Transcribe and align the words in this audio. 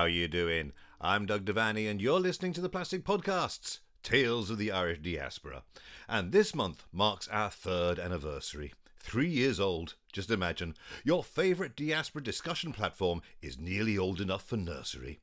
How 0.00 0.06
you 0.06 0.28
doing? 0.28 0.72
I'm 0.98 1.26
Doug 1.26 1.44
Devaney 1.44 1.86
and 1.86 2.00
you're 2.00 2.18
listening 2.18 2.54
to 2.54 2.62
the 2.62 2.70
Plastic 2.70 3.04
Podcasts, 3.04 3.80
Tales 4.02 4.48
of 4.48 4.56
the 4.56 4.72
Irish 4.72 5.00
Diaspora. 5.00 5.62
And 6.08 6.32
this 6.32 6.54
month 6.54 6.84
marks 6.90 7.28
our 7.28 7.50
third 7.50 7.98
anniversary. 7.98 8.72
Three 8.98 9.28
years 9.28 9.60
old. 9.60 9.96
Just 10.10 10.30
imagine, 10.30 10.74
your 11.04 11.22
favourite 11.22 11.76
diaspora 11.76 12.22
discussion 12.22 12.72
platform 12.72 13.20
is 13.42 13.58
nearly 13.58 13.98
old 13.98 14.22
enough 14.22 14.42
for 14.42 14.56
nursery. 14.56 15.20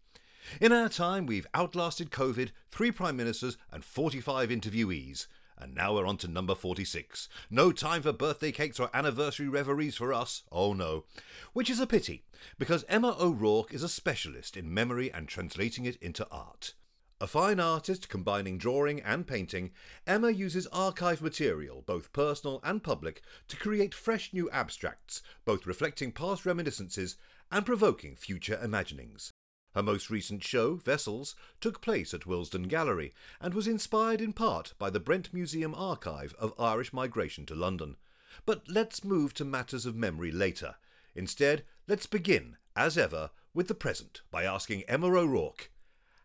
In 0.61 0.71
our 0.71 0.89
time, 0.89 1.25
we've 1.25 1.47
outlasted 1.55 2.11
COVID, 2.11 2.51
three 2.69 2.91
Prime 2.91 3.17
Ministers, 3.17 3.57
and 3.71 3.83
45 3.83 4.49
interviewees. 4.49 5.25
And 5.59 5.73
now 5.73 5.95
we're 5.95 6.05
on 6.05 6.17
to 6.17 6.27
number 6.27 6.53
46. 6.53 7.29
No 7.49 7.71
time 7.71 8.03
for 8.03 8.13
birthday 8.13 8.51
cakes 8.51 8.79
or 8.79 8.89
anniversary 8.93 9.47
reveries 9.47 9.95
for 9.95 10.13
us. 10.13 10.43
Oh 10.51 10.73
no. 10.73 11.05
Which 11.53 11.69
is 11.69 11.79
a 11.79 11.87
pity, 11.87 12.25
because 12.59 12.85
Emma 12.87 13.15
O'Rourke 13.19 13.73
is 13.73 13.83
a 13.83 13.89
specialist 13.89 14.55
in 14.55 14.73
memory 14.73 15.11
and 15.11 15.27
translating 15.27 15.85
it 15.85 15.95
into 15.97 16.27
art. 16.29 16.73
A 17.19 17.25
fine 17.25 17.59
artist 17.59 18.09
combining 18.09 18.59
drawing 18.59 19.01
and 19.01 19.25
painting, 19.25 19.71
Emma 20.05 20.29
uses 20.29 20.67
archive 20.67 21.19
material, 21.19 21.81
both 21.87 22.13
personal 22.13 22.59
and 22.63 22.83
public, 22.83 23.23
to 23.47 23.57
create 23.57 23.95
fresh 23.95 24.33
new 24.33 24.47
abstracts, 24.51 25.23
both 25.43 25.65
reflecting 25.65 26.11
past 26.11 26.45
reminiscences 26.45 27.17
and 27.51 27.65
provoking 27.65 28.15
future 28.15 28.59
imaginings. 28.63 29.31
Her 29.77 29.83
most 29.83 30.09
recent 30.09 30.43
show, 30.43 30.77
Vessels, 30.77 31.35
took 31.61 31.81
place 31.81 32.11
at 32.11 32.25
Willesden 32.25 32.63
Gallery 32.63 33.13
and 33.39 33.53
was 33.53 33.67
inspired 33.67 34.21
in 34.21 34.33
part 34.33 34.73
by 34.79 34.89
the 34.89 34.99
Brent 34.99 35.31
Museum 35.31 35.75
archive 35.75 36.33
of 36.39 36.59
Irish 36.59 36.93
migration 36.93 37.45
to 37.45 37.53
London. 37.53 37.95
But 38.43 38.63
let's 38.67 39.03
move 39.03 39.35
to 39.35 39.45
matters 39.45 39.85
of 39.85 39.95
memory 39.95 40.31
later. 40.31 40.77
Instead, 41.13 41.63
let's 41.87 42.07
begin, 42.07 42.57
as 42.75 42.97
ever, 42.97 43.29
with 43.53 43.67
the 43.67 43.75
present 43.75 44.23
by 44.31 44.45
asking 44.45 44.81
Emma 44.87 45.15
O'Rourke, 45.15 45.69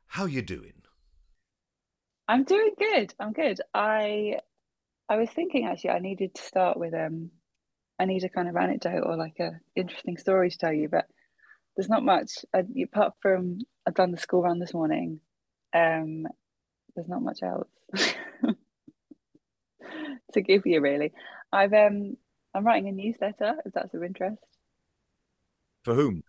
how 0.07 0.25
you 0.25 0.41
doing? 0.41 0.85
I'm 2.29 2.45
doing 2.45 2.73
good. 2.79 3.13
I'm 3.21 3.35
good. 3.35 3.61
I 3.75 4.39
I 5.11 5.17
was 5.19 5.29
thinking 5.29 5.67
actually 5.67 5.91
I 5.91 5.99
needed 5.99 6.37
to 6.37 6.43
start 6.43 6.79
with 6.79 6.95
um 6.95 7.31
I 7.99 8.07
need 8.07 8.25
a 8.25 8.31
kind 8.31 8.49
of 8.49 8.57
anecdote 8.57 9.05
or 9.05 9.15
like 9.19 9.41
a 9.41 9.61
interesting 9.77 10.17
story 10.17 10.49
to 10.49 10.57
tell 10.57 10.73
you, 10.73 10.89
but 10.89 11.07
there's 11.77 11.89
not 11.89 12.05
much 12.05 12.45
I, 12.55 12.65
apart 12.83 13.15
from 13.21 13.61
I've 13.87 13.95
done 13.95 14.13
the 14.13 14.19
school 14.19 14.43
run 14.43 14.59
this 14.59 14.75
morning. 14.75 15.21
Um, 15.75 16.27
there's 16.95 17.09
not 17.09 17.23
much 17.23 17.43
else 17.43 17.69
to 20.33 20.41
give 20.41 20.67
you 20.67 20.81
really. 20.81 21.13
I've 21.53 21.73
um 21.73 22.17
I'm 22.55 22.67
writing 22.67 22.89
a 22.89 22.93
newsletter 22.93 23.55
if 23.65 23.73
that's 23.73 23.95
of 23.95 24.03
interest. 24.03 24.43
For 25.85 25.95
whom? 25.95 26.23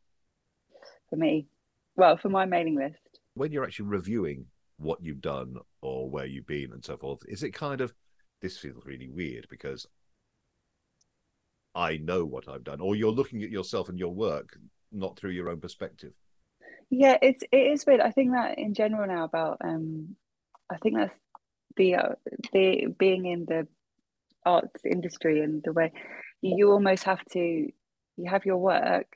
For 1.10 1.16
me. 1.18 1.48
Well, 1.96 2.18
for 2.18 2.30
my 2.30 2.46
mailing 2.46 2.76
list. 2.76 3.20
When 3.36 3.52
you're 3.52 3.66
actually 3.66 3.88
reviewing 3.88 4.46
what 4.78 5.04
you've 5.04 5.22
done 5.22 5.58
or 5.82 6.10
where 6.10 6.26
you've 6.26 6.48
been 6.48 6.72
and 6.72 6.84
so 6.84 6.98
forth, 6.98 7.20
is 7.28 7.44
it 7.44 7.52
kind 7.52 7.82
of 7.82 7.94
this 8.42 8.58
feels 8.58 8.86
really 8.86 9.10
weird 9.10 9.48
because 9.50 9.86
I 11.76 11.98
know 11.98 12.26
what 12.26 12.48
I've 12.48 12.64
done, 12.64 12.82
or 12.82 12.96
you're 12.96 13.12
looking 13.12 13.42
at 13.44 13.50
yourself 13.50 13.90
and 13.90 13.98
your 13.98 14.14
work 14.14 14.58
not 14.94 15.18
through 15.18 15.32
your 15.32 15.50
own 15.50 15.60
perspective. 15.60 16.14
Yeah, 16.90 17.18
it's 17.22 17.44
it 17.52 17.58
is 17.58 17.86
weird. 17.86 18.02
I 18.02 18.12
think 18.12 18.32
that 18.32 18.58
in 18.60 18.74
general 18.74 19.08
now 19.08 19.24
about 19.24 19.58
um, 19.64 20.16
I 20.72 20.78
think 20.78 20.98
that's 20.98 21.18
the 21.76 21.96
uh, 21.96 22.10
the 22.52 22.88
being 22.98 23.26
in 23.26 23.46
the 23.46 23.68
arts 24.46 24.82
industry 24.86 25.42
and 25.42 25.62
the 25.64 25.74
way 25.74 25.92
you, 26.42 26.56
you 26.58 26.72
almost 26.72 27.06
have 27.06 27.24
to 27.32 27.40
you 27.40 28.30
have 28.30 28.46
your 28.46 28.58
work 28.58 29.08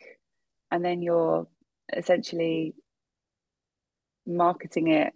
and 0.72 0.84
then 0.84 1.02
you're 1.02 1.48
essentially 1.96 2.74
marketing 4.26 4.88
it 4.88 5.14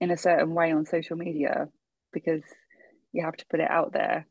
in 0.00 0.10
a 0.10 0.16
certain 0.16 0.54
way 0.54 0.72
on 0.72 0.86
social 0.86 1.16
media 1.16 1.68
because 2.12 2.42
you 3.12 3.24
have 3.24 3.36
to 3.36 3.46
put 3.50 3.60
it 3.60 3.70
out 3.70 3.92
there 3.92 4.26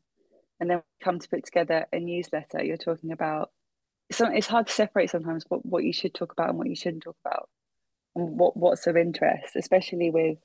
and 0.60 0.70
then 0.70 0.82
come 1.02 1.18
to 1.18 1.28
put 1.28 1.44
together 1.44 1.86
a 1.92 1.98
newsletter 1.98 2.62
you're 2.62 2.76
talking 2.76 3.12
about 3.12 3.50
so 4.12 4.30
it's 4.30 4.46
hard 4.46 4.66
to 4.66 4.72
separate 4.72 5.10
sometimes 5.10 5.44
what, 5.48 5.64
what 5.64 5.84
you 5.84 5.92
should 5.92 6.14
talk 6.14 6.32
about 6.32 6.50
and 6.50 6.58
what 6.58 6.68
you 6.68 6.76
shouldn't 6.76 7.02
talk 7.02 7.16
about 7.24 7.48
and 8.14 8.38
what 8.38 8.56
what's 8.56 8.86
of 8.86 8.96
interest 8.96 9.56
especially 9.56 10.10
with 10.10 10.38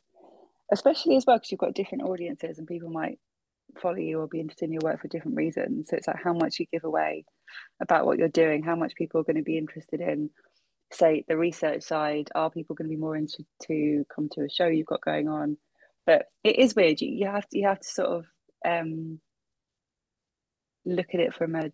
especially 0.72 1.16
as 1.16 1.25
well 1.25 1.38
because 1.38 1.51
you've 1.51 1.59
got 1.59 1.73
different 1.73 2.03
audiences 2.03 2.57
and 2.57 2.67
people 2.67 2.89
might 2.89 3.19
follow 3.79 3.97
you 3.97 4.19
or 4.19 4.27
be 4.27 4.39
interested 4.39 4.66
in 4.66 4.73
your 4.73 4.81
work 4.83 5.01
for 5.01 5.07
different 5.07 5.38
reasons. 5.38 5.89
So 5.89 5.95
it's 5.95 6.07
like 6.07 6.22
how 6.23 6.33
much 6.33 6.59
you 6.59 6.66
give 6.72 6.83
away 6.83 7.25
about 7.81 8.05
what 8.05 8.17
you're 8.17 8.29
doing 8.29 8.63
how 8.63 8.75
much 8.75 8.95
people 8.95 9.19
are 9.19 9.25
going 9.25 9.35
to 9.35 9.44
be 9.44 9.57
interested 9.57 9.99
in 9.99 10.29
say 10.93 11.23
the 11.28 11.38
research 11.38 11.83
side 11.83 12.29
are 12.35 12.49
people 12.49 12.75
going 12.75 12.89
to 12.89 12.95
be 12.95 12.99
more 12.99 13.16
interested 13.16 13.45
to 13.63 14.05
come 14.13 14.29
to 14.31 14.41
a 14.41 14.49
show 14.49 14.67
you've 14.67 14.85
got 14.88 15.01
going 15.01 15.28
on? 15.28 15.57
But 16.05 16.25
it 16.43 16.57
is 16.57 16.75
weird 16.75 17.01
you, 17.01 17.09
you 17.09 17.28
have 17.28 17.47
to 17.49 17.57
you 17.57 17.67
have 17.67 17.79
to 17.79 17.88
sort 17.88 18.09
of 18.09 18.25
um 18.66 19.19
look 20.85 21.07
at 21.13 21.19
it 21.19 21.33
from 21.33 21.55
a 21.55 21.72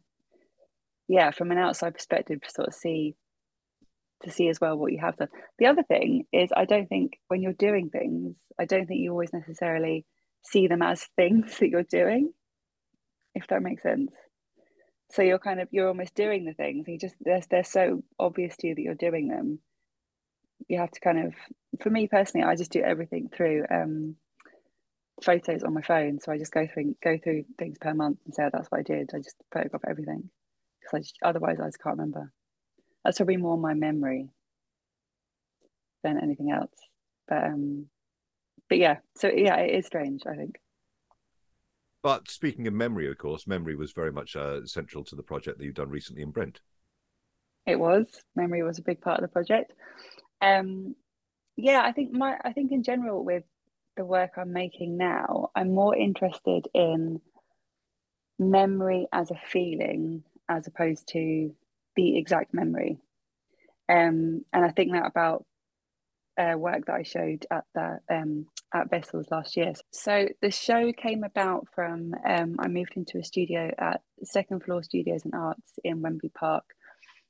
yeah, 1.08 1.32
from 1.32 1.52
an 1.52 1.58
outside 1.58 1.94
perspective, 1.94 2.42
to 2.42 2.52
sort 2.52 2.68
of 2.68 2.74
see 2.74 3.16
to 4.24 4.32
see 4.32 4.50
as 4.50 4.60
well 4.60 4.76
what 4.76 4.92
you 4.92 5.00
have 5.00 5.16
done. 5.16 5.30
The 5.60 5.68
other 5.68 5.84
thing 5.84 6.26
is, 6.34 6.50
I 6.56 6.66
don't 6.66 6.88
think 6.88 7.20
when 7.28 7.42
you're 7.42 7.54
doing 7.54 7.90
things, 7.90 8.36
I 8.60 8.66
don't 8.66 8.88
think 8.88 9.02
you 9.02 9.12
always 9.12 9.32
necessarily 9.32 10.06
see 10.44 10.68
them 10.68 10.82
as 10.82 11.04
things 11.16 11.58
that 11.60 11.70
you're 11.70 11.84
doing, 11.84 12.34
if 13.36 13.48
that 13.48 13.62
makes 13.62 13.84
sense. 13.84 14.12
So 15.12 15.22
you're 15.22 15.40
kind 15.40 15.62
of 15.62 15.70
you're 15.72 15.88
almost 15.88 16.16
doing 16.16 16.46
the 16.46 16.54
things. 16.54 16.88
You 16.88 16.98
just 16.98 17.16
they're 17.22 17.42
they're 17.50 17.64
so 17.64 18.04
obvious 18.20 18.58
to 18.58 18.68
you 18.68 18.76
that 18.76 18.82
you're 18.82 18.96
doing 18.96 19.30
them. 19.30 19.60
You 20.68 20.80
have 20.80 20.92
to 20.92 21.00
kind 21.00 21.28
of, 21.28 21.34
for 21.82 21.90
me 21.90 22.08
personally, 22.08 22.46
I 22.46 22.56
just 22.56 22.72
do 22.72 22.82
everything 22.82 23.30
through 23.30 23.66
um, 23.72 24.16
photos 25.24 25.64
on 25.64 25.74
my 25.74 25.82
phone. 25.82 26.20
So 26.20 26.32
I 26.32 26.38
just 26.38 26.52
go 26.52 26.68
through 26.68 26.96
go 27.02 27.18
through 27.24 27.46
things 27.58 27.78
per 27.80 27.94
month 27.94 28.18
and 28.26 28.36
say 28.36 28.44
oh, 28.44 28.50
that's 28.52 28.68
what 28.70 28.80
I 28.80 28.84
did. 28.84 29.12
I 29.14 29.20
just 29.20 29.38
photograph 29.54 29.84
everything 29.88 30.30
because 30.90 31.14
otherwise 31.24 31.58
I 31.62 31.68
just 31.68 31.82
can't 31.82 31.98
remember. 31.98 32.32
That's 33.04 33.18
probably 33.18 33.38
more 33.38 33.58
my 33.58 33.74
memory 33.74 34.30
than 36.04 36.20
anything 36.22 36.52
else. 36.52 36.72
But 37.28 37.44
um, 37.46 37.88
but 38.70 38.78
yeah, 38.78 38.98
so 39.16 39.30
yeah, 39.30 39.56
it 39.58 39.76
is 39.76 39.86
strange. 39.86 40.24
I 40.26 40.36
think. 40.36 40.58
But 42.04 42.30
speaking 42.30 42.68
of 42.68 42.74
memory, 42.74 43.10
of 43.10 43.18
course, 43.18 43.48
memory 43.48 43.76
was 43.76 43.92
very 43.92 44.12
much 44.12 44.36
uh, 44.36 44.66
central 44.66 45.04
to 45.06 45.16
the 45.16 45.24
project 45.24 45.58
that 45.58 45.66
you've 45.66 45.76
done 45.76 45.90
recently 45.90 46.22
in 46.22 46.32
Brent. 46.32 46.62
It 47.66 47.80
was 47.80 48.08
memory 48.36 48.64
was 48.64 48.80
a 48.80 48.84
big 48.84 49.02
part 49.02 49.20
of 49.20 49.24
the 49.24 49.34
project. 49.34 49.74
Um, 50.42 50.96
yeah, 51.58 51.82
I 51.84 51.92
think 51.92 52.14
my 52.14 52.38
I 52.44 52.54
think 52.54 52.72
in 52.72 52.84
general 52.84 53.26
with 53.26 53.44
the 53.98 54.06
work 54.06 54.32
I'm 54.38 54.54
making 54.54 54.96
now, 54.98 55.50
I'm 55.56 55.74
more 55.74 55.96
interested 55.96 56.68
in 56.74 57.20
memory 58.40 59.08
as 59.12 59.32
a 59.32 59.42
feeling 59.52 60.24
as 60.50 60.68
opposed 60.68 61.08
to 61.10 61.54
the 61.96 62.18
exact 62.18 62.54
memory. 62.54 62.98
Um, 63.90 64.46
and 64.54 64.66
I 64.66 64.70
think 64.70 64.92
that 64.92 65.08
about 65.08 65.46
uh, 66.38 66.58
work 66.58 66.86
that 66.86 66.96
I 66.96 67.04
showed 67.04 67.46
at 67.50 67.64
the 67.74 68.00
um, 68.10 68.46
at 68.74 68.90
Vessels 68.90 69.28
last 69.32 69.58
year. 69.58 69.74
So 69.92 70.28
the 70.42 70.52
show 70.52 70.92
came 70.92 71.24
about 71.24 71.68
from 71.74 72.14
um, 72.26 72.58
I 72.60 72.68
moved 72.68 72.94
into 72.96 73.18
a 73.18 73.24
studio 73.24 73.72
at 73.78 74.02
Second 74.24 74.64
Floor 74.64 74.84
Studios 74.84 75.26
and 75.26 75.34
Arts 75.34 75.80
in 75.84 76.02
Wembley 76.02 76.32
Park 76.38 76.66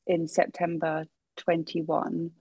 in 0.07 0.27
September 0.27 1.05
21. 1.37 2.31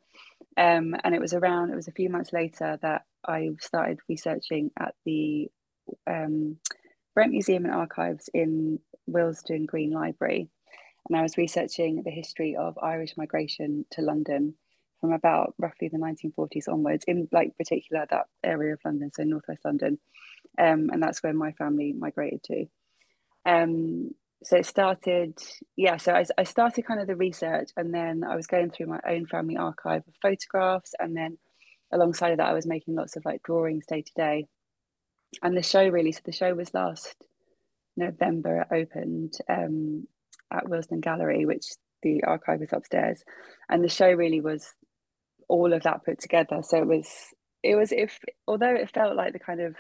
Um, 0.58 0.96
and 1.04 1.14
it 1.14 1.20
was 1.20 1.34
around, 1.34 1.70
it 1.70 1.76
was 1.76 1.88
a 1.88 1.92
few 1.92 2.08
months 2.08 2.32
later 2.32 2.78
that 2.80 3.02
I 3.26 3.50
started 3.60 3.98
researching 4.08 4.70
at 4.78 4.94
the 5.04 5.48
um, 6.06 6.56
Brent 7.14 7.32
Museum 7.32 7.66
and 7.66 7.74
Archives 7.74 8.30
in 8.32 8.78
Willesden 9.06 9.66
Green 9.66 9.90
Library 9.90 10.48
and 11.08 11.16
I 11.16 11.22
was 11.22 11.36
researching 11.36 12.02
the 12.02 12.10
history 12.10 12.56
of 12.56 12.78
Irish 12.82 13.16
migration 13.16 13.84
to 13.92 14.02
London 14.02 14.54
from 15.00 15.12
about 15.12 15.54
roughly 15.58 15.88
the 15.88 15.98
1940s 15.98 16.68
onwards, 16.68 17.04
in 17.06 17.28
like 17.32 17.56
particular 17.56 18.06
that 18.10 18.26
area 18.42 18.74
of 18.74 18.80
London, 18.84 19.10
so 19.12 19.22
northwest 19.22 19.64
London, 19.64 19.98
um, 20.58 20.90
and 20.92 21.02
that's 21.02 21.22
where 21.22 21.34
my 21.34 21.52
family 21.52 21.92
migrated 21.92 22.42
to. 22.44 22.66
Um, 23.44 24.10
so 24.42 24.56
it 24.56 24.66
started, 24.66 25.38
yeah. 25.76 25.96
So 25.96 26.12
I, 26.12 26.24
I 26.38 26.44
started 26.44 26.86
kind 26.86 27.00
of 27.00 27.06
the 27.06 27.16
research, 27.16 27.70
and 27.76 27.92
then 27.92 28.24
I 28.24 28.36
was 28.36 28.46
going 28.46 28.70
through 28.70 28.86
my 28.86 29.00
own 29.08 29.26
family 29.26 29.56
archive 29.56 30.02
of 30.06 30.14
photographs, 30.20 30.94
and 30.98 31.16
then 31.16 31.38
alongside 31.92 32.32
of 32.32 32.38
that, 32.38 32.48
I 32.48 32.54
was 32.54 32.66
making 32.66 32.94
lots 32.94 33.16
of 33.16 33.24
like 33.24 33.42
drawings 33.42 33.86
day 33.86 34.02
to 34.02 34.12
day. 34.14 34.46
And 35.42 35.56
the 35.56 35.62
show 35.62 35.86
really, 35.88 36.12
so 36.12 36.20
the 36.24 36.32
show 36.32 36.54
was 36.54 36.72
last 36.74 37.14
November. 37.96 38.66
It 38.70 38.74
opened, 38.74 39.34
um, 39.48 40.06
at 40.52 40.68
Willesden 40.68 41.00
Gallery, 41.00 41.44
which 41.44 41.66
the 42.02 42.22
archive 42.24 42.62
is 42.62 42.72
upstairs, 42.72 43.22
and 43.68 43.82
the 43.82 43.88
show 43.88 44.10
really 44.10 44.40
was 44.40 44.74
all 45.48 45.72
of 45.72 45.82
that 45.84 46.04
put 46.04 46.20
together. 46.20 46.60
So 46.62 46.78
it 46.78 46.86
was 46.86 47.08
it 47.62 47.76
was 47.76 47.92
if 47.92 48.18
although 48.46 48.74
it 48.74 48.90
felt 48.90 49.16
like 49.16 49.32
the 49.32 49.38
kind 49.38 49.60
of 49.60 49.74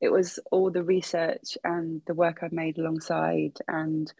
it 0.00 0.10
was 0.10 0.38
all 0.50 0.70
the 0.70 0.82
research 0.82 1.56
and 1.62 2.02
the 2.06 2.14
work 2.14 2.38
I've 2.42 2.52
made 2.52 2.76
alongside 2.76 3.58
and 3.68 4.12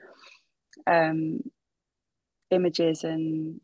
um, 0.87 1.41
images 2.51 3.03
and 3.03 3.61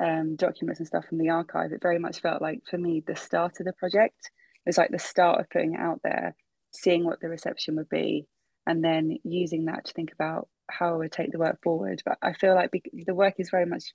um, 0.00 0.36
documents 0.36 0.80
and 0.80 0.86
stuff 0.86 1.04
from 1.06 1.18
the 1.18 1.28
archive, 1.28 1.72
it 1.72 1.82
very 1.82 1.98
much 1.98 2.20
felt 2.20 2.40
like 2.40 2.60
for 2.68 2.78
me 2.78 3.02
the 3.06 3.16
start 3.16 3.60
of 3.60 3.66
the 3.66 3.74
project. 3.74 4.30
It 4.64 4.68
was 4.68 4.78
like 4.78 4.90
the 4.90 4.98
start 4.98 5.40
of 5.40 5.50
putting 5.50 5.74
it 5.74 5.80
out 5.80 6.00
there, 6.02 6.34
seeing 6.72 7.04
what 7.04 7.20
the 7.20 7.28
reception 7.28 7.76
would 7.76 7.88
be, 7.90 8.26
and 8.66 8.82
then 8.82 9.18
using 9.22 9.66
that 9.66 9.84
to 9.86 9.92
think 9.92 10.12
about 10.12 10.48
how 10.68 10.94
I 10.94 10.96
would 10.96 11.12
take 11.12 11.32
the 11.32 11.38
work 11.38 11.60
forward. 11.62 12.02
But 12.04 12.18
I 12.22 12.32
feel 12.32 12.54
like 12.54 12.70
the 12.92 13.14
work 13.14 13.34
is 13.38 13.50
very 13.50 13.66
much 13.66 13.92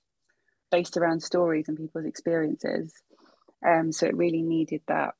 based 0.70 0.96
around 0.96 1.20
stories 1.22 1.68
and 1.68 1.76
people's 1.76 2.06
experiences. 2.06 2.92
Um, 3.66 3.92
so 3.92 4.06
it 4.06 4.16
really 4.16 4.42
needed 4.42 4.82
that. 4.88 5.14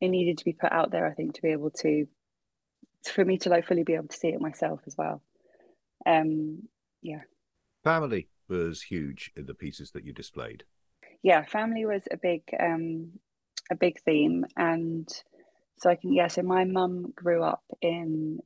It 0.00 0.08
needed 0.08 0.38
to 0.38 0.44
be 0.44 0.52
put 0.52 0.72
out 0.72 0.90
there, 0.90 1.06
I 1.06 1.12
think, 1.12 1.34
to 1.34 1.42
be 1.42 1.50
able 1.50 1.70
to, 1.82 2.06
for 3.04 3.24
me 3.24 3.36
to 3.38 3.50
like 3.50 3.66
fully 3.66 3.82
be 3.82 3.94
able 3.94 4.08
to 4.08 4.16
see 4.16 4.28
it 4.28 4.40
myself 4.40 4.80
as 4.86 4.94
well. 4.96 5.22
Um, 6.06 6.68
yeah. 7.02 7.22
Family 7.84 8.28
was 8.48 8.82
huge 8.82 9.30
in 9.36 9.46
the 9.46 9.54
pieces 9.54 9.90
that 9.92 10.04
you 10.04 10.12
displayed. 10.12 10.64
Yeah, 11.22 11.44
family 11.44 11.84
was 11.84 12.02
a 12.10 12.16
big, 12.16 12.42
um, 12.58 13.12
a 13.70 13.74
big 13.74 14.00
theme, 14.00 14.46
and 14.56 15.08
so 15.78 15.90
I 15.90 15.96
can 15.96 16.12
yeah. 16.12 16.28
So 16.28 16.42
my 16.42 16.64
mum 16.64 17.12
grew 17.14 17.42
up 17.42 17.62
in 17.82 18.40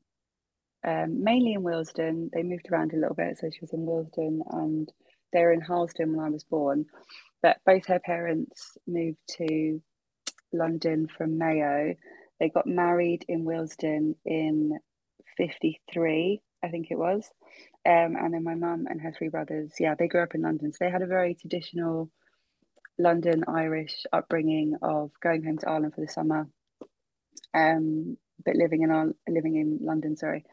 um, 0.84 1.22
mainly 1.24 1.54
in 1.54 1.62
Willesden. 1.62 2.30
They 2.32 2.42
moved 2.42 2.68
around 2.70 2.92
a 2.92 2.96
little 2.96 3.14
bit, 3.14 3.38
so 3.38 3.50
she 3.50 3.60
was 3.60 3.72
in 3.72 3.86
Willesden 3.86 4.42
and 4.50 4.92
they 5.32 5.40
were 5.40 5.52
in 5.52 5.60
Harlesden 5.60 6.14
when 6.16 6.24
I 6.26 6.30
was 6.30 6.44
born. 6.44 6.86
But 7.42 7.58
both 7.66 7.86
her 7.86 8.00
parents 8.00 8.78
moved 8.86 9.18
to 9.38 9.82
London 10.52 11.08
from 11.08 11.38
Mayo. 11.38 11.94
They 12.40 12.50
got 12.50 12.66
married 12.66 13.24
in 13.28 13.44
Willesden 13.44 14.16
in 14.24 14.78
53, 15.36 16.40
I 16.62 16.68
think 16.68 16.88
it 16.90 16.98
was. 16.98 17.28
Um, 17.86 18.16
and 18.16 18.34
then 18.34 18.44
my 18.44 18.54
mum 18.54 18.86
and 18.88 19.00
her 19.00 19.12
three 19.12 19.28
brothers, 19.28 19.72
yeah, 19.80 19.94
they 19.98 20.08
grew 20.08 20.22
up 20.22 20.34
in 20.34 20.42
London. 20.42 20.72
So 20.72 20.78
they 20.80 20.90
had 20.90 21.02
a 21.02 21.06
very 21.06 21.34
traditional 21.34 22.10
London 22.98 23.44
Irish 23.48 24.04
upbringing 24.12 24.76
of 24.82 25.10
going 25.22 25.44
home 25.44 25.58
to 25.58 25.68
Ireland 25.68 25.94
for 25.94 26.00
the 26.00 26.08
summer, 26.08 26.48
um, 27.54 28.16
but 28.44 28.56
living 28.56 28.82
in 28.82 29.14
living 29.28 29.56
in 29.56 29.78
London, 29.82 30.16
sorry. 30.16 30.44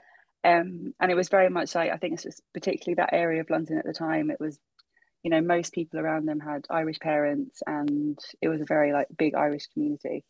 Um, 0.44 0.94
and 1.00 1.12
it 1.12 1.16
was 1.16 1.30
very 1.30 1.50
much 1.50 1.76
like 1.76 1.92
I 1.92 1.98
think 1.98 2.14
it's 2.14 2.24
just 2.24 2.42
particularly 2.54 2.96
that 2.96 3.14
area 3.14 3.42
of 3.42 3.50
London 3.50 3.78
at 3.78 3.86
the 3.86 3.94
time. 3.94 4.32
It 4.32 4.40
was, 4.40 4.60
you 5.24 5.30
know, 5.30 5.42
most 5.42 5.74
people 5.74 6.00
around 6.00 6.26
them 6.28 6.40
had 6.40 6.66
Irish 6.70 7.00
parents, 7.00 7.62
and 7.68 8.18
it 8.42 8.48
was 8.48 8.62
a 8.62 8.66
very 8.66 8.92
like 8.94 9.08
big 9.18 9.36
Irish 9.36 9.68
community. 9.68 10.24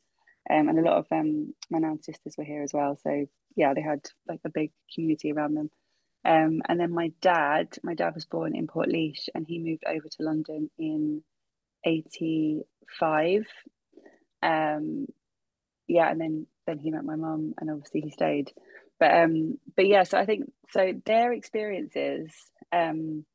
Um, 0.49 0.69
and 0.69 0.79
a 0.79 0.81
lot 0.81 0.97
of 0.97 1.07
um, 1.11 1.53
my 1.69 1.79
nan's 1.79 2.05
sisters 2.05 2.35
were 2.37 2.43
here 2.43 2.63
as 2.63 2.73
well. 2.73 2.97
So 3.03 3.25
yeah, 3.55 3.73
they 3.73 3.81
had 3.81 4.01
like 4.27 4.41
a 4.45 4.49
big 4.49 4.71
community 4.93 5.31
around 5.31 5.55
them. 5.55 5.69
Um, 6.23 6.61
and 6.67 6.79
then 6.79 6.91
my 6.93 7.11
dad, 7.21 7.69
my 7.83 7.93
dad 7.93 8.13
was 8.15 8.25
born 8.25 8.55
in 8.55 8.67
Portlaoise, 8.67 9.29
and 9.33 9.45
he 9.47 9.59
moved 9.59 9.83
over 9.87 10.07
to 10.07 10.23
London 10.23 10.69
in 10.77 11.23
'85. 11.85 13.45
Um, 14.43 15.07
yeah, 15.87 16.09
and 16.11 16.19
then 16.19 16.47
then 16.67 16.79
he 16.79 16.91
met 16.91 17.05
my 17.05 17.15
mum, 17.15 17.53
and 17.59 17.69
obviously 17.71 18.01
he 18.01 18.11
stayed 18.11 18.51
but 19.01 19.11
um 19.11 19.57
but 19.75 19.87
yeah 19.87 20.03
so 20.03 20.17
i 20.17 20.25
think 20.25 20.49
so 20.69 20.93
their 21.05 21.33
experiences 21.33 22.31
um 22.71 23.25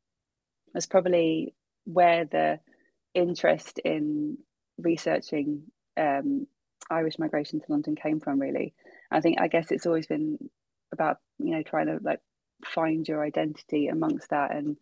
was 0.73 0.87
probably 0.87 1.55
where 1.85 2.25
the 2.25 2.59
interest 3.15 3.79
in 3.85 4.39
researching 4.79 5.65
um 5.99 6.47
irish 6.91 7.19
migration 7.19 7.61
to 7.61 7.67
london 7.69 7.95
came 7.95 8.21
from 8.21 8.41
really. 8.41 8.73
I 9.11 9.21
think 9.21 9.41
i 9.41 9.49
guess 9.49 9.71
it's 9.71 9.87
always 9.87 10.07
been 10.07 10.39
about 10.93 11.19
you 11.39 11.55
know 11.55 11.63
trying 11.63 11.87
to 11.87 11.99
like 12.03 12.21
find 12.65 13.07
your 13.07 13.25
identity 13.25 13.89
amongst 13.89 14.31
that. 14.31 14.55
And 14.55 14.77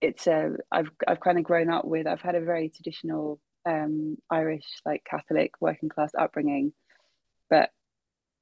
it's 0.00 0.26
a 0.26 0.56
i've 0.70 0.90
i've 1.06 1.20
kind 1.20 1.38
of 1.38 1.44
grown 1.44 1.70
up 1.70 1.84
with 1.84 2.06
i've 2.06 2.20
had 2.20 2.34
a 2.34 2.40
very 2.40 2.68
traditional 2.68 3.38
um 3.66 4.16
irish 4.30 4.64
like 4.84 5.04
catholic 5.08 5.52
working 5.60 5.88
class 5.88 6.10
upbringing. 6.18 6.72
But 7.50 7.70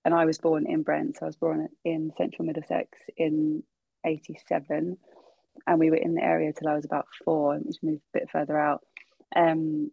and 0.05 0.15
I 0.15 0.25
was 0.25 0.39
born 0.39 0.67
in 0.67 0.83
Brent. 0.83 1.17
So 1.19 1.27
I 1.27 1.29
was 1.29 1.37
born 1.37 1.69
in 1.85 2.13
central 2.17 2.47
Middlesex 2.47 2.99
in 3.17 3.63
87. 4.07 4.97
And 5.67 5.79
we 5.79 5.91
were 5.91 5.97
in 5.97 6.15
the 6.15 6.23
area 6.23 6.53
till 6.53 6.69
I 6.69 6.75
was 6.75 6.85
about 6.85 7.07
four, 7.25 7.57
which 7.59 7.77
moved 7.83 8.03
a 8.15 8.19
bit 8.19 8.31
further 8.31 8.59
out. 8.59 8.81
Um, 9.37 9.91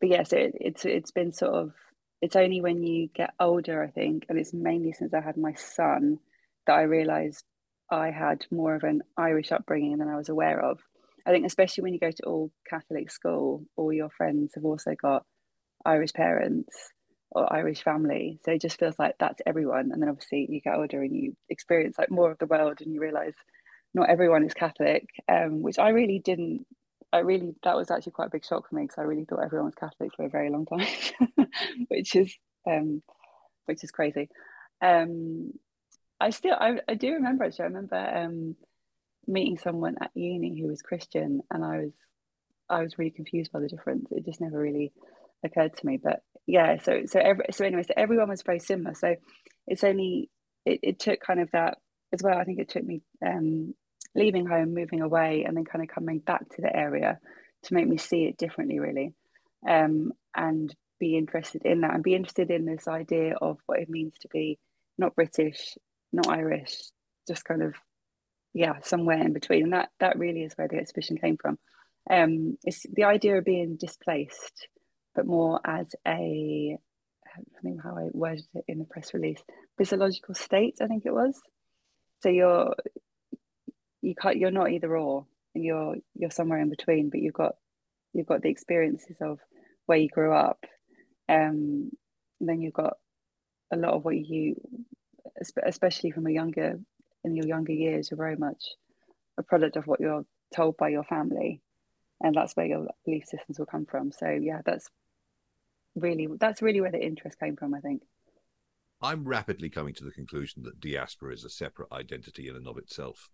but 0.00 0.08
yes, 0.08 0.32
it, 0.32 0.52
it's 0.60 0.84
it's 0.84 1.10
been 1.10 1.32
sort 1.32 1.54
of 1.54 1.72
it's 2.20 2.36
only 2.36 2.60
when 2.60 2.82
you 2.82 3.08
get 3.14 3.34
older, 3.40 3.82
I 3.82 3.88
think, 3.88 4.26
and 4.28 4.38
it's 4.38 4.52
mainly 4.52 4.92
since 4.92 5.12
I 5.12 5.20
had 5.20 5.36
my 5.36 5.54
son 5.54 6.18
that 6.66 6.74
I 6.74 6.82
realised 6.82 7.44
I 7.90 8.10
had 8.10 8.46
more 8.50 8.74
of 8.74 8.84
an 8.84 9.02
Irish 9.16 9.50
upbringing 9.50 9.98
than 9.98 10.08
I 10.08 10.16
was 10.16 10.28
aware 10.28 10.60
of. 10.60 10.78
I 11.26 11.30
think 11.30 11.46
especially 11.46 11.82
when 11.82 11.94
you 11.94 12.00
go 12.00 12.10
to 12.10 12.22
all 12.24 12.50
Catholic 12.68 13.10
school, 13.10 13.64
all 13.76 13.92
your 13.92 14.10
friends 14.10 14.52
have 14.54 14.64
also 14.64 14.94
got 15.00 15.24
Irish 15.84 16.12
parents 16.12 16.92
or 17.34 17.52
Irish 17.52 17.82
family. 17.82 18.38
So 18.44 18.52
it 18.52 18.60
just 18.60 18.78
feels 18.78 18.98
like 18.98 19.16
that's 19.18 19.42
everyone. 19.46 19.90
And 19.92 20.00
then 20.00 20.08
obviously 20.08 20.46
you 20.48 20.60
get 20.60 20.76
older 20.76 21.02
and 21.02 21.14
you 21.14 21.36
experience 21.48 21.98
like 21.98 22.10
more 22.10 22.30
of 22.30 22.38
the 22.38 22.46
world 22.46 22.80
and 22.80 22.92
you 22.92 23.00
realize 23.00 23.34
not 23.94 24.10
everyone 24.10 24.44
is 24.44 24.54
Catholic, 24.54 25.08
um, 25.28 25.62
which 25.62 25.78
I 25.78 25.90
really 25.90 26.18
didn't. 26.18 26.66
I 27.12 27.18
really 27.18 27.54
that 27.62 27.76
was 27.76 27.90
actually 27.90 28.12
quite 28.12 28.28
a 28.28 28.30
big 28.30 28.44
shock 28.44 28.68
for 28.68 28.74
me 28.74 28.82
because 28.82 28.98
I 28.98 29.02
really 29.02 29.24
thought 29.24 29.44
everyone 29.44 29.66
was 29.66 29.74
Catholic 29.74 30.12
for 30.16 30.24
a 30.24 30.30
very 30.30 30.50
long 30.50 30.66
time, 30.66 30.86
which 31.88 32.16
is 32.16 32.34
um, 32.66 33.02
which 33.66 33.84
is 33.84 33.90
crazy. 33.90 34.28
Um, 34.80 35.52
I 36.20 36.30
still 36.30 36.54
I, 36.54 36.78
I 36.88 36.94
do 36.94 37.12
remember 37.14 37.44
actually. 37.44 37.64
I 37.64 37.68
remember 37.68 37.96
um, 37.96 38.56
meeting 39.26 39.58
someone 39.58 39.96
at 40.00 40.10
uni 40.14 40.58
who 40.58 40.68
was 40.68 40.80
Christian, 40.80 41.42
and 41.50 41.64
I 41.64 41.78
was 41.78 41.92
I 42.70 42.82
was 42.82 42.98
really 42.98 43.10
confused 43.10 43.52
by 43.52 43.60
the 43.60 43.68
difference. 43.68 44.08
It 44.10 44.24
just 44.24 44.40
never 44.40 44.58
really 44.58 44.92
occurred 45.44 45.76
to 45.76 45.86
me. 45.86 45.98
But 46.02 46.20
yeah, 46.46 46.78
so 46.82 47.02
so 47.06 47.20
every 47.20 47.46
so 47.52 47.64
anyway, 47.64 47.82
so 47.82 47.94
everyone 47.96 48.28
was 48.28 48.42
very 48.42 48.58
similar. 48.58 48.94
So 48.94 49.14
it's 49.66 49.84
only 49.84 50.30
it, 50.64 50.80
it 50.82 50.98
took 50.98 51.20
kind 51.20 51.40
of 51.40 51.50
that 51.52 51.78
as 52.12 52.22
well. 52.22 52.38
I 52.38 52.44
think 52.44 52.58
it 52.58 52.68
took 52.68 52.84
me 52.84 53.02
um, 53.24 53.74
leaving 54.14 54.46
home, 54.46 54.74
moving 54.74 55.02
away, 55.02 55.44
and 55.46 55.56
then 55.56 55.64
kind 55.64 55.82
of 55.82 55.88
coming 55.88 56.18
back 56.18 56.48
to 56.50 56.62
the 56.62 56.74
area 56.74 57.18
to 57.64 57.74
make 57.74 57.86
me 57.86 57.96
see 57.96 58.24
it 58.24 58.36
differently, 58.36 58.80
really, 58.80 59.12
um, 59.68 60.12
and 60.34 60.74
be 60.98 61.16
interested 61.16 61.62
in 61.64 61.80
that 61.80 61.94
and 61.94 62.02
be 62.02 62.14
interested 62.14 62.50
in 62.50 62.64
this 62.64 62.86
idea 62.86 63.34
of 63.40 63.58
what 63.66 63.80
it 63.80 63.88
means 63.90 64.14
to 64.20 64.28
be 64.28 64.58
not 64.98 65.16
British, 65.16 65.76
not 66.12 66.28
Irish, 66.28 66.76
just 67.26 67.44
kind 67.44 67.62
of 67.62 67.74
yeah, 68.54 68.74
somewhere 68.82 69.18
in 69.18 69.32
between. 69.32 69.64
And 69.64 69.72
that 69.72 69.90
that 70.00 70.18
really 70.18 70.42
is 70.42 70.52
where 70.54 70.68
the 70.68 70.76
exhibition 70.76 71.16
came 71.16 71.36
from. 71.36 71.58
Um, 72.10 72.58
it's 72.64 72.84
the 72.92 73.04
idea 73.04 73.38
of 73.38 73.44
being 73.44 73.76
displaced 73.76 74.68
but 75.14 75.26
more 75.26 75.60
as 75.64 75.94
a 76.06 76.78
I 77.34 77.60
think 77.62 77.82
how 77.82 77.96
I 77.96 78.08
worded 78.12 78.44
it 78.54 78.64
in 78.68 78.78
the 78.78 78.84
press 78.84 79.14
release, 79.14 79.42
physiological 79.78 80.34
state. 80.34 80.76
I 80.82 80.86
think 80.86 81.04
it 81.06 81.14
was. 81.14 81.40
So 82.20 82.28
you're 82.28 82.74
you 84.02 84.14
can't 84.14 84.36
you're 84.36 84.50
not 84.50 84.70
either 84.70 84.96
or, 84.96 85.26
and 85.54 85.64
you're 85.64 85.96
you're 86.14 86.30
somewhere 86.30 86.60
in 86.60 86.70
between. 86.70 87.10
But 87.10 87.20
you've 87.20 87.34
got 87.34 87.56
you've 88.12 88.26
got 88.26 88.42
the 88.42 88.50
experiences 88.50 89.16
of 89.20 89.38
where 89.86 89.98
you 89.98 90.08
grew 90.08 90.32
up, 90.34 90.64
um, 91.28 91.90
then 92.40 92.60
you've 92.60 92.72
got 92.72 92.94
a 93.72 93.76
lot 93.76 93.94
of 93.94 94.04
what 94.04 94.16
you, 94.16 94.56
especially 95.64 96.10
from 96.10 96.26
a 96.26 96.30
younger 96.30 96.78
in 97.24 97.36
your 97.36 97.46
younger 97.46 97.72
years, 97.72 98.10
you're 98.10 98.18
very 98.18 98.36
much 98.36 98.64
a 99.38 99.42
product 99.42 99.76
of 99.76 99.86
what 99.86 100.00
you're 100.00 100.24
told 100.54 100.76
by 100.76 100.88
your 100.88 101.04
family, 101.04 101.62
and 102.20 102.34
that's 102.34 102.54
where 102.54 102.66
your 102.66 102.88
belief 103.04 103.24
systems 103.26 103.58
will 103.58 103.66
come 103.66 103.86
from. 103.86 104.12
So 104.12 104.28
yeah, 104.28 104.60
that's 104.64 104.88
really 105.94 106.28
that's 106.38 106.62
really 106.62 106.80
where 106.80 106.92
the 106.92 107.04
interest 107.04 107.38
came 107.38 107.56
from 107.56 107.74
i 107.74 107.80
think. 107.80 108.02
I'm 109.02 109.24
rapidly 109.24 109.68
coming 109.68 109.94
to 109.94 110.04
the 110.04 110.12
conclusion 110.12 110.62
that 110.62 110.78
diaspora 110.78 111.34
is 111.34 111.44
a 111.44 111.50
separate 111.50 111.90
identity 111.90 112.48
in 112.48 112.54
and 112.54 112.68
of 112.68 112.78
itself. 112.78 113.30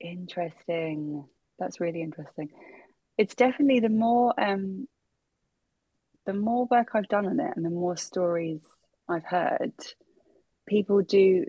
Interesting. 0.00 1.26
That's 1.58 1.80
really 1.80 2.00
interesting. 2.00 2.48
It's 3.18 3.34
definitely 3.34 3.80
the 3.80 3.90
more 3.90 4.32
um 4.40 4.88
the 6.24 6.32
more 6.32 6.66
work 6.70 6.88
i've 6.94 7.08
done 7.08 7.26
on 7.26 7.40
it 7.40 7.52
and 7.56 7.64
the 7.64 7.70
more 7.70 7.96
stories 7.96 8.62
i've 9.08 9.24
heard 9.24 9.72
people 10.66 11.02
do 11.02 11.44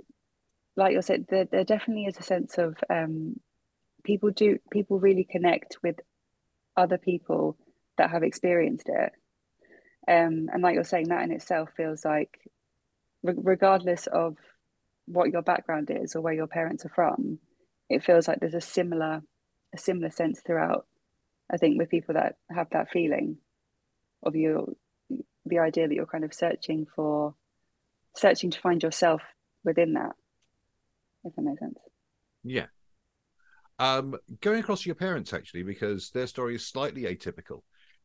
like 0.75 0.93
you 0.93 1.01
said 1.01 1.25
there, 1.29 1.45
there 1.45 1.63
definitely 1.63 2.05
is 2.05 2.17
a 2.17 2.23
sense 2.23 2.57
of 2.57 2.75
um 2.89 3.39
people 4.03 4.31
do 4.31 4.57
people 4.71 4.99
really 4.99 5.23
connect 5.23 5.77
with 5.83 5.95
other 6.75 6.97
people 6.97 7.55
that 7.97 8.09
have 8.09 8.23
experienced 8.23 8.89
it 8.89 9.13
um, 10.07 10.49
and 10.51 10.61
like 10.61 10.75
you're 10.75 10.83
saying, 10.83 11.09
that 11.09 11.23
in 11.23 11.31
itself 11.31 11.69
feels 11.75 12.03
like, 12.03 12.39
re- 13.23 13.33
regardless 13.37 14.07
of 14.07 14.37
what 15.05 15.31
your 15.31 15.41
background 15.41 15.89
is 15.91 16.15
or 16.15 16.21
where 16.21 16.33
your 16.33 16.47
parents 16.47 16.85
are 16.85 16.91
from, 16.95 17.39
it 17.89 18.03
feels 18.03 18.27
like 18.27 18.39
there's 18.39 18.53
a 18.53 18.61
similar, 18.61 19.21
a 19.73 19.77
similar 19.77 20.09
sense 20.11 20.41
throughout. 20.45 20.85
I 21.51 21.57
think 21.57 21.77
with 21.77 21.89
people 21.89 22.15
that 22.15 22.37
have 22.49 22.69
that 22.71 22.89
feeling 22.89 23.37
of 24.23 24.35
you, 24.35 24.77
the 25.45 25.59
idea 25.59 25.87
that 25.87 25.93
you're 25.93 26.05
kind 26.05 26.23
of 26.23 26.33
searching 26.33 26.87
for, 26.95 27.35
searching 28.15 28.51
to 28.51 28.59
find 28.59 28.81
yourself 28.81 29.21
within 29.63 29.93
that. 29.93 30.15
If 31.25 31.35
that 31.35 31.41
makes 31.41 31.59
sense. 31.59 31.77
Yeah. 32.43 32.65
Um, 33.79 34.15
going 34.41 34.59
across 34.59 34.85
your 34.85 34.95
parents 34.95 35.33
actually, 35.33 35.63
because 35.63 36.11
their 36.11 36.27
story 36.27 36.55
is 36.55 36.65
slightly 36.65 37.03
atypical, 37.03 37.61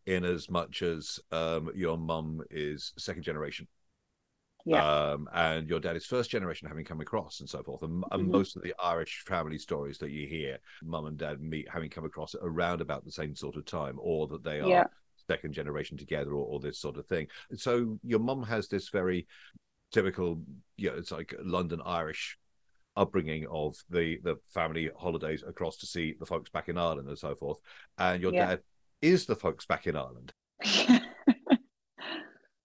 in 0.08 0.24
as 0.24 0.48
much 0.50 0.80
as 0.80 1.20
um, 1.32 1.70
your 1.74 1.98
mum 1.98 2.40
is 2.50 2.92
second 2.96 3.22
generation. 3.22 3.68
Yeah. 4.64 4.82
Um, 4.84 5.28
and 5.32 5.68
your 5.68 5.80
dad 5.80 5.96
is 5.96 6.06
first 6.06 6.30
generation 6.30 6.66
having 6.66 6.84
come 6.84 7.00
across 7.00 7.40
and 7.40 7.48
so 7.48 7.62
forth. 7.62 7.82
And, 7.82 8.04
and 8.10 8.24
Mhm. 8.24 8.32
most 8.32 8.56
of 8.56 8.62
the 8.62 8.74
Irish 8.82 9.22
family 9.26 9.58
stories 9.58 9.98
that 9.98 10.10
you 10.10 10.26
hear, 10.26 10.58
mum 10.82 11.06
and 11.06 11.16
dad 11.18 11.40
meet 11.40 11.68
having 11.70 11.90
come 11.90 12.04
across 12.06 12.34
around 12.34 12.80
about 12.80 13.04
the 13.04 13.12
same 13.12 13.34
sort 13.34 13.56
of 13.56 13.66
time, 13.66 13.96
or 13.98 14.26
that 14.28 14.42
they 14.42 14.60
are 14.60 14.68
Yeah. 14.70 14.84
second 15.28 15.52
generation 15.52 15.98
together, 15.98 16.32
or, 16.32 16.46
or 16.46 16.60
this 16.60 16.78
sort 16.78 16.96
of 16.96 17.06
thing. 17.06 17.28
So 17.54 17.98
your 18.02 18.20
mum 18.20 18.42
has 18.44 18.68
this 18.68 18.88
very 18.88 19.26
typical, 19.92 20.42
you 20.76 20.90
know, 20.90 20.96
it's 20.96 21.12
like 21.12 21.34
London 21.38 21.82
Irish 21.84 22.38
upbringing 22.96 23.46
of 23.46 23.76
the 23.90 24.18
the 24.24 24.36
family 24.48 24.90
holidays 24.96 25.44
across 25.46 25.76
to 25.78 25.86
see 25.86 26.14
the 26.18 26.26
folks 26.26 26.50
back 26.50 26.68
in 26.68 26.78
Ireland 26.78 27.08
and 27.08 27.18
so 27.18 27.34
forth. 27.36 27.58
And 27.96 28.22
your 28.22 28.32
Yeah. 28.32 28.46
dad 28.46 28.60
is 29.02 29.26
the 29.26 29.36
folks 29.36 29.66
back 29.66 29.86
in 29.86 29.96
Ireland. 29.96 30.32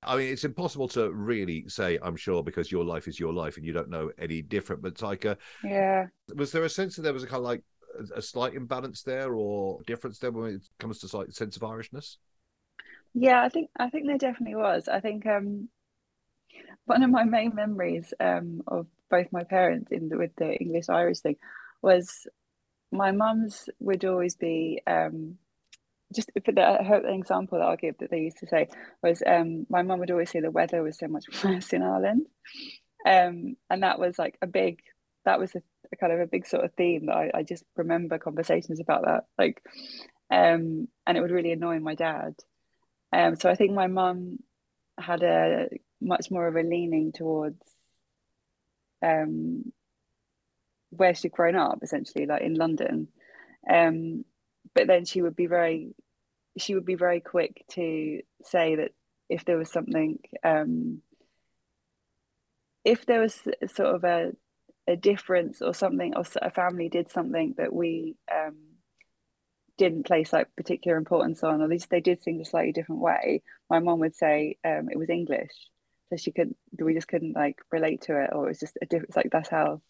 I 0.06 0.18
mean, 0.18 0.34
it's 0.34 0.44
impossible 0.44 0.88
to 0.90 1.12
really 1.12 1.68
say, 1.70 1.98
I'm 2.02 2.16
sure, 2.16 2.44
because 2.44 2.72
your 2.72 2.84
life 2.84 3.08
is 3.08 3.20
your 3.20 3.34
life 3.34 3.58
and 3.58 3.66
you 3.66 3.74
don't 3.74 3.90
know 3.90 4.12
any 4.18 4.42
different. 4.42 4.82
But 4.82 5.02
like, 5.02 5.26
yeah. 5.64 6.08
was 6.36 6.52
there 6.52 6.64
a 6.64 6.70
sense 6.70 6.96
that 6.96 7.04
there 7.04 7.14
was 7.14 7.24
a 7.24 7.28
kind 7.28 7.38
of 7.38 7.44
like 7.44 7.64
a, 8.00 8.20
a 8.20 8.22
slight 8.22 8.54
imbalance 8.54 9.04
there 9.04 9.34
or 9.34 9.82
difference 9.88 10.20
there 10.20 10.32
when 10.32 10.56
it 10.56 10.68
comes 10.80 11.00
to 11.00 11.18
like 11.18 11.32
sense 11.32 11.56
of 11.56 11.62
Irishness? 11.62 12.18
Yeah, 13.14 13.44
I 13.44 13.50
think 13.50 13.70
I 13.78 13.90
think 13.90 14.08
there 14.08 14.18
definitely 14.18 14.56
was. 14.56 14.88
I 14.88 15.00
think 15.00 15.26
um 15.26 15.70
one 16.86 17.04
of 17.04 17.10
my 17.10 17.24
main 17.24 17.54
memories 17.56 18.14
um 18.20 18.62
of 18.68 18.88
both 19.10 19.28
my 19.32 19.44
parents 19.44 19.92
in 19.92 20.10
the, 20.10 20.18
with 20.18 20.36
the 20.36 20.56
English 20.56 20.90
Irish 20.90 21.20
thing 21.20 21.36
was 21.82 22.28
my 22.92 23.12
mum's 23.12 23.70
would 23.80 24.04
always 24.04 24.36
be 24.36 24.82
um 24.88 25.38
just 26.14 26.32
for 26.46 26.52
the 26.52 27.14
example 27.14 27.58
that 27.58 27.66
I'll 27.66 27.78
give 27.78 27.98
that 28.00 28.12
they 28.12 28.22
used 28.22 28.38
to 28.40 28.48
say 28.48 28.68
was 29.02 29.22
um 29.26 29.66
my 29.70 29.82
mum 29.82 30.00
would 30.00 30.12
always 30.12 30.30
say 30.30 30.40
the 30.40 30.52
weather 30.52 30.84
was 30.84 30.98
so 30.98 31.08
much 31.08 31.26
worse 31.44 31.74
in 31.74 31.82
Ireland. 31.82 32.28
Um 33.06 33.56
and 33.70 33.84
that 33.84 34.00
was 34.00 34.18
like 34.18 34.38
a 34.42 34.48
big 34.48 34.80
that 35.26 35.40
was 35.40 35.56
a, 35.56 35.62
a 35.92 35.96
kind 35.98 36.14
of 36.14 36.20
a 36.20 36.28
big 36.28 36.46
sort 36.46 36.66
of 36.66 36.74
theme 36.74 37.08
that 37.08 37.16
I, 37.16 37.32
I 37.34 37.44
just 37.44 37.64
remember 37.76 38.18
conversations 38.18 38.80
about 38.80 39.06
that. 39.06 39.26
Like 39.38 39.62
um 40.32 40.88
and 41.06 41.18
it 41.18 41.22
would 41.22 41.32
really 41.32 41.52
annoy 41.52 41.80
my 41.80 41.96
dad. 41.96 42.36
Um 43.12 43.36
so 43.36 43.50
I 43.50 43.56
think 43.56 43.74
my 43.74 43.88
mum 43.88 44.40
had 44.98 45.24
a 45.24 45.70
much 46.02 46.30
more 46.30 46.48
of 46.48 46.56
a 46.56 46.62
leaning 46.62 47.12
towards 47.12 47.62
um 49.02 49.72
where 50.92 51.16
she'd 51.16 51.32
grown 51.32 51.56
up 51.56 51.80
essentially 51.82 52.26
like 52.26 52.44
in 52.44 52.54
London 52.54 53.08
um 53.70 54.24
but 54.74 54.88
then 54.88 55.06
she 55.06 55.22
would 55.22 55.36
be 55.36 55.48
very 55.48 55.94
she 56.58 56.76
would 56.76 56.86
be 56.86 56.96
very 56.96 57.20
quick 57.20 57.64
to 57.72 58.22
say 58.44 58.76
that 58.76 58.92
if 59.30 59.46
there 59.46 59.58
was 59.58 59.72
something 59.72 60.20
um 60.44 61.02
if 62.84 63.06
there 63.06 63.22
was 63.22 63.36
sort 63.68 63.96
of 63.96 64.04
a 64.04 64.32
a 64.88 64.96
difference 64.98 65.62
or 65.62 65.74
something 65.74 66.14
or 66.16 66.24
a 66.42 66.52
family 66.52 66.90
did 66.90 67.10
something 67.10 67.54
that 67.58 67.74
we 67.74 68.16
um 68.32 68.56
didn't 69.78 70.06
place 70.06 70.32
like 70.32 70.56
particular 70.56 70.98
importance 70.98 71.44
on 71.44 71.62
or 71.62 71.64
at 71.64 71.70
least 71.70 71.90
they 71.90 72.02
did 72.02 72.22
things 72.22 72.46
a 72.46 72.50
slightly 72.50 72.72
different 72.72 73.02
way 73.02 73.42
my 73.70 73.80
mom 73.80 74.00
would 74.00 74.16
say 74.16 74.58
um 74.64 74.90
it 74.92 74.98
was 74.98 75.10
English. 75.10 75.52
So 76.10 76.18
she 76.18 76.32
couldn't 76.32 76.58
we 76.80 76.94
just 76.94 77.08
couldn't 77.08 77.36
like 77.36 77.58
relate 77.72 78.02
to 78.04 78.22
it 78.22 78.30
or 78.32 78.46
it 78.46 78.50
was 78.50 78.60
just 78.60 78.78
a 78.82 78.86
different 78.86 79.16
like 79.16 79.30
that's 79.32 79.50
how 79.50 79.82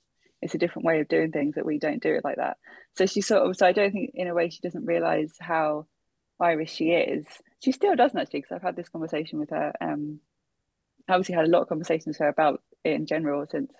it's 0.41 0.55
a 0.55 0.57
different 0.57 0.85
way 0.85 0.99
of 0.99 1.07
doing 1.07 1.31
things 1.31 1.55
that 1.55 1.65
we 1.65 1.79
don't 1.79 2.01
do 2.01 2.13
it 2.15 2.23
like 2.23 2.37
that. 2.37 2.57
So 2.97 3.05
she 3.05 3.21
sort 3.21 3.43
of 3.43 3.57
so 3.57 3.65
I 3.65 3.73
don't 3.73 3.91
think 3.91 4.11
in 4.13 4.27
a 4.27 4.33
way 4.33 4.49
she 4.49 4.61
doesn't 4.61 4.85
realize 4.85 5.33
how 5.39 5.87
Irish 6.39 6.73
she 6.73 6.91
is. 6.91 7.25
She 7.59 7.71
still 7.71 7.95
doesn't 7.95 8.19
actually 8.19 8.41
because 8.41 8.55
I've 8.55 8.61
had 8.61 8.75
this 8.75 8.89
conversation 8.89 9.39
with 9.39 9.51
her 9.51 9.73
um 9.81 10.19
I 11.07 11.13
obviously 11.13 11.35
had 11.35 11.45
a 11.45 11.49
lot 11.49 11.61
of 11.63 11.69
conversations 11.69 12.17
with 12.17 12.19
her 12.19 12.29
about 12.29 12.61
it 12.83 12.93
in 12.93 13.05
general 13.05 13.45
since 13.49 13.71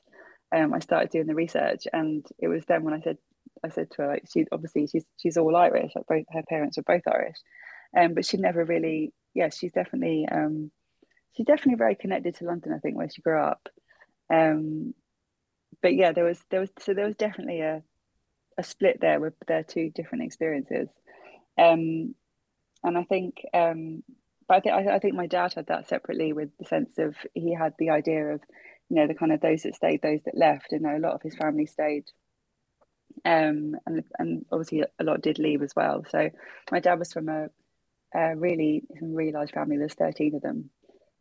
um 0.56 0.74
I 0.74 0.80
started 0.80 1.10
doing 1.10 1.28
the 1.28 1.36
research. 1.36 1.88
And 1.92 2.26
it 2.40 2.48
was 2.48 2.66
then 2.66 2.84
when 2.84 2.94
I 2.94 3.02
said 3.02 3.18
I 3.64 3.70
said 3.70 3.92
to 3.92 4.04
her 4.04 4.08
like 4.10 4.26
she 4.32 4.46
obviously 4.52 4.88
she's 4.88 5.06
she's 5.18 5.38
all 5.38 5.56
Irish 5.56 5.94
like 5.96 6.08
both 6.08 6.26
her 6.32 6.44
parents 6.48 6.78
are 6.78 6.84
both 6.84 7.04
Irish. 7.08 7.38
Um 7.98 8.14
but 8.14 8.26
she 8.26 8.38
never 8.38 8.64
really 8.64 9.14
yeah 9.34 9.50
she's 9.50 9.72
definitely 9.74 10.28
um 10.32 10.72
she's 11.36 11.46
definitely 11.46 11.78
very 11.78 11.96
connected 11.96 12.36
to 12.36 12.46
London 12.46 12.74
I 12.74 12.80
think 12.80 12.98
where 12.98 13.10
she 13.10 13.22
grew 13.22 13.40
up. 13.42 13.68
Um 14.32 14.94
but 15.82 15.96
yeah 15.96 16.12
there 16.12 16.26
was 16.26 16.40
there 16.50 16.60
was 16.62 16.70
so 16.80 16.94
there 16.94 17.08
was 17.08 17.16
definitely 17.16 17.62
a 17.62 17.84
a 18.58 18.64
split 18.64 19.00
there 19.02 19.20
with 19.20 19.34
their 19.48 19.64
two 19.64 19.90
different 19.90 20.24
experiences. 20.26 20.88
Um 21.58 22.16
and 22.84 22.98
I 22.98 23.04
think 23.04 23.42
um 23.54 24.04
but 24.48 24.58
I 24.58 24.60
think 24.60 24.90
I, 24.90 25.00
think 25.00 25.16
my 25.16 25.28
dad 25.28 25.54
had 25.54 25.68
that 25.68 25.88
separately 25.88 26.34
with 26.34 26.50
the 26.60 26.66
sense 26.66 26.98
of 26.98 27.16
he 27.34 27.54
had 27.54 27.74
the 27.80 27.90
idea 27.92 28.34
of 28.34 28.42
you 28.90 28.98
know 28.98 29.08
the 29.08 29.16
kind 29.16 29.32
of 29.32 29.42
those 29.42 29.64
that 29.64 29.76
stayed 29.76 30.02
those 30.02 30.22
that 30.24 30.38
left. 30.38 30.72
And 30.72 30.86
a 30.86 31.00
lot 31.00 31.14
of 31.14 31.22
his 31.22 31.36
family 31.36 31.66
stayed 31.66 32.06
um 33.26 33.76
and 33.86 34.04
and 34.20 34.46
obviously 34.52 34.84
a 35.00 35.04
lot 35.04 35.22
did 35.22 35.40
leave 35.40 35.62
as 35.62 35.74
well. 35.76 36.04
So 36.10 36.30
my 36.72 36.80
dad 36.80 37.00
was 37.00 37.14
from 37.14 37.30
a, 37.30 37.48
a 38.14 38.36
really 38.36 38.84
really 39.02 39.32
large 39.32 39.52
family. 39.52 39.78
There's 39.78 39.94
13 39.94 40.36
of 40.36 40.42
them. 40.42 40.70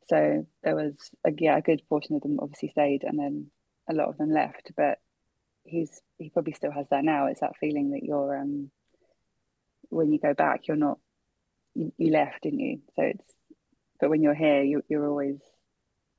So 0.09 0.47
there 0.65 0.75
was 0.75 0.95
a, 1.27 1.31
yeah 1.39 1.57
a 1.57 1.63
good 1.63 1.83
portion 1.89 2.17
of 2.17 2.23
them 2.23 2.39
obviously 2.41 2.71
stayed 2.71 3.05
and 3.05 3.19
then 3.19 3.51
a 3.89 3.95
lot 3.95 4.09
of 4.09 4.19
them 4.19 4.33
left. 4.33 4.73
But 4.77 4.99
he's 5.65 6.01
he 6.19 6.31
probably 6.31 6.55
still 6.55 6.73
has 6.73 6.89
that 6.91 7.05
now. 7.05 7.27
It's 7.27 7.41
that 7.41 7.57
feeling 7.61 7.93
that 7.93 8.03
you're 8.03 8.37
um 8.37 8.71
when 9.91 10.11
you 10.11 10.19
go 10.19 10.33
back 10.33 10.67
you're 10.67 10.77
not 10.77 10.99
you, 11.75 11.93
you 11.97 12.11
left 12.11 12.43
didn't 12.43 12.61
you 12.61 12.81
so 12.97 13.03
it's 13.03 13.35
but 14.01 14.11
when 14.11 14.23
you're 14.23 14.35
here 14.35 14.63
you, 14.63 14.83
you're 14.89 15.09
always 15.09 15.39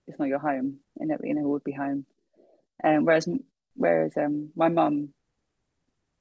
it's 0.07 0.19
not 0.19 0.27
your 0.27 0.39
home 0.39 0.77
and 1.00 1.12
it 1.12 1.19
you 1.24 1.33
know 1.33 1.43
would 1.43 1.63
be 1.63 1.72
home 1.72 2.05
um 2.83 3.05
whereas 3.05 3.27
whereas 3.75 4.15
um 4.17 4.50
my 4.55 4.69
mum 4.69 5.10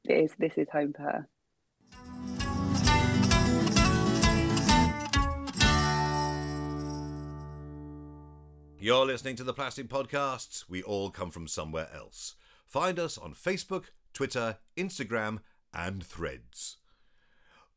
it 0.04 0.14
is 0.14 0.32
this 0.38 0.56
is 0.56 0.68
home 0.70 0.92
for 0.92 1.02
her 1.02 1.28
You're 8.82 9.06
listening 9.06 9.36
to 9.36 9.44
the 9.44 9.54
Plastic 9.54 9.88
Podcasts. 9.88 10.64
We 10.68 10.82
all 10.82 11.10
come 11.10 11.30
from 11.30 11.46
somewhere 11.46 11.86
else. 11.94 12.34
Find 12.66 12.98
us 12.98 13.16
on 13.16 13.32
Facebook, 13.32 13.84
Twitter, 14.12 14.56
Instagram, 14.76 15.38
and 15.72 16.04
Threads. 16.04 16.78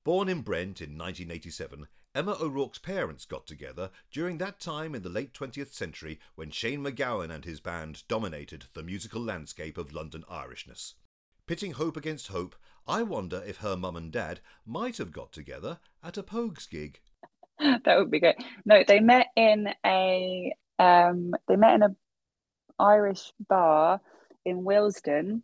Born 0.05 0.29
in 0.29 0.41
Brent 0.41 0.81
in 0.81 0.99
1987, 0.99 1.87
Emma 2.13 2.37
O'Rourke's 2.39 2.77
parents 2.77 3.25
got 3.25 3.47
together 3.47 3.89
during 4.11 4.37
that 4.37 4.59
time 4.59 4.93
in 4.93 5.01
the 5.01 5.09
late 5.09 5.33
20th 5.33 5.73
century 5.73 6.19
when 6.35 6.51
Shane 6.51 6.83
MacGowan 6.83 7.31
and 7.31 7.43
his 7.43 7.59
band 7.59 8.03
dominated 8.07 8.65
the 8.75 8.83
musical 8.83 9.19
landscape 9.19 9.79
of 9.79 9.93
London 9.93 10.23
Irishness. 10.29 10.93
Pitting 11.47 11.71
hope 11.71 11.97
against 11.97 12.27
hope, 12.27 12.55
I 12.87 13.01
wonder 13.01 13.41
if 13.47 13.57
her 13.57 13.75
mum 13.75 13.95
and 13.95 14.11
dad 14.11 14.41
might 14.63 14.99
have 14.99 15.11
got 15.11 15.31
together 15.31 15.79
at 16.03 16.19
a 16.19 16.23
Pogues 16.23 16.69
gig. 16.69 16.99
that 17.59 17.97
would 17.97 18.11
be 18.11 18.19
great 18.19 18.35
no 18.63 18.83
they 18.87 18.99
met 18.99 19.27
in 19.35 19.69
a 19.83 20.53
um 20.77 21.33
they 21.47 21.55
met 21.55 21.73
in 21.75 21.81
a 21.81 21.95
Irish 22.77 23.31
bar 23.47 24.01
in 24.43 24.65
Willesden 24.65 25.41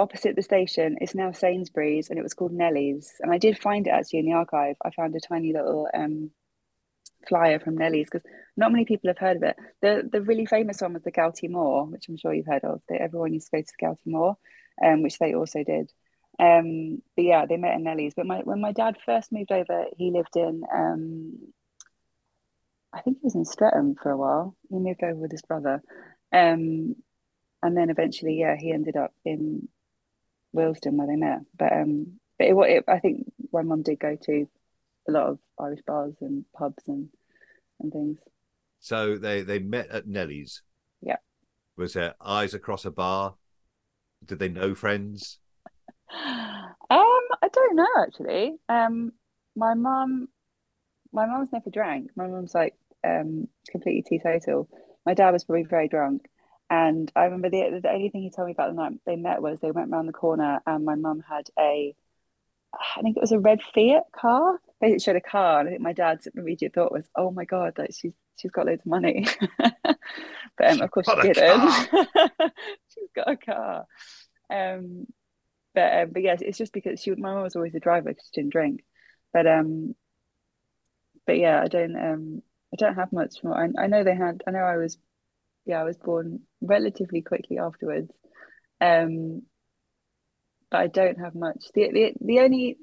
opposite 0.00 0.36
the 0.36 0.42
station 0.42 0.96
it's 1.00 1.14
now 1.14 1.32
Sainsbury's 1.32 2.10
and 2.10 2.18
it 2.18 2.22
was 2.22 2.34
called 2.34 2.52
Nellie's 2.52 3.12
and 3.20 3.32
I 3.32 3.38
did 3.38 3.58
find 3.58 3.86
it 3.86 3.90
actually 3.90 4.20
in 4.20 4.26
the 4.26 4.32
archive. 4.32 4.76
I 4.84 4.90
found 4.90 5.14
a 5.14 5.20
tiny 5.20 5.52
little 5.52 5.88
um 5.94 6.30
flyer 7.28 7.60
from 7.60 7.76
Nellie's 7.76 8.08
because 8.10 8.28
not 8.56 8.72
many 8.72 8.84
people 8.84 9.10
have 9.10 9.18
heard 9.18 9.36
of 9.36 9.42
it. 9.42 9.56
The 9.82 10.08
the 10.10 10.22
really 10.22 10.46
famous 10.46 10.80
one 10.80 10.94
was 10.94 11.02
the 11.02 11.12
Galtymore 11.12 11.90
which 11.90 12.08
I'm 12.08 12.16
sure 12.16 12.32
you've 12.34 12.46
heard 12.46 12.64
of. 12.64 12.80
That 12.88 13.00
everyone 13.00 13.34
used 13.34 13.50
to 13.50 13.56
go 13.58 13.62
to 13.62 13.72
the 13.78 13.86
Galtymore 13.86 14.36
um 14.84 15.02
which 15.02 15.18
they 15.18 15.34
also 15.34 15.62
did. 15.64 15.90
Um 16.38 17.02
but 17.16 17.24
yeah 17.24 17.46
they 17.46 17.56
met 17.56 17.74
in 17.74 17.84
Nellie's 17.84 18.14
but 18.14 18.26
my 18.26 18.38
when 18.40 18.60
my 18.60 18.72
dad 18.72 18.96
first 19.04 19.32
moved 19.32 19.52
over 19.52 19.84
he 19.96 20.10
lived 20.10 20.36
in 20.36 20.62
um 20.72 21.38
I 22.92 23.02
think 23.02 23.18
he 23.18 23.26
was 23.26 23.34
in 23.36 23.44
Streatham 23.44 23.94
for 24.02 24.10
a 24.10 24.16
while. 24.16 24.56
He 24.68 24.78
moved 24.78 25.02
over 25.02 25.14
with 25.14 25.30
his 25.30 25.42
brother. 25.42 25.82
Um 26.32 26.96
and 27.62 27.76
then 27.76 27.90
eventually 27.90 28.38
yeah 28.40 28.56
he 28.58 28.72
ended 28.72 28.96
up 28.96 29.12
in 29.24 29.68
Willesden 30.52 30.96
where 30.96 31.06
they 31.06 31.16
met 31.16 31.40
but 31.56 31.72
um 31.72 32.18
but 32.38 32.48
it, 32.48 32.54
it 32.56 32.84
I 32.88 32.98
think 32.98 33.30
my 33.52 33.62
mum 33.62 33.82
did 33.82 33.98
go 34.00 34.16
to 34.16 34.48
a 35.08 35.12
lot 35.12 35.28
of 35.28 35.38
Irish 35.58 35.80
bars 35.86 36.14
and 36.20 36.44
pubs 36.56 36.82
and 36.86 37.08
and 37.80 37.92
things 37.92 38.18
So 38.80 39.16
they, 39.18 39.42
they 39.42 39.58
met 39.58 39.90
at 39.90 40.06
Nellie's. 40.06 40.62
Yeah. 41.02 41.16
Was 41.76 41.94
there 41.94 42.14
eyes 42.20 42.54
across 42.54 42.84
a 42.84 42.90
bar? 42.90 43.34
Did 44.24 44.38
they 44.38 44.48
know 44.48 44.74
friends? 44.74 45.38
um 46.12 46.76
I 46.90 47.48
don't 47.52 47.76
know 47.76 47.86
actually 48.02 48.56
um 48.68 49.12
my 49.56 49.74
mum 49.74 50.28
my 51.12 51.26
mum's 51.26 51.52
never 51.52 51.70
drank 51.70 52.10
my 52.16 52.26
mum's 52.26 52.54
like 52.54 52.74
um 53.04 53.48
completely 53.70 54.02
teetotal 54.02 54.68
my 55.06 55.14
dad 55.14 55.30
was 55.30 55.44
probably 55.44 55.64
very 55.64 55.88
drunk 55.88 56.26
And 56.70 57.10
I 57.16 57.24
remember 57.24 57.50
the, 57.50 57.80
the 57.82 57.90
only 57.90 58.10
thing 58.10 58.22
he 58.22 58.30
told 58.30 58.46
me 58.46 58.52
about 58.52 58.68
the 58.70 58.80
night 58.80 58.92
they 59.04 59.16
met 59.16 59.42
was 59.42 59.58
they 59.58 59.72
went 59.72 59.90
around 59.90 60.06
the 60.06 60.12
corner 60.12 60.60
and 60.64 60.84
my 60.84 60.94
mum 60.94 61.20
had 61.28 61.50
a, 61.58 61.96
I 62.72 63.02
think 63.02 63.16
it 63.16 63.20
was 63.20 63.32
a 63.32 63.40
red 63.40 63.58
Fiat 63.74 64.04
car. 64.12 64.60
They 64.80 64.96
showed 64.98 65.16
a 65.16 65.20
car, 65.20 65.58
and 65.60 65.68
I 65.68 65.72
think 65.72 65.82
my 65.82 65.92
dad's 65.92 66.28
immediate 66.34 66.72
thought 66.72 66.92
was, 66.92 67.10
"Oh 67.16 67.32
my 67.32 67.44
god, 67.44 67.74
like 67.76 67.90
she's 67.92 68.12
she's 68.38 68.52
got 68.52 68.66
loads 68.66 68.80
of 68.80 68.86
money." 68.86 69.26
but 69.58 69.96
um, 70.60 70.80
of 70.80 70.90
course 70.90 71.06
she 71.06 71.20
didn't. 71.20 71.70
she's 72.94 73.10
got 73.14 73.28
a 73.30 73.36
car. 73.36 73.86
Um, 74.48 75.06
but 75.74 76.02
um, 76.02 76.10
but 76.12 76.22
yes, 76.22 76.40
it's 76.40 76.56
just 76.56 76.72
because 76.72 77.00
she 77.00 77.10
my 77.10 77.34
mum 77.34 77.42
was 77.42 77.56
always 77.56 77.74
a 77.74 77.80
driver 77.80 78.08
because 78.10 78.30
she 78.32 78.40
didn't 78.40 78.52
drink. 78.52 78.84
But 79.34 79.46
um, 79.46 79.94
but 81.26 81.36
yeah, 81.36 81.60
I 81.60 81.66
don't 81.66 81.96
um 81.96 82.42
I 82.72 82.76
don't 82.76 82.94
have 82.94 83.12
much 83.12 83.42
more. 83.42 83.56
I, 83.56 83.82
I 83.82 83.86
know 83.88 84.04
they 84.04 84.14
had. 84.14 84.42
I 84.46 84.52
know 84.52 84.60
I 84.60 84.76
was, 84.76 84.96
yeah, 85.66 85.80
I 85.80 85.84
was 85.84 85.96
born 85.98 86.40
relatively 86.60 87.22
quickly 87.22 87.58
afterwards. 87.58 88.10
Um, 88.80 89.42
but 90.70 90.80
I 90.80 90.86
don't 90.86 91.18
have 91.18 91.34
much. 91.34 91.66
The 91.74 91.90
the 91.90 92.12
the 92.20 92.40
only 92.40 92.78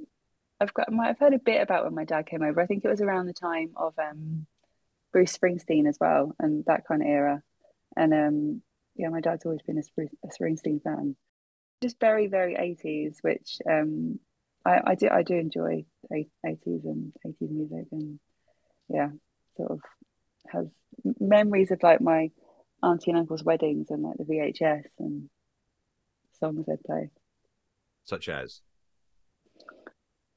I've 0.60 0.74
got 0.74 0.90
I've 0.94 1.20
heard 1.20 1.34
a 1.34 1.40
bit 1.40 1.62
about 1.62 1.86
when 1.86 1.96
my 1.96 2.06
dad 2.06 2.26
came 2.26 2.42
over. 2.42 2.62
I 2.62 2.66
think 2.66 2.84
it 2.84 2.90
was 2.90 3.02
around 3.02 3.28
the 3.28 3.34
time 3.34 3.72
of 3.76 3.94
um 3.98 4.46
Bruce 5.14 5.38
Springsteen 5.38 5.88
as 5.88 5.98
well, 6.00 6.36
and 6.40 6.66
that 6.66 6.86
kind 6.88 7.02
of 7.02 7.08
era. 7.08 7.42
And 7.96 8.14
um, 8.14 8.62
yeah, 8.96 9.10
my 9.10 9.22
dad's 9.22 9.46
always 9.46 9.62
been 9.62 9.78
a, 9.80 10.02
a 10.02 10.30
Springsteen 10.30 10.82
fan. 10.82 11.16
Just 11.82 12.00
very 12.00 12.28
very 12.28 12.56
eighties, 12.56 13.20
which 13.22 13.60
um 13.70 14.20
I 14.66 14.82
I 14.86 14.96
do 14.96 15.10
I 15.10 15.24
do 15.24 15.36
enjoy 15.36 15.86
eighties 16.12 16.86
and 16.86 17.14
eighties 17.26 17.50
music 17.52 17.88
and 17.92 18.20
yeah 18.90 19.10
sort 19.56 19.72
of 19.72 19.82
has 20.50 20.68
memories 21.20 21.72
of 21.72 21.84
like 21.84 22.02
my 22.02 22.32
auntie 22.84 23.12
and 23.12 23.20
uncle's 23.20 23.44
weddings 23.44 23.90
and 23.90 24.04
like 24.04 24.18
the 24.18 24.24
VHS 24.24 24.86
and 25.00 25.30
songs 26.40 26.66
they'd 26.66 26.84
play. 26.84 27.10
Such 28.04 28.30
as? 28.30 28.62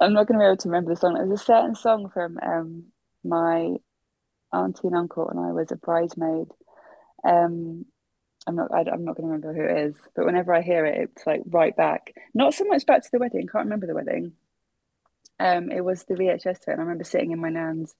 I'm 0.00 0.14
not 0.14 0.26
going 0.26 0.38
to 0.38 0.42
be 0.42 0.46
able 0.46 0.56
to 0.56 0.68
remember 0.68 0.94
the 0.94 1.00
song. 1.00 1.14
There's 1.14 1.40
a 1.40 1.44
certain 1.44 1.74
song 1.74 2.10
from 2.12 2.38
um, 2.42 2.84
my 3.22 3.76
auntie 4.52 4.86
and 4.86 4.96
uncle 4.96 5.26
when 5.26 5.44
I 5.44 5.52
was 5.52 5.70
a 5.70 5.76
bridesmaid. 5.76 6.48
Um, 7.22 7.84
I'm 8.46 8.56
not. 8.56 8.72
I, 8.72 8.80
am 8.80 9.04
not 9.04 9.16
going 9.16 9.28
to 9.28 9.34
remember 9.34 9.52
who 9.52 9.62
it 9.62 9.88
is, 9.88 9.94
but 10.16 10.24
whenever 10.24 10.54
I 10.54 10.62
hear 10.62 10.86
it, 10.86 11.10
it's 11.10 11.26
like 11.26 11.42
right 11.46 11.76
back. 11.76 12.14
Not 12.32 12.54
so 12.54 12.64
much 12.64 12.86
back 12.86 13.02
to 13.02 13.08
the 13.12 13.18
wedding. 13.18 13.46
Can't 13.46 13.66
remember 13.66 13.86
the 13.86 13.94
wedding. 13.94 14.32
Um, 15.38 15.70
it 15.70 15.84
was 15.84 16.04
the 16.04 16.14
VHS 16.14 16.64
turn. 16.64 16.74
And 16.74 16.80
I 16.80 16.84
remember 16.84 17.04
sitting 17.04 17.32
in 17.32 17.40
my 17.40 17.50
nan's 17.50 17.94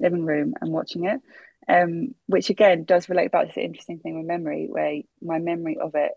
living 0.00 0.24
room 0.24 0.54
and 0.60 0.72
watching 0.72 1.04
it, 1.04 1.20
um, 1.68 2.14
which 2.26 2.50
again 2.50 2.84
does 2.84 3.08
relate 3.08 3.30
back 3.30 3.48
to 3.48 3.54
the 3.54 3.64
interesting 3.64 3.98
thing 3.98 4.16
with 4.16 4.26
memory, 4.26 4.66
where 4.70 5.00
my 5.20 5.38
memory 5.38 5.78
of 5.80 5.94
it 5.94 6.12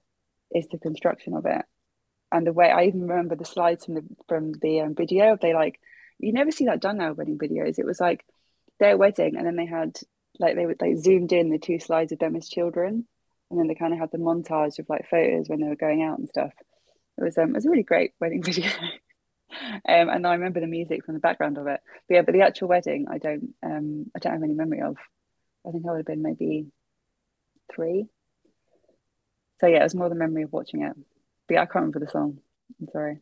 is 0.54 0.68
the 0.68 0.78
construction 0.78 1.34
of 1.36 1.46
it, 1.46 1.66
and 2.32 2.46
the 2.46 2.54
way 2.54 2.70
I 2.70 2.86
even 2.86 3.08
remember 3.08 3.36
the 3.36 3.46
slides 3.46 3.86
from 3.86 3.96
the 3.96 4.04
from 4.28 4.54
the 4.54 4.82
um, 4.82 4.96
video. 4.96 5.38
They 5.40 5.54
like 5.54 5.80
you 6.20 6.34
never 6.34 6.52
see 6.52 6.66
that 6.66 6.82
done 6.82 6.98
now 6.98 7.14
wedding 7.14 7.38
videos. 7.38 7.78
It 7.78 7.86
was 7.86 8.00
like 8.00 8.26
their 8.80 8.98
wedding, 8.98 9.36
and 9.36 9.46
then 9.46 9.56
they 9.56 9.66
had 9.66 9.98
like 10.40 10.56
they 10.56 10.66
would 10.66 10.82
like 10.82 10.98
zoomed 10.98 11.32
in 11.32 11.50
the 11.50 11.60
two 11.60 11.80
slides 11.80 12.12
of 12.12 12.20
them 12.20 12.36
as 12.36 12.50
children, 12.50 13.08
and 13.50 13.60
then 13.60 13.68
they 13.68 13.76
kind 13.76 13.94
of 13.94 14.00
had 14.00 14.12
the 14.12 14.18
montage 14.18 14.80
of 14.80 14.90
like 14.90 15.10
photos 15.10 15.48
when 15.48 15.62
they 15.62 15.68
were 15.68 15.76
going 15.76 16.04
out 16.04 16.20
and 16.20 16.30
stuff. 16.30 16.54
It 17.18 17.24
was 17.24 17.38
um 17.38 17.50
it 17.50 17.56
was 17.56 17.66
a 17.66 17.70
really 17.70 17.84
great 17.84 18.12
wedding 18.20 18.44
video. 18.44 18.70
um, 19.88 20.10
and 20.10 20.26
I 20.26 20.34
remember 20.34 20.60
the 20.60 20.68
music 20.68 21.06
from 21.06 21.14
the 21.14 21.20
background 21.20 21.58
of 21.58 21.68
it. 21.68 21.80
But 22.08 22.16
yeah, 22.16 22.22
but 22.24 22.34
the 22.34 22.42
actual 22.42 22.68
wedding, 22.68 23.08
I 23.10 23.18
don't, 23.18 23.54
um, 23.64 24.12
I 24.16 24.20
don't 24.20 24.34
have 24.34 24.44
any 24.44 24.54
memory 24.54 24.82
of. 24.82 24.98
I 25.68 25.72
think 25.72 25.86
I 25.86 25.92
would 25.92 25.98
have 25.98 26.06
been 26.06 26.22
maybe 26.22 26.68
three. 27.74 28.08
So 29.60 29.68
yeah, 29.68 29.80
it 29.80 29.84
was 29.84 29.96
more 29.96 30.10
the 30.10 30.16
memory 30.16 30.44
of 30.44 30.54
watching 30.54 30.84
it. 30.84 30.94
But 31.48 31.54
yeah, 31.54 31.62
I 31.62 31.66
can't 31.66 31.76
remember 31.76 32.00
the 32.00 32.12
song. 32.12 32.40
I'm 32.80 32.88
sorry. 32.92 33.20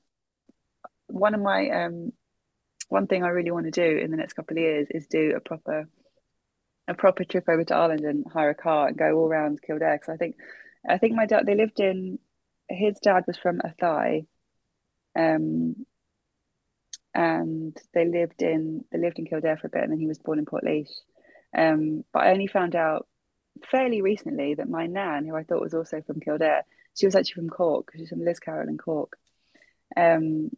One 1.08 1.36
of 1.36 1.41
my, 1.41 1.69
um, 1.69 2.13
one 2.89 3.08
thing 3.08 3.23
I 3.23 3.29
really 3.29 3.51
want 3.51 3.65
to 3.65 3.71
do 3.71 3.97
in 3.97 4.12
the 4.12 4.17
next 4.17 4.34
couple 4.34 4.58
of 4.58 4.62
years 4.62 4.88
is 4.89 5.08
do 5.08 5.34
a 5.36 5.39
proper, 5.39 5.88
a 6.88 6.93
proper 6.93 7.23
trip 7.23 7.45
over 7.47 7.63
to 7.63 7.75
Ireland 7.75 8.01
and 8.01 8.25
hire 8.32 8.49
a 8.49 8.56
car 8.56 8.88
and 8.88 8.97
go 8.97 9.13
all 9.13 9.27
around 9.27 9.62
Kildare. 9.62 9.95
Because 9.95 10.13
I 10.13 10.17
think, 10.17 10.36
I 10.88 10.97
think 10.97 11.15
my 11.15 11.25
dad, 11.25 11.45
they 11.45 11.56
lived 11.56 11.79
in, 11.79 12.19
his 12.69 12.97
dad 12.99 13.23
was 13.27 13.38
from 13.38 13.60
Athy, 13.60 14.25
um, 15.15 15.86
and 17.13 17.77
they 17.93 18.06
lived 18.06 18.41
in 18.41 18.86
they 18.91 18.97
lived 18.97 19.19
in 19.19 19.25
Kildare 19.25 19.58
for 19.58 19.67
a 19.67 19.69
bit, 19.69 19.84
and 19.84 19.91
then 19.91 19.99
he 19.99 20.08
was 20.08 20.17
born 20.17 20.39
in 20.39 20.45
Portlaoise. 20.45 20.89
Um, 21.55 22.03
but 22.11 22.23
I 22.23 22.31
only 22.31 22.47
found 22.47 22.75
out 22.75 23.07
fairly 23.69 24.01
recently 24.01 24.55
that 24.55 24.69
my 24.69 24.87
nan, 24.87 25.25
who 25.25 25.35
I 25.35 25.43
thought 25.43 25.61
was 25.61 25.73
also 25.73 26.01
from 26.01 26.19
Kildare, 26.19 26.63
she 26.95 27.05
was 27.05 27.15
actually 27.15 27.41
from 27.41 27.49
Cork. 27.49 27.91
She's 27.95 28.09
from 28.09 28.19
Liscarroll 28.19 28.67
in 28.67 28.77
Cork. 28.77 29.17
Um, 29.95 30.51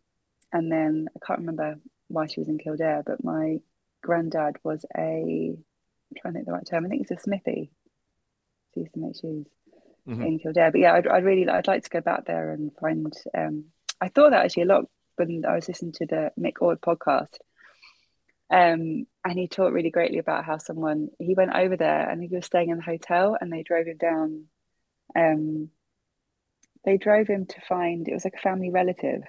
and 0.52 0.72
then 0.72 1.08
I 1.16 1.26
can't 1.26 1.40
remember 1.40 1.78
why 2.08 2.28
she 2.28 2.40
was 2.40 2.48
in 2.48 2.58
Kildare, 2.58 3.04
but 3.06 3.24
my 3.24 3.60
granddad 4.02 4.58
was 4.64 4.86
a 4.96 5.58
I'm 6.12 6.22
trying 6.22 6.34
to 6.34 6.38
think 6.38 6.46
the 6.46 6.54
right 6.54 6.66
term. 6.66 6.86
I 6.86 6.90
think 6.90 7.02
it's 7.02 7.12
a 7.12 7.20
smithy. 7.20 7.72
He 8.72 8.82
used 8.82 8.94
to 8.94 9.00
make 9.00 9.16
shoes 9.16 9.48
mm-hmm. 10.08 10.22
in 10.22 10.40
Kildare. 10.40 10.72
But 10.72 10.82
yeah, 10.82 10.94
I'd, 10.94 11.08
I'd 11.08 11.24
really 11.24 11.48
I'd 11.50 11.68
like 11.68 11.84
to 11.84 11.90
go 11.90 12.02
back 12.02 12.26
there 12.26 12.52
and 12.52 12.72
find. 12.80 13.12
Um, 13.36 13.66
I 14.00 14.10
thought 14.10 14.32
that 14.32 14.46
actually 14.46 14.64
a 14.64 14.68
lot 14.68 14.86
when 15.16 15.44
I 15.48 15.56
was 15.56 15.68
listening 15.68 15.94
to 15.94 16.06
the 16.06 16.32
Mick 16.40 16.62
Ord 16.62 16.82
podcast. 16.82 17.38
Um, 18.50 19.08
and 19.26 19.40
he 19.40 19.48
talked 19.48 19.74
really 19.74 19.90
greatly 19.90 20.20
about 20.20 20.46
how 20.46 20.60
someone 20.60 21.10
he 21.20 21.34
went 21.34 21.56
over 21.56 21.76
there 21.76 22.08
and 22.08 22.22
he 22.22 22.34
was 22.34 22.46
staying 22.46 22.70
in 22.70 22.78
the 22.78 22.84
hotel 22.84 23.36
and 23.40 23.52
they 23.52 23.64
drove 23.64 23.88
him 23.88 23.98
down. 23.98 24.46
Um, 25.16 25.70
they 26.86 26.98
drove 26.98 27.28
him 27.28 27.48
to 27.48 27.62
find 27.68 28.08
it 28.08 28.14
was 28.14 28.24
like 28.24 28.36
a 28.36 28.42
family 28.42 28.70
relative, 28.70 29.24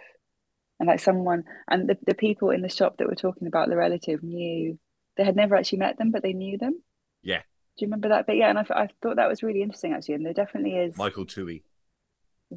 and 0.79 0.87
like 0.87 1.01
someone 1.01 1.45
and 1.69 1.89
the, 1.89 1.97
the 2.07 2.15
people 2.15 2.51
in 2.51 2.61
the 2.61 2.69
shop 2.69 2.99
that 2.99 3.09
were 3.09 3.15
talking 3.15 3.49
about 3.49 3.71
the 3.71 3.77
relative 3.77 4.23
knew 4.23 4.79
they 5.17 5.25
had 5.25 5.37
never 5.37 5.57
actually 5.57 5.79
met 5.79 5.97
them, 5.97 6.11
but 6.11 6.23
they 6.23 6.35
knew 6.35 6.59
them. 6.59 6.83
Yeah. 7.23 7.39
Do 7.39 7.85
you 7.85 7.87
remember 7.87 8.11
that? 8.11 8.27
But 8.27 8.37
yeah, 8.37 8.51
and 8.51 8.59
I, 8.59 8.67
I 8.71 8.89
thought 9.01 9.17
that 9.17 9.29
was 9.29 9.43
really 9.43 9.63
interesting 9.63 9.95
actually, 9.95 10.17
and 10.17 10.27
there 10.27 10.35
definitely 10.35 10.77
is 10.77 10.99
Michael 10.99 11.25
Toohey. 11.25 11.63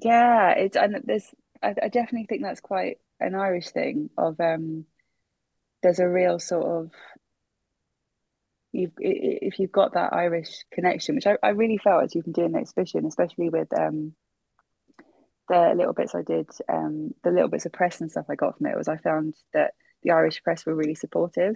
Yeah, 0.02 0.52
it's 0.52 0.76
and 0.76 1.02
there's 1.06 1.34
I, 1.64 1.70
I 1.82 1.88
definitely 1.88 2.26
think 2.28 2.42
that's 2.44 2.60
quite 2.60 2.98
an 3.22 3.36
Irish 3.36 3.70
thing 3.70 4.10
of 4.18 4.38
um 4.42 4.84
there's 5.82 6.00
a 6.00 6.10
real 6.10 6.40
sort 6.40 6.66
of 6.66 6.92
you've 8.72 8.94
if 8.98 9.60
you've 9.60 9.72
got 9.72 9.94
that 9.94 10.14
Irish 10.14 10.66
connection, 10.72 11.16
which 11.16 11.28
I, 11.28 11.38
I 11.42 11.50
really 11.50 11.78
felt 11.78 12.04
as 12.04 12.14
you've 12.14 12.26
been 12.26 12.34
doing 12.34 12.52
the 12.52 12.60
exhibition, 12.60 13.06
especially 13.06 13.50
with 13.50 13.68
um 13.78 14.14
the 15.48 15.74
little 15.76 15.94
bits 15.94 16.14
I 16.16 16.22
did, 16.22 16.50
um 16.72 17.14
the 17.24 17.32
little 17.32 17.50
bits 17.50 17.66
of 17.66 17.74
press 17.74 18.02
and 18.02 18.12
stuff 18.12 18.26
I 18.30 18.36
got 18.36 18.58
from 18.58 18.68
it 18.68 18.78
was 18.78 18.88
I 18.88 18.98
found 18.98 19.36
that 19.54 19.74
the 20.04 20.12
Irish 20.12 20.44
press 20.44 20.66
were 20.66 20.76
really 20.76 20.96
supportive, 20.96 21.56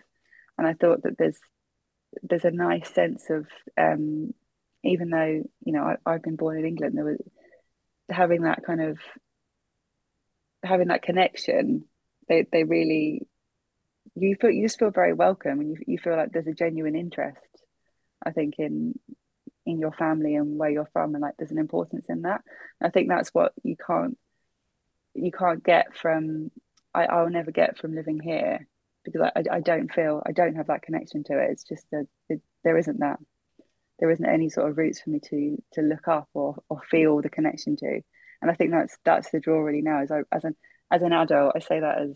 and 0.58 0.67
I 0.67 0.73
thought 0.73 1.04
that 1.04 1.17
there's 1.17 1.38
there's 2.21 2.45
a 2.45 2.52
nice 2.52 2.93
sense 2.93 3.30
of 3.30 3.47
um 3.78 4.34
even 4.84 5.10
though 5.10 5.43
you 5.65 5.73
know 5.73 5.84
I, 5.84 5.95
I've 6.06 6.23
been 6.23 6.36
born 6.36 6.58
in 6.58 6.65
England, 6.65 6.97
there 6.97 7.06
was 7.06 7.21
having 8.10 8.41
that 8.43 8.65
kind 8.65 8.82
of 8.82 8.97
having 10.63 10.88
that 10.88 11.04
connection, 11.04 11.86
they 12.28 12.45
they 12.52 12.63
really 12.63 13.28
you 14.15 14.36
feel 14.36 14.52
you 14.52 14.63
just 14.63 14.80
feel 14.80 14.91
very 14.91 15.13
welcome 15.13 15.60
and 15.60 15.69
you 15.71 15.78
you 15.88 15.97
feel 15.97 16.15
like 16.15 16.32
there's 16.32 16.47
a 16.47 16.54
genuine 16.54 16.95
interest. 16.95 17.39
I 18.26 18.32
think 18.32 18.56
in 18.58 18.97
in 19.65 19.80
your 19.80 19.91
family 19.91 20.36
and 20.36 20.58
where 20.58 20.69
you're 20.69 20.89
from 20.93 21.15
and 21.15 21.21
like 21.21 21.36
there's 21.38 21.52
an 21.52 21.58
importance 21.58 22.06
in 22.10 22.23
that. 22.23 22.41
And 22.80 22.88
I 22.88 22.91
think 22.91 23.10
that's 23.10 23.34
what 23.34 23.54
you 23.63 23.76
can't 23.76 24.17
you 25.13 25.32
can't 25.32 25.63
get 25.63 25.95
from 25.95 26.52
I, 26.93 27.06
I'll 27.06 27.30
never 27.30 27.52
get 27.52 27.78
from 27.78 27.95
living 27.95 28.19
here 28.19 28.67
because 29.04 29.21
I, 29.36 29.43
I 29.52 29.60
don't 29.60 29.91
feel 29.91 30.21
I 30.26 30.32
don't 30.32 30.56
have 30.56 30.67
that 30.67 30.84
connection 30.84 31.23
to 31.26 31.39
it. 31.39 31.52
It's 31.52 31.63
just 31.63 31.89
that 31.91 32.08
there 32.63 32.78
isn't 32.78 32.99
that 32.99 33.19
there 33.99 34.12
isn't 34.12 34.26
any 34.26 34.49
sort 34.49 34.69
of 34.69 34.78
roots 34.78 35.02
for 35.02 35.10
me 35.10 35.19
to 35.30 35.62
to 35.73 35.82
look 35.82 36.08
up 36.08 36.30
or 36.34 36.56
or 36.69 36.82
feel 36.89 37.21
the 37.21 37.30
connection 37.30 37.76
to 37.78 38.02
and 38.43 38.52
I 38.52 38.56
think 38.56 38.71
that's 38.71 38.97
that's 39.06 39.32
the 39.32 39.39
draw 39.39 39.60
really 39.60 39.82
now. 39.82 40.02
As 40.02 40.12
I, 40.12 40.21
as 40.32 40.43
an 40.43 40.56
as 40.91 41.02
an 41.02 41.13
adult, 41.13 41.54
I 41.56 41.60
say 41.60 41.80
that 41.80 41.97
as 41.97 42.13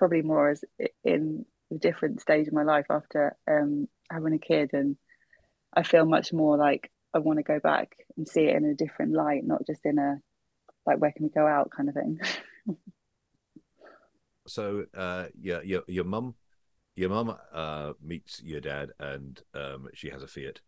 probably 0.00 0.22
more 0.22 0.48
as 0.48 0.64
in 1.04 1.44
a 1.70 1.76
different 1.76 2.22
stage 2.22 2.48
of 2.48 2.54
my 2.54 2.62
life 2.62 2.86
after 2.88 3.36
um, 3.46 3.86
having 4.10 4.32
a 4.32 4.38
kid, 4.38 4.70
and 4.72 4.96
I 5.76 5.82
feel 5.82 6.06
much 6.06 6.32
more 6.32 6.56
like 6.56 6.90
I 7.14 7.18
want 7.18 7.38
to 7.38 7.42
go 7.42 7.60
back 7.60 7.94
and 8.16 8.26
see 8.26 8.44
it 8.44 8.56
in 8.56 8.64
a 8.64 8.74
different 8.74 9.12
light, 9.12 9.44
not 9.44 9.66
just 9.66 9.82
in 9.84 9.98
a 9.98 10.16
like 10.86 10.98
where 10.98 11.12
can 11.12 11.26
we 11.26 11.28
go 11.30 11.46
out 11.46 11.70
kind 11.70 11.90
of 11.90 11.94
thing. 11.94 12.18
so, 14.48 14.86
uh, 14.96 15.26
your 15.38 15.62
your 15.64 15.82
your 15.86 16.04
mum, 16.04 16.34
your 16.96 17.10
mum 17.10 17.36
uh, 17.52 17.92
meets 18.02 18.42
your 18.42 18.62
dad, 18.62 18.92
and 18.98 19.38
um, 19.52 19.88
she 19.92 20.08
has 20.08 20.22
a 20.22 20.26
Fiat, 20.26 20.62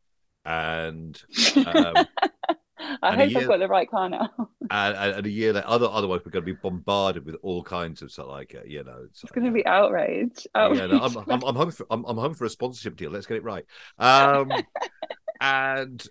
and 0.44 1.20
um, 1.66 2.06
I 3.02 3.16
hope 3.16 3.30
year, 3.30 3.40
I've 3.40 3.48
got 3.48 3.58
the 3.58 3.68
right 3.68 3.90
car 3.90 4.08
now. 4.08 4.30
and, 4.70 4.96
and, 4.96 5.26
a 5.26 5.30
year 5.30 5.52
that 5.52 5.66
other 5.66 5.86
otherwise 5.86 6.20
we're 6.24 6.32
going 6.32 6.44
to 6.44 6.54
be 6.54 6.58
bombarded 6.60 7.24
with 7.24 7.36
all 7.42 7.62
kinds 7.62 8.02
of 8.02 8.10
stuff 8.10 8.28
like 8.28 8.54
uh, 8.54 8.64
you 8.66 8.82
know. 8.84 9.02
It's, 9.04 9.22
it's 9.22 9.32
going 9.32 9.46
to 9.46 9.52
be 9.52 9.64
outrage. 9.66 10.46
outrage. 10.54 10.80
Yeah, 10.80 10.86
no, 10.86 11.00
I'm, 11.00 11.16
I'm, 11.16 11.44
I'm, 11.44 11.54
home 11.54 11.70
for 11.70 11.86
I'm, 11.90 12.04
I'm 12.04 12.16
home 12.16 12.34
for 12.34 12.44
a 12.44 12.50
sponsorship 12.50 12.96
deal. 12.96 13.10
Let's 13.10 13.26
get 13.26 13.36
it 13.38 13.44
right. 13.44 13.64
Um, 13.98 14.52
and 15.40 16.06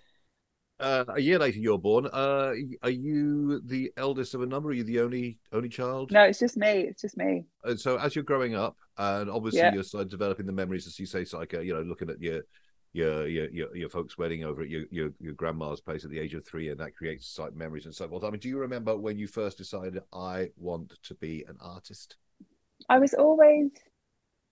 uh, 0.82 1.04
a 1.14 1.20
year 1.20 1.38
later, 1.38 1.58
you're 1.58 1.78
born. 1.78 2.06
Uh, 2.12 2.54
are 2.82 2.90
you 2.90 3.60
the 3.64 3.92
eldest 3.96 4.34
of 4.34 4.42
a 4.42 4.46
number? 4.46 4.70
Are 4.70 4.72
you 4.72 4.84
the 4.84 5.00
only 5.00 5.38
only 5.52 5.68
child? 5.68 6.10
No, 6.10 6.22
it's 6.22 6.40
just 6.40 6.56
me. 6.56 6.86
It's 6.88 7.02
just 7.02 7.16
me. 7.16 7.44
And 7.62 7.78
so, 7.78 7.98
as 7.98 8.16
you're 8.16 8.24
growing 8.24 8.56
up, 8.56 8.76
and 8.98 9.30
obviously 9.30 9.60
Yeah. 9.60 9.72
you're 9.74 10.04
developing 10.04 10.46
the 10.46 10.52
memories, 10.52 10.86
as 10.86 10.98
you 10.98 11.06
say, 11.06 11.24
like 11.32 11.54
uh, 11.54 11.60
you 11.60 11.72
know, 11.72 11.82
looking 11.82 12.10
at 12.10 12.20
your 12.20 12.42
your 12.92 13.26
your 13.26 13.48
your, 13.50 13.76
your 13.76 13.88
folks' 13.88 14.18
wedding 14.18 14.44
over 14.44 14.62
at 14.62 14.68
your, 14.68 14.84
your 14.90 15.10
your 15.18 15.32
grandma's 15.34 15.80
place 15.80 16.04
at 16.04 16.10
the 16.10 16.18
age 16.18 16.34
of 16.34 16.44
three, 16.44 16.68
and 16.68 16.78
that 16.80 16.96
creates 16.96 17.38
like 17.38 17.54
memories 17.54 17.86
and 17.86 17.94
so 17.94 18.08
forth. 18.08 18.24
I 18.24 18.30
mean, 18.30 18.40
do 18.40 18.48
you 18.48 18.58
remember 18.58 18.96
when 18.96 19.18
you 19.18 19.26
first 19.26 19.58
decided 19.58 20.02
I 20.12 20.50
want 20.56 20.98
to 21.04 21.14
be 21.14 21.44
an 21.48 21.56
artist? 21.60 22.16
I 22.88 22.98
was 22.98 23.14
always, 23.14 23.70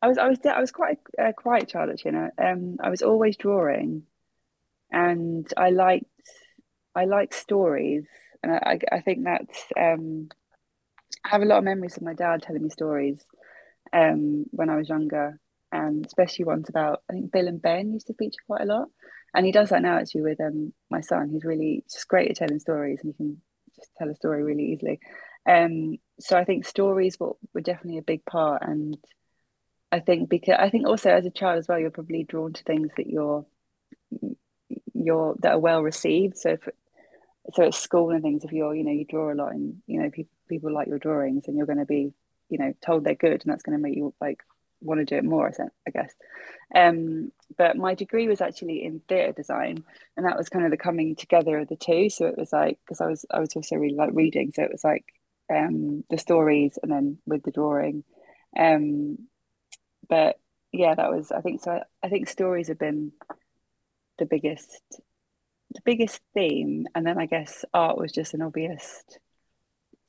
I 0.00 0.08
was, 0.08 0.16
I 0.16 0.28
was, 0.28 0.38
I 0.44 0.60
was 0.60 0.70
quite 0.70 0.98
a, 1.18 1.28
a 1.28 1.32
quiet 1.32 1.68
child 1.68 1.90
actually. 1.90 2.12
You 2.12 2.18
know? 2.18 2.30
Um, 2.38 2.76
I 2.82 2.88
was 2.88 3.02
always 3.02 3.36
drawing, 3.36 4.04
and 4.90 5.52
I 5.56 5.70
liked, 5.70 6.06
I 6.94 7.04
like 7.04 7.34
stories, 7.34 8.04
and 8.42 8.52
I, 8.52 8.78
I, 8.90 8.96
I 8.96 9.00
think 9.00 9.24
that's, 9.24 9.64
um, 9.76 10.28
I 11.24 11.28
have 11.30 11.42
a 11.42 11.44
lot 11.44 11.58
of 11.58 11.64
memories 11.64 11.96
of 11.96 12.02
my 12.02 12.14
dad 12.14 12.42
telling 12.42 12.62
me 12.62 12.70
stories, 12.70 13.22
um, 13.92 14.46
when 14.52 14.70
I 14.70 14.76
was 14.76 14.88
younger, 14.88 15.38
and 15.72 16.04
especially 16.04 16.44
ones 16.44 16.68
about, 16.68 17.02
I 17.08 17.14
think 17.14 17.32
Bill 17.32 17.48
and 17.48 17.60
Ben 17.60 17.92
used 17.92 18.08
to 18.08 18.14
feature 18.14 18.40
quite 18.46 18.62
a 18.62 18.66
lot, 18.66 18.88
and 19.34 19.46
he 19.46 19.52
does 19.52 19.70
that 19.70 19.82
now 19.82 19.98
actually 19.98 20.22
with 20.22 20.40
um 20.40 20.72
my 20.90 21.00
son. 21.00 21.30
He's 21.30 21.44
really 21.44 21.84
just 21.90 22.08
great 22.08 22.30
at 22.30 22.36
telling 22.36 22.60
stories, 22.60 23.00
and 23.02 23.12
he 23.12 23.16
can 23.16 23.40
just 23.76 23.90
tell 23.96 24.10
a 24.10 24.14
story 24.14 24.42
really 24.42 24.72
easily. 24.72 25.00
Um, 25.46 25.96
so 26.18 26.36
I 26.36 26.44
think 26.44 26.66
stories 26.66 27.18
were, 27.18 27.32
were 27.54 27.60
definitely 27.60 27.98
a 27.98 28.02
big 28.02 28.24
part, 28.24 28.62
and 28.62 28.98
I 29.92 30.00
think 30.00 30.28
because 30.28 30.56
I 30.58 30.70
think 30.70 30.86
also 30.86 31.10
as 31.10 31.26
a 31.26 31.30
child 31.30 31.58
as 31.58 31.68
well, 31.68 31.78
you're 31.78 31.90
probably 31.90 32.24
drawn 32.24 32.52
to 32.52 32.64
things 32.64 32.90
that 32.96 33.06
you're 33.06 33.46
you're 34.94 35.34
that 35.40 35.52
are 35.52 35.58
well 35.58 35.82
received. 35.82 36.36
So 36.36 36.50
if 36.50 36.68
so 37.54 37.64
at 37.64 37.74
school 37.74 38.10
and 38.10 38.22
things, 38.22 38.44
if 38.44 38.52
you're 38.52 38.74
you 38.74 38.84
know 38.84 38.92
you 38.92 39.04
draw 39.04 39.32
a 39.32 39.34
lot 39.34 39.52
and 39.52 39.82
you 39.86 40.02
know 40.02 40.10
people 40.10 40.32
people 40.48 40.72
like 40.72 40.88
your 40.88 40.98
drawings, 40.98 41.44
and 41.46 41.56
you're 41.56 41.66
going 41.66 41.78
to 41.78 41.86
be 41.86 42.12
you 42.48 42.58
know 42.58 42.72
told 42.84 43.04
they're 43.04 43.14
good, 43.14 43.42
and 43.42 43.52
that's 43.52 43.62
going 43.62 43.76
to 43.76 43.82
make 43.82 43.96
you 43.96 44.14
like 44.20 44.40
want 44.80 45.00
to 45.00 45.04
do 45.04 45.16
it 45.16 45.24
more. 45.24 45.52
I 45.86 45.90
guess. 45.90 46.12
Um, 46.74 47.32
but 47.56 47.76
my 47.76 47.94
degree 47.94 48.28
was 48.28 48.40
actually 48.40 48.84
in 48.84 49.00
theatre 49.08 49.32
design, 49.32 49.84
and 50.16 50.26
that 50.26 50.36
was 50.36 50.48
kind 50.48 50.64
of 50.64 50.70
the 50.70 50.76
coming 50.76 51.16
together 51.16 51.58
of 51.58 51.68
the 51.68 51.76
two. 51.76 52.10
So 52.10 52.26
it 52.26 52.38
was 52.38 52.52
like 52.52 52.78
because 52.84 53.00
I 53.00 53.06
was 53.06 53.24
I 53.30 53.40
was 53.40 53.54
also 53.56 53.76
really 53.76 53.96
like 53.96 54.10
reading, 54.12 54.52
so 54.52 54.62
it 54.62 54.72
was 54.72 54.84
like 54.84 55.04
um 55.50 56.04
the 56.10 56.18
stories 56.18 56.78
and 56.82 56.90
then 56.90 57.18
with 57.26 57.42
the 57.42 57.50
drawing 57.50 58.04
um 58.58 59.18
but 60.08 60.38
yeah 60.72 60.94
that 60.94 61.10
was 61.10 61.32
i 61.32 61.40
think 61.40 61.62
so 61.62 61.72
I, 61.72 61.82
I 62.02 62.08
think 62.08 62.28
stories 62.28 62.68
have 62.68 62.78
been 62.78 63.12
the 64.18 64.26
biggest 64.26 64.80
the 65.72 65.80
biggest 65.84 66.20
theme 66.34 66.86
and 66.94 67.06
then 67.06 67.18
i 67.18 67.26
guess 67.26 67.64
art 67.74 67.98
was 67.98 68.12
just 68.12 68.34
an 68.34 68.42
obvious 68.42 69.02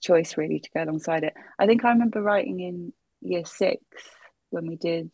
choice 0.01 0.37
really 0.37 0.59
to 0.59 0.69
go 0.73 0.83
alongside 0.83 1.23
it 1.23 1.33
i 1.59 1.65
think 1.65 1.83
i 1.83 1.89
remember 1.89 2.21
writing 2.21 2.59
in 2.59 2.93
year 3.21 3.45
six 3.45 3.83
when 4.51 4.67
we 4.67 4.75
did 4.75 5.11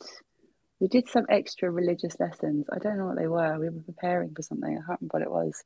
we 0.80 0.88
did 0.88 1.10
some 1.10 1.26
extra 1.30 1.71
religious 1.71 2.19
lessons 2.19 2.65
i 2.71 2.78
don't 2.78 2.97
know 2.97 3.08
what 3.08 3.17
they 3.17 3.28
were 3.28 3.58
we 3.60 3.69
were 3.69 3.82
preparing 3.82 4.34
for 4.36 4.41
something 4.41 4.69
i 4.69 4.86
can't 4.86 5.00
remember 5.02 5.13
what 5.13 5.21
it 5.21 5.32
was 5.32 5.63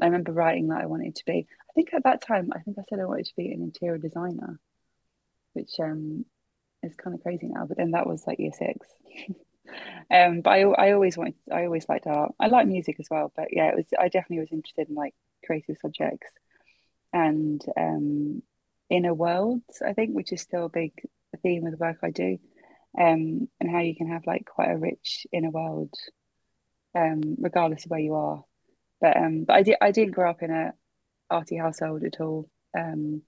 I 0.00 0.06
remember 0.06 0.32
writing 0.32 0.68
that 0.68 0.82
I 0.82 0.86
wanted 0.86 1.16
to 1.16 1.24
be. 1.24 1.46
I 1.70 1.72
think 1.74 1.94
at 1.94 2.04
that 2.04 2.20
time, 2.20 2.50
I 2.54 2.60
think 2.60 2.78
I 2.78 2.82
said 2.88 3.00
I 3.00 3.04
wanted 3.04 3.26
to 3.26 3.36
be 3.36 3.52
an 3.52 3.62
interior 3.62 3.98
designer, 3.98 4.58
which 5.52 5.70
um 5.78 6.24
is 6.82 6.96
kind 6.96 7.14
of 7.14 7.22
crazy 7.22 7.46
now. 7.48 7.66
But 7.66 7.76
then 7.76 7.92
that 7.92 8.06
was 8.06 8.26
like 8.26 8.38
year 8.38 8.52
six. 8.52 8.86
um, 10.10 10.40
but 10.40 10.50
I 10.50 10.62
I 10.62 10.92
always 10.92 11.16
wanted, 11.16 11.34
I 11.50 11.64
always 11.64 11.88
liked 11.88 12.06
art. 12.06 12.34
I 12.40 12.48
like 12.48 12.66
music 12.66 12.96
as 12.98 13.06
well. 13.10 13.32
But 13.36 13.48
yeah, 13.52 13.68
it 13.68 13.76
was 13.76 13.86
I 13.98 14.08
definitely 14.08 14.40
was 14.40 14.52
interested 14.52 14.88
in 14.88 14.94
like 14.94 15.14
creative 15.44 15.76
subjects 15.80 16.32
and 17.12 17.64
um 17.76 18.42
inner 18.90 19.14
worlds. 19.14 19.80
I 19.86 19.92
think, 19.92 20.12
which 20.12 20.32
is 20.32 20.40
still 20.40 20.66
a 20.66 20.70
big 20.70 20.92
theme 21.42 21.66
of 21.66 21.72
the 21.72 21.78
work 21.78 21.98
I 22.02 22.10
do. 22.10 22.38
Um, 22.98 23.48
and 23.60 23.70
how 23.70 23.80
you 23.80 23.96
can 23.96 24.08
have 24.08 24.26
like 24.26 24.44
quite 24.46 24.70
a 24.70 24.76
rich 24.76 25.26
inner 25.32 25.50
world, 25.50 25.92
um, 26.94 27.20
regardless 27.40 27.84
of 27.84 27.90
where 27.90 28.00
you 28.00 28.14
are 28.14 28.44
but 29.04 29.18
um, 29.18 29.44
but 29.44 29.52
I 29.52 29.62
did 29.62 29.76
I 29.82 29.90
didn't 29.90 30.14
grow 30.14 30.30
up 30.30 30.42
in 30.42 30.50
a 30.50 30.72
arty 31.28 31.58
household 31.58 32.04
at 32.04 32.22
all. 32.22 32.48
Um, 32.74 33.20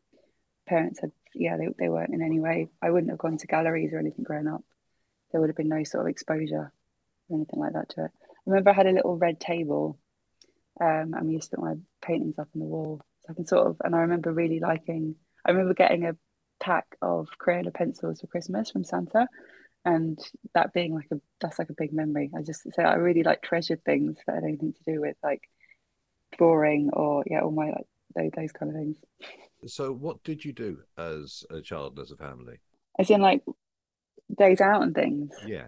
parents 0.67 1.01
had 1.01 1.13
yeah 1.35 1.59
they 1.59 1.69
they 1.79 1.91
weren't 1.91 2.15
in 2.15 2.23
any 2.23 2.41
way. 2.41 2.69
I 2.81 2.91
wouldn't 2.91 3.11
have 3.11 3.19
gone 3.19 3.37
to 3.37 3.47
galleries 3.47 3.93
or 3.93 3.99
anything 3.99 4.25
growing 4.25 4.49
up. 4.49 4.65
There 5.31 5.41
would 5.41 5.51
have 5.51 5.57
been 5.57 5.69
no 5.69 5.85
sort 5.85 6.07
of 6.07 6.11
exposure 6.11 6.73
or 7.29 7.37
anything 7.37 7.61
like 7.61 7.75
that 7.75 7.91
to 7.91 8.05
it. 8.07 8.11
I 8.25 8.41
remember 8.47 8.71
I 8.71 8.73
had 8.73 8.87
a 8.87 8.93
little 8.93 9.19
red 9.19 9.39
table, 9.39 9.99
um, 10.81 11.13
and 11.13 11.27
we 11.27 11.35
used 11.35 11.51
to 11.51 11.57
put 11.57 11.65
my 11.67 11.75
paintings 12.01 12.39
up 12.39 12.49
on 12.55 12.61
the 12.61 12.67
wall. 12.67 13.03
So 13.27 13.33
I 13.33 13.35
can 13.35 13.47
sort 13.47 13.67
of 13.67 13.77
and 13.85 13.95
I 13.95 13.99
remember 13.99 14.33
really 14.33 14.61
liking. 14.61 15.17
I 15.45 15.51
remember 15.51 15.75
getting 15.75 16.07
a 16.07 16.17
pack 16.59 16.87
of 17.03 17.29
Crayola 17.39 17.75
pencils 17.75 18.23
for 18.23 18.29
Christmas 18.29 18.71
from 18.71 18.83
Santa, 18.83 19.29
and 19.87 20.19
that 20.53 20.75
being 20.75 20.93
like 20.93 21.07
a 21.13 21.21
that's 21.41 21.61
like 21.61 21.71
a 21.71 21.75
big 21.75 21.93
memory. 21.93 22.31
I 22.37 22.43
just 22.43 22.63
say 22.75 22.83
I 22.83 22.95
really 22.95 23.23
like 23.23 23.41
treasured 23.41 23.85
things 23.85 24.17
that 24.27 24.35
had 24.35 24.45
anything 24.45 24.73
to 24.73 24.93
do 24.93 25.01
with 25.01 25.17
like 25.23 25.49
drawing 26.37 26.91
or 26.93 27.23
yeah, 27.27 27.41
all 27.41 27.53
my 27.53 27.67
like 27.67 27.87
those, 28.17 28.31
those 28.35 28.53
kind 28.53 28.73
of 28.73 28.77
things. 28.77 28.97
So, 29.67 29.93
what 29.93 30.25
did 30.25 30.45
you 30.45 30.53
do 30.53 30.79
as 30.99 31.45
a 31.51 31.61
child 31.61 31.93
and 31.97 32.03
as 32.03 32.11
a 32.11 32.17
family? 32.17 32.59
As 32.99 33.11
in 33.11 33.21
like 33.21 33.43
days 34.37 34.61
out 34.61 34.83
and 34.83 34.95
things. 34.95 35.33
Yeah. 35.47 35.67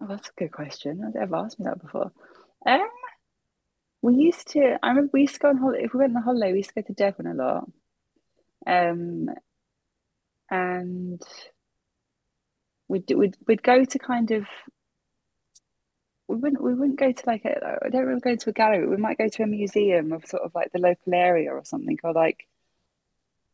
Oh, 0.00 0.06
that's 0.08 0.30
a 0.30 0.38
good 0.38 0.52
question. 0.52 1.04
I've 1.06 1.14
never 1.14 1.36
asked 1.36 1.60
me 1.60 1.66
that 1.66 1.82
before. 1.82 2.12
Um, 2.66 2.88
we 4.00 4.14
used 4.14 4.48
to. 4.52 4.78
I 4.82 4.88
remember 4.88 5.10
we 5.12 5.22
used 5.22 5.34
to 5.34 5.40
go 5.40 5.48
on 5.50 5.58
holiday. 5.58 5.84
If 5.84 5.92
we 5.92 6.00
went 6.00 6.16
on 6.16 6.22
holiday, 6.22 6.52
we 6.52 6.58
used 6.58 6.70
to 6.70 6.82
go 6.82 6.86
to 6.86 6.94
Devon 6.94 7.26
a 7.26 7.34
lot. 7.34 7.70
Um, 8.66 9.28
and 10.50 11.22
we'd 12.94 13.12
we'd 13.16 13.36
we'd 13.48 13.62
go 13.62 13.84
to 13.84 13.98
kind 13.98 14.30
of 14.30 14.44
we 16.28 16.36
wouldn't 16.36 16.62
we 16.62 16.74
wouldn't 16.74 16.98
go 16.98 17.10
to 17.12 17.22
like 17.26 17.44
a 17.44 17.78
I 17.84 17.88
don't 17.88 18.06
really 18.06 18.20
go 18.20 18.36
to 18.36 18.50
a 18.50 18.52
gallery. 18.52 18.86
We 18.86 18.96
might 18.96 19.18
go 19.18 19.28
to 19.28 19.42
a 19.42 19.46
museum 19.46 20.12
of 20.12 20.24
sort 20.26 20.44
of 20.44 20.54
like 20.54 20.72
the 20.72 20.78
local 20.78 21.12
area 21.12 21.50
or 21.50 21.64
something, 21.64 21.98
or 22.04 22.12
like 22.12 22.46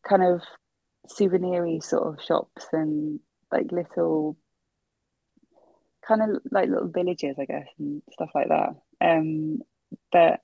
kind 0.07 0.23
of 0.23 0.41
souveniry 1.07 1.79
sort 1.81 2.07
of 2.07 2.23
shops 2.23 2.67
and 2.71 3.19
like 3.51 3.71
little 3.71 4.37
kind 6.07 6.21
of 6.21 6.41
like 6.51 6.69
little 6.69 6.87
villages, 6.87 7.35
I 7.39 7.45
guess, 7.45 7.67
and 7.79 8.01
stuff 8.13 8.29
like 8.35 8.49
that. 8.49 8.75
Um, 9.01 9.61
but 10.11 10.41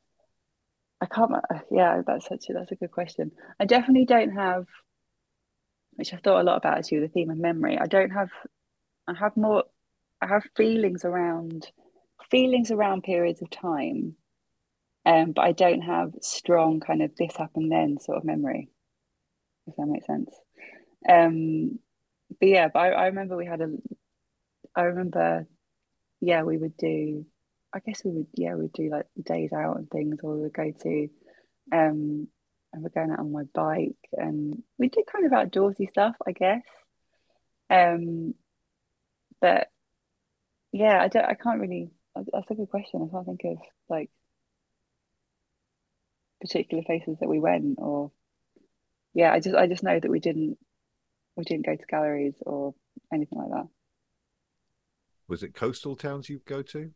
I 1.00 1.06
can't. 1.06 1.32
Yeah, 1.72 2.02
that's 2.06 2.28
such 2.28 2.50
a 2.50 2.54
that's 2.54 2.72
a 2.72 2.76
good 2.76 2.92
question. 2.92 3.32
I 3.60 3.66
definitely 3.66 4.06
don't 4.06 4.32
have, 4.32 4.66
which 5.96 6.14
I've 6.14 6.22
thought 6.22 6.42
a 6.42 6.44
lot 6.44 6.58
about 6.58 6.80
actually, 6.80 7.02
the 7.02 7.08
theme 7.08 7.30
of 7.30 7.38
memory. 7.38 7.78
I 7.78 7.86
don't 7.86 8.12
have. 8.12 8.30
I 9.08 9.14
have 9.16 9.38
more. 9.38 9.64
I 10.22 10.28
have 10.28 10.44
feelings 10.56 11.06
around 11.06 11.72
feelings 12.30 12.72
around 12.72 13.04
periods 13.04 13.42
of 13.42 13.50
time, 13.50 14.16
um, 15.06 15.32
but 15.32 15.42
I 15.42 15.52
don't 15.52 15.82
have 15.82 16.14
strong 16.22 16.80
kind 16.80 17.02
of 17.02 17.16
this 17.16 17.36
happened 17.36 17.72
then 17.72 18.00
sort 18.00 18.18
of 18.18 18.26
memory. 18.26 18.70
If 19.68 19.76
that 19.76 19.86
makes 19.86 20.08
sense. 20.08 20.34
Um, 21.08 21.80
but 22.40 22.50
yeah, 22.50 22.68
but 22.74 22.80
I, 22.80 22.90
I 22.90 23.06
remember 23.08 23.38
we 23.38 23.46
had 23.46 23.62
a. 23.62 23.70
I 24.76 24.82
remember, 24.84 25.48
yeah, 26.22 26.44
we 26.44 26.58
would 26.58 26.78
do. 26.78 27.26
I 27.74 27.80
guess 27.80 28.04
we 28.04 28.12
would, 28.12 28.28
yeah, 28.34 28.56
we'd 28.56 28.74
do 28.74 28.90
like 28.90 29.06
days 29.22 29.52
out 29.54 29.78
and 29.78 29.90
things, 29.90 30.20
or 30.24 30.36
we 30.36 30.42
would 30.44 30.54
go 30.54 30.72
to, 30.84 31.10
um, 31.72 32.28
and 32.74 32.84
we're 32.84 32.90
going 32.90 33.12
out 33.12 33.20
on 33.20 33.32
my 33.32 33.44
bike, 33.54 33.98
and 34.14 34.62
we 34.78 34.90
did 34.90 35.06
kind 35.12 35.26
of 35.26 35.32
outdoorsy 35.32 35.90
stuff, 35.90 36.16
I 36.26 36.32
guess. 36.32 36.64
Um, 37.70 38.34
but 39.42 39.70
yeah, 40.72 41.02
I 41.02 41.08
don't, 41.08 41.26
I 41.26 41.34
can't 41.34 41.60
really. 41.60 41.92
That's 42.16 42.50
a 42.50 42.56
good 42.56 42.70
question. 42.70 43.08
I 43.08 43.12
can't 43.12 43.26
think 43.26 43.42
of 43.46 43.58
like 43.90 44.10
particular 46.42 46.84
places 46.84 47.18
that 47.20 47.30
we 47.30 47.40
went, 47.40 47.78
or 47.80 48.12
yeah, 49.14 49.32
I 49.32 49.40
just, 49.40 49.56
I 49.56 49.68
just 49.68 49.84
know 49.84 50.00
that 50.00 50.12
we 50.12 50.20
didn't, 50.20 50.58
we 51.36 51.44
didn't 51.44 51.66
go 51.66 51.76
to 51.76 51.86
galleries 51.88 52.36
or 52.46 52.74
anything 53.14 53.40
like 53.40 53.50
that. 53.52 53.68
Was 55.28 55.44
it 55.44 55.54
coastal 55.54 55.96
towns 55.96 56.30
you 56.30 56.42
go 56.46 56.62
to? 56.64 56.92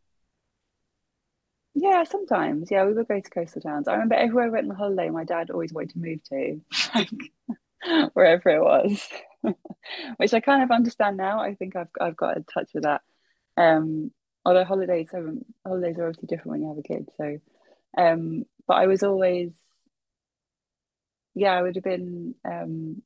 Yeah, 1.74 2.04
sometimes. 2.04 2.70
Yeah, 2.70 2.84
we 2.84 2.92
would 2.92 3.08
go 3.08 3.20
to 3.20 3.30
coastal 3.30 3.62
towns. 3.62 3.88
I 3.88 3.92
remember 3.94 4.14
everywhere 4.14 4.46
we 4.46 4.50
went 4.52 4.70
on 4.70 4.76
holiday, 4.76 5.08
my 5.10 5.24
dad 5.24 5.50
always 5.50 5.72
wanted 5.72 5.90
to 5.90 5.98
move 5.98 6.22
to, 6.24 6.60
wherever 8.14 8.48
it 8.50 8.62
was, 8.62 9.08
which 10.16 10.34
I 10.34 10.40
kind 10.40 10.62
of 10.62 10.70
understand 10.70 11.16
now. 11.16 11.40
I 11.40 11.54
think 11.54 11.76
I've 11.76 11.88
I've 12.00 12.16
got 12.16 12.36
in 12.36 12.44
touch 12.44 12.70
with 12.74 12.84
that. 12.84 13.02
Um, 13.56 14.10
although 14.44 14.64
holidays 14.64 15.08
are 15.14 15.32
holidays 15.66 15.98
are 15.98 16.08
obviously 16.08 16.26
different 16.28 16.50
when 16.52 16.62
you 16.62 16.68
have 16.68 16.78
a 16.78 16.82
kid. 16.82 17.08
So, 17.16 17.38
um, 17.96 18.44
but 18.66 18.74
I 18.74 18.86
was 18.86 19.02
always, 19.02 19.52
yeah, 21.34 21.52
I 21.52 21.62
would 21.62 21.76
have 21.76 21.84
been. 21.84 22.34
Um, 22.44 23.02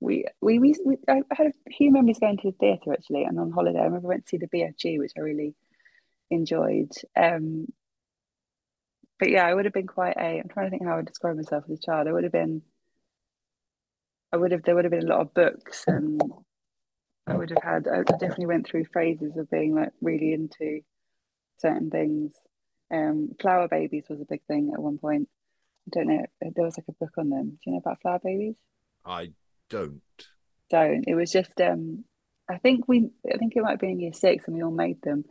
we, 0.00 0.24
we 0.40 0.58
we 0.58 0.74
we 0.84 0.96
I 1.08 1.22
had 1.30 1.46
a 1.46 1.70
few 1.70 1.92
memories 1.92 2.18
going 2.18 2.36
to 2.38 2.50
the 2.50 2.56
theatre 2.58 2.92
actually, 2.92 3.24
and 3.24 3.38
on 3.38 3.52
holiday 3.52 3.78
I 3.78 3.84
remember 3.84 4.08
I 4.08 4.10
went 4.10 4.26
to 4.26 4.30
see 4.30 4.36
the 4.38 4.48
BFG, 4.48 4.98
which 4.98 5.12
I 5.16 5.20
really 5.20 5.54
enjoyed. 6.30 6.90
Um, 7.16 7.66
but 9.18 9.30
yeah, 9.30 9.46
I 9.46 9.54
would 9.54 9.66
have 9.66 9.74
been 9.74 9.86
quite 9.86 10.16
a. 10.16 10.40
I'm 10.40 10.48
trying 10.48 10.66
to 10.66 10.70
think 10.70 10.84
how 10.84 10.94
I 10.94 10.96
would 10.96 11.06
describe 11.06 11.36
myself 11.36 11.64
as 11.70 11.78
a 11.78 11.82
child. 11.82 12.08
I 12.08 12.12
would 12.12 12.24
have 12.24 12.32
been. 12.32 12.62
I 14.32 14.36
would 14.36 14.52
have. 14.52 14.62
There 14.62 14.74
would 14.74 14.84
have 14.84 14.92
been 14.92 15.06
a 15.06 15.10
lot 15.10 15.20
of 15.20 15.34
books, 15.34 15.84
and 15.86 16.20
I 17.26 17.36
would 17.36 17.50
have 17.50 17.62
had. 17.62 17.88
I 17.88 18.02
definitely 18.02 18.46
went 18.46 18.66
through 18.66 18.86
phases 18.86 19.36
of 19.36 19.50
being 19.50 19.74
like 19.74 19.90
really 20.00 20.32
into 20.32 20.80
certain 21.58 21.90
things. 21.90 22.34
Um, 22.92 23.30
flour 23.40 23.68
babies 23.68 24.04
was 24.08 24.20
a 24.20 24.26
big 24.28 24.42
thing 24.46 24.70
at 24.72 24.82
one 24.82 24.98
point. 24.98 25.28
I 25.86 25.98
don't 25.98 26.08
know. 26.08 26.26
There 26.40 26.64
was 26.64 26.78
like 26.78 26.88
a 26.88 26.92
book 26.92 27.12
on 27.18 27.30
them. 27.30 27.50
Do 27.50 27.58
you 27.66 27.72
know 27.72 27.78
about 27.78 28.00
flour 28.00 28.20
babies? 28.22 28.54
I 29.04 29.32
don't. 29.68 30.00
Don't. 30.70 31.04
It 31.06 31.14
was 31.14 31.30
just. 31.30 31.60
Um, 31.60 32.04
I 32.48 32.58
think 32.58 32.88
we. 32.88 33.10
I 33.32 33.36
think 33.36 33.54
it 33.54 33.62
might 33.62 33.80
be 33.80 33.88
in 33.88 34.00
year 34.00 34.12
six, 34.12 34.46
and 34.46 34.56
we 34.56 34.62
all 34.62 34.70
made 34.70 35.02
them. 35.02 35.24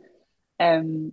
Um, 0.60 1.12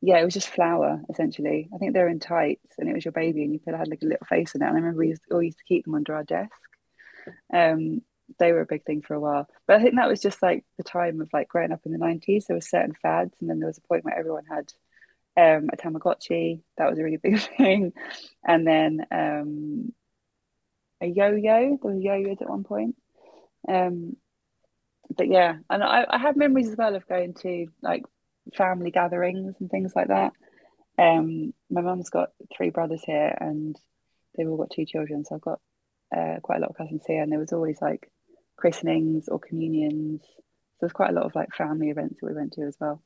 yeah, 0.00 0.18
it 0.18 0.24
was 0.24 0.34
just 0.34 0.48
flour 0.48 1.02
essentially. 1.10 1.68
I 1.74 1.78
think 1.78 1.92
they 1.92 2.00
were 2.00 2.08
in 2.08 2.20
tights, 2.20 2.74
and 2.78 2.88
it 2.88 2.94
was 2.94 3.04
your 3.04 3.12
baby, 3.12 3.42
and 3.42 3.52
you 3.52 3.58
put 3.58 3.74
had 3.74 3.88
like 3.88 4.02
a 4.02 4.06
little 4.06 4.26
face 4.26 4.54
in 4.54 4.62
it. 4.62 4.66
And 4.66 4.76
I 4.76 4.78
remember 4.78 5.00
we 5.00 5.08
used, 5.08 5.22
all 5.30 5.42
used 5.42 5.58
to 5.58 5.64
keep 5.64 5.84
them 5.84 5.94
under 5.94 6.14
our 6.14 6.24
desk. 6.24 6.52
Um, 7.52 8.02
they 8.38 8.52
were 8.52 8.60
a 8.60 8.66
big 8.66 8.84
thing 8.84 9.02
for 9.02 9.14
a 9.14 9.20
while, 9.20 9.48
but 9.66 9.76
I 9.76 9.82
think 9.82 9.96
that 9.96 10.08
was 10.08 10.20
just 10.20 10.42
like 10.42 10.64
the 10.76 10.84
time 10.84 11.20
of 11.20 11.30
like 11.32 11.48
growing 11.48 11.72
up 11.72 11.80
in 11.86 11.92
the 11.92 11.98
nineties. 11.98 12.46
There 12.46 12.56
were 12.56 12.60
certain 12.60 12.94
fads, 12.94 13.34
and 13.40 13.48
then 13.48 13.58
there 13.58 13.68
was 13.68 13.78
a 13.78 13.88
point 13.88 14.04
where 14.04 14.18
everyone 14.18 14.44
had 14.44 14.72
um, 15.36 15.70
a 15.72 15.76
Tamagotchi. 15.76 16.60
That 16.76 16.90
was 16.90 16.98
a 16.98 17.02
really 17.02 17.16
big 17.16 17.40
thing, 17.56 17.92
and 18.44 18.66
then 18.66 19.06
um, 19.10 19.92
a 21.00 21.06
yo-yo. 21.06 21.78
There 21.82 21.92
was 21.92 22.02
yo-yos 22.02 22.38
at 22.40 22.50
one 22.50 22.64
point. 22.64 22.96
Um, 23.66 24.16
but 25.16 25.28
yeah, 25.28 25.56
and 25.70 25.82
I, 25.82 26.04
I 26.08 26.18
have 26.18 26.36
memories 26.36 26.68
as 26.68 26.76
well 26.76 26.94
of 26.94 27.08
going 27.08 27.34
to 27.42 27.66
like 27.82 28.04
family 28.54 28.90
gatherings 28.90 29.54
and 29.60 29.70
things 29.70 29.92
like 29.96 30.08
that. 30.08 30.32
Um, 30.98 31.54
my 31.70 31.80
mum's 31.80 32.10
got 32.10 32.30
three 32.54 32.70
brothers 32.70 33.02
here, 33.04 33.36
and 33.40 33.76
they've 34.36 34.48
all 34.48 34.56
got 34.56 34.70
two 34.70 34.84
children, 34.84 35.24
so 35.24 35.36
I've 35.36 35.40
got 35.40 35.60
uh, 36.16 36.36
quite 36.42 36.58
a 36.58 36.60
lot 36.60 36.70
of 36.70 36.76
cousins 36.76 37.02
here, 37.06 37.22
and 37.22 37.30
there 37.30 37.38
was 37.38 37.52
always 37.52 37.80
like 37.80 38.10
christenings 38.56 39.28
or 39.28 39.38
communions. 39.38 40.22
So 40.24 40.78
there's 40.80 40.92
quite 40.92 41.10
a 41.10 41.14
lot 41.14 41.26
of 41.26 41.34
like 41.34 41.54
family 41.54 41.90
events 41.90 42.16
that 42.20 42.26
we 42.26 42.34
went 42.34 42.52
to 42.54 42.62
as 42.62 42.76
well. 42.80 43.02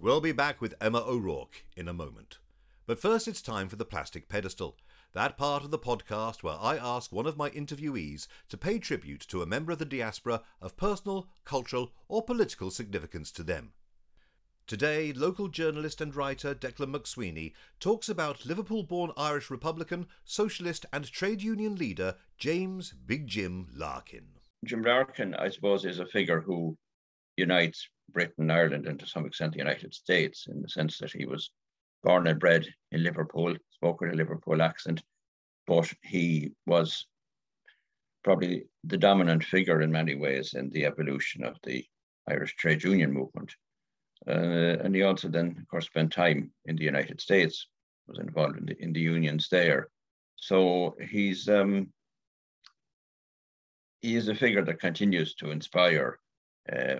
We'll 0.00 0.20
be 0.20 0.32
back 0.32 0.60
with 0.60 0.74
Emma 0.80 1.04
O'Rourke 1.06 1.64
in 1.76 1.86
a 1.86 1.92
moment. 1.92 2.38
But 2.86 2.98
first, 2.98 3.28
it's 3.28 3.40
time 3.40 3.68
for 3.68 3.76
the 3.76 3.84
plastic 3.84 4.28
pedestal, 4.28 4.76
that 5.12 5.36
part 5.36 5.62
of 5.62 5.70
the 5.70 5.78
podcast 5.78 6.42
where 6.42 6.56
I 6.60 6.76
ask 6.76 7.12
one 7.12 7.26
of 7.26 7.36
my 7.36 7.50
interviewees 7.50 8.26
to 8.48 8.56
pay 8.56 8.80
tribute 8.80 9.20
to 9.28 9.42
a 9.42 9.46
member 9.46 9.70
of 9.70 9.78
the 9.78 9.84
diaspora 9.84 10.42
of 10.60 10.76
personal, 10.76 11.28
cultural, 11.44 11.92
or 12.08 12.22
political 12.22 12.72
significance 12.72 13.30
to 13.30 13.44
them. 13.44 13.74
Today, 14.66 15.12
local 15.12 15.48
journalist 15.48 16.00
and 16.00 16.14
writer 16.14 16.54
Declan 16.54 16.94
McSweeney 16.94 17.52
talks 17.80 18.08
about 18.08 18.46
Liverpool 18.46 18.84
born 18.84 19.10
Irish 19.16 19.50
Republican, 19.50 20.06
socialist, 20.24 20.86
and 20.92 21.04
trade 21.10 21.42
union 21.42 21.74
leader 21.74 22.14
James 22.38 22.92
Big 22.92 23.26
Jim 23.26 23.66
Larkin. 23.74 24.28
Jim 24.64 24.82
Larkin, 24.82 25.34
I 25.34 25.48
suppose, 25.50 25.84
is 25.84 25.98
a 25.98 26.06
figure 26.06 26.40
who 26.40 26.78
unites 27.36 27.88
Britain, 28.12 28.50
Ireland, 28.50 28.86
and 28.86 29.00
to 29.00 29.06
some 29.06 29.26
extent 29.26 29.52
the 29.52 29.58
United 29.58 29.92
States 29.92 30.46
in 30.48 30.62
the 30.62 30.68
sense 30.68 30.96
that 30.98 31.12
he 31.12 31.26
was 31.26 31.50
born 32.04 32.28
and 32.28 32.38
bred 32.38 32.66
in 32.92 33.02
Liverpool, 33.02 33.56
spoke 33.70 34.00
with 34.00 34.12
a 34.12 34.16
Liverpool 34.16 34.62
accent, 34.62 35.02
but 35.66 35.92
he 36.02 36.52
was 36.66 37.06
probably 38.22 38.64
the 38.84 38.98
dominant 38.98 39.42
figure 39.42 39.82
in 39.82 39.90
many 39.90 40.14
ways 40.14 40.54
in 40.54 40.70
the 40.70 40.84
evolution 40.84 41.44
of 41.44 41.56
the 41.64 41.84
Irish 42.28 42.54
trade 42.56 42.84
union 42.84 43.12
movement. 43.12 43.54
Uh, 44.28 44.78
and 44.82 44.94
he 44.94 45.02
also 45.02 45.28
then, 45.28 45.56
of 45.58 45.68
course, 45.68 45.86
spent 45.86 46.12
time 46.12 46.50
in 46.66 46.76
the 46.76 46.84
United 46.84 47.20
States, 47.20 47.68
was 48.06 48.18
involved 48.18 48.58
in 48.58 48.66
the, 48.66 48.82
in 48.82 48.92
the 48.92 49.00
unions 49.00 49.48
there. 49.50 49.88
So 50.36 50.96
he's 51.00 51.48
um, 51.48 51.92
he 54.00 54.16
is 54.16 54.28
a 54.28 54.34
figure 54.34 54.64
that 54.64 54.80
continues 54.80 55.34
to 55.36 55.50
inspire 55.50 56.18
uh, 56.72 56.96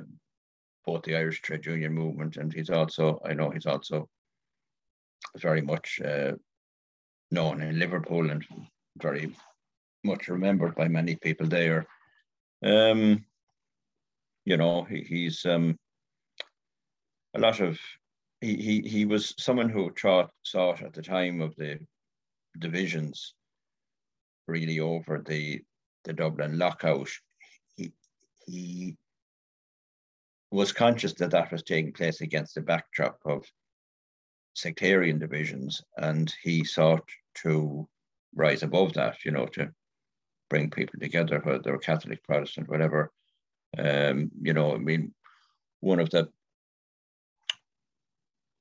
both 0.87 1.03
the 1.03 1.17
Irish 1.17 1.43
trade 1.43 1.67
union 1.67 1.93
movement, 1.93 2.37
and 2.37 2.53
he's 2.53 2.71
also, 2.71 3.21
I 3.25 3.35
know, 3.35 3.51
he's 3.51 3.67
also 3.67 4.09
very 5.37 5.63
much 5.63 6.01
uh, 6.05 6.33
known 7.31 7.63
in 7.63 7.79
Liverpool 7.79 8.31
and 8.31 8.45
very 8.99 9.35
much 10.05 10.29
remembered 10.29 10.75
by 10.75 10.89
many 10.89 11.17
people 11.17 11.47
there. 11.47 11.87
Um, 12.65 13.25
you 14.45 14.57
know, 14.57 14.85
he, 14.85 15.03
he's 15.03 15.45
um, 15.47 15.79
a 17.35 17.41
lot 17.41 17.61
of 17.61 17.79
he, 18.41 18.57
he 18.57 18.81
he 18.89 19.05
was 19.05 19.35
someone 19.39 19.69
who 19.69 19.93
thought 19.93 20.31
saw 20.43 20.73
it 20.73 20.83
at 20.83 20.93
the 20.93 21.03
time 21.03 21.41
of 21.41 21.55
the 21.57 21.79
divisions 22.59 23.35
really 24.49 24.81
over 24.81 25.23
the 25.25 25.63
the 26.05 26.13
Dublin 26.13 26.59
lockout. 26.59 27.09
He 27.77 27.93
he 28.47 28.97
was 30.51 30.73
conscious 30.73 31.15
that 31.15 31.31
that 31.31 31.53
was 31.53 31.63
taking 31.63 31.93
place 31.93 32.21
against 32.21 32.55
the 32.55 32.61
backdrop 32.61 33.19
of 33.25 33.45
sectarian 34.55 35.19
divisions, 35.19 35.83
and 35.97 36.33
he 36.43 36.65
sought 36.65 37.09
to 37.35 37.89
rise 38.35 38.63
above 38.63 38.93
that, 38.95 39.25
you 39.25 39.31
know, 39.31 39.47
to 39.47 39.71
bring 40.51 40.71
people 40.71 41.01
together, 41.01 41.41
whether 41.43 41.61
they're 41.61 41.79
Catholic, 41.79 42.23
Protestant, 42.25 42.69
whatever. 42.69 43.11
Um, 43.79 44.31
you 44.43 44.53
know, 44.53 44.75
I 44.75 44.79
mean, 44.79 45.15
one 45.81 46.01
of 46.01 46.11
the 46.11 46.29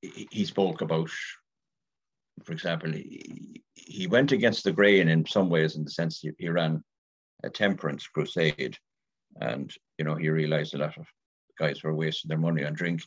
he 0.01 0.45
spoke 0.45 0.81
about, 0.81 1.09
for 2.43 2.53
example, 2.53 2.91
he, 2.91 3.63
he 3.73 4.07
went 4.07 4.31
against 4.31 4.63
the 4.63 4.71
grain 4.71 5.09
in 5.09 5.25
some 5.25 5.49
ways, 5.49 5.75
in 5.75 5.83
the 5.83 5.91
sense 5.91 6.19
he, 6.19 6.31
he 6.37 6.49
ran 6.49 6.83
a 7.43 7.49
temperance 7.49 8.07
crusade, 8.07 8.77
and 9.39 9.73
you 9.97 10.05
know 10.05 10.15
he 10.15 10.29
realized 10.29 10.73
a 10.73 10.77
lot 10.77 10.97
of 10.97 11.05
guys 11.59 11.83
were 11.83 11.95
wasting 11.95 12.29
their 12.29 12.37
money 12.37 12.63
on 12.63 12.73
drink, 12.73 13.01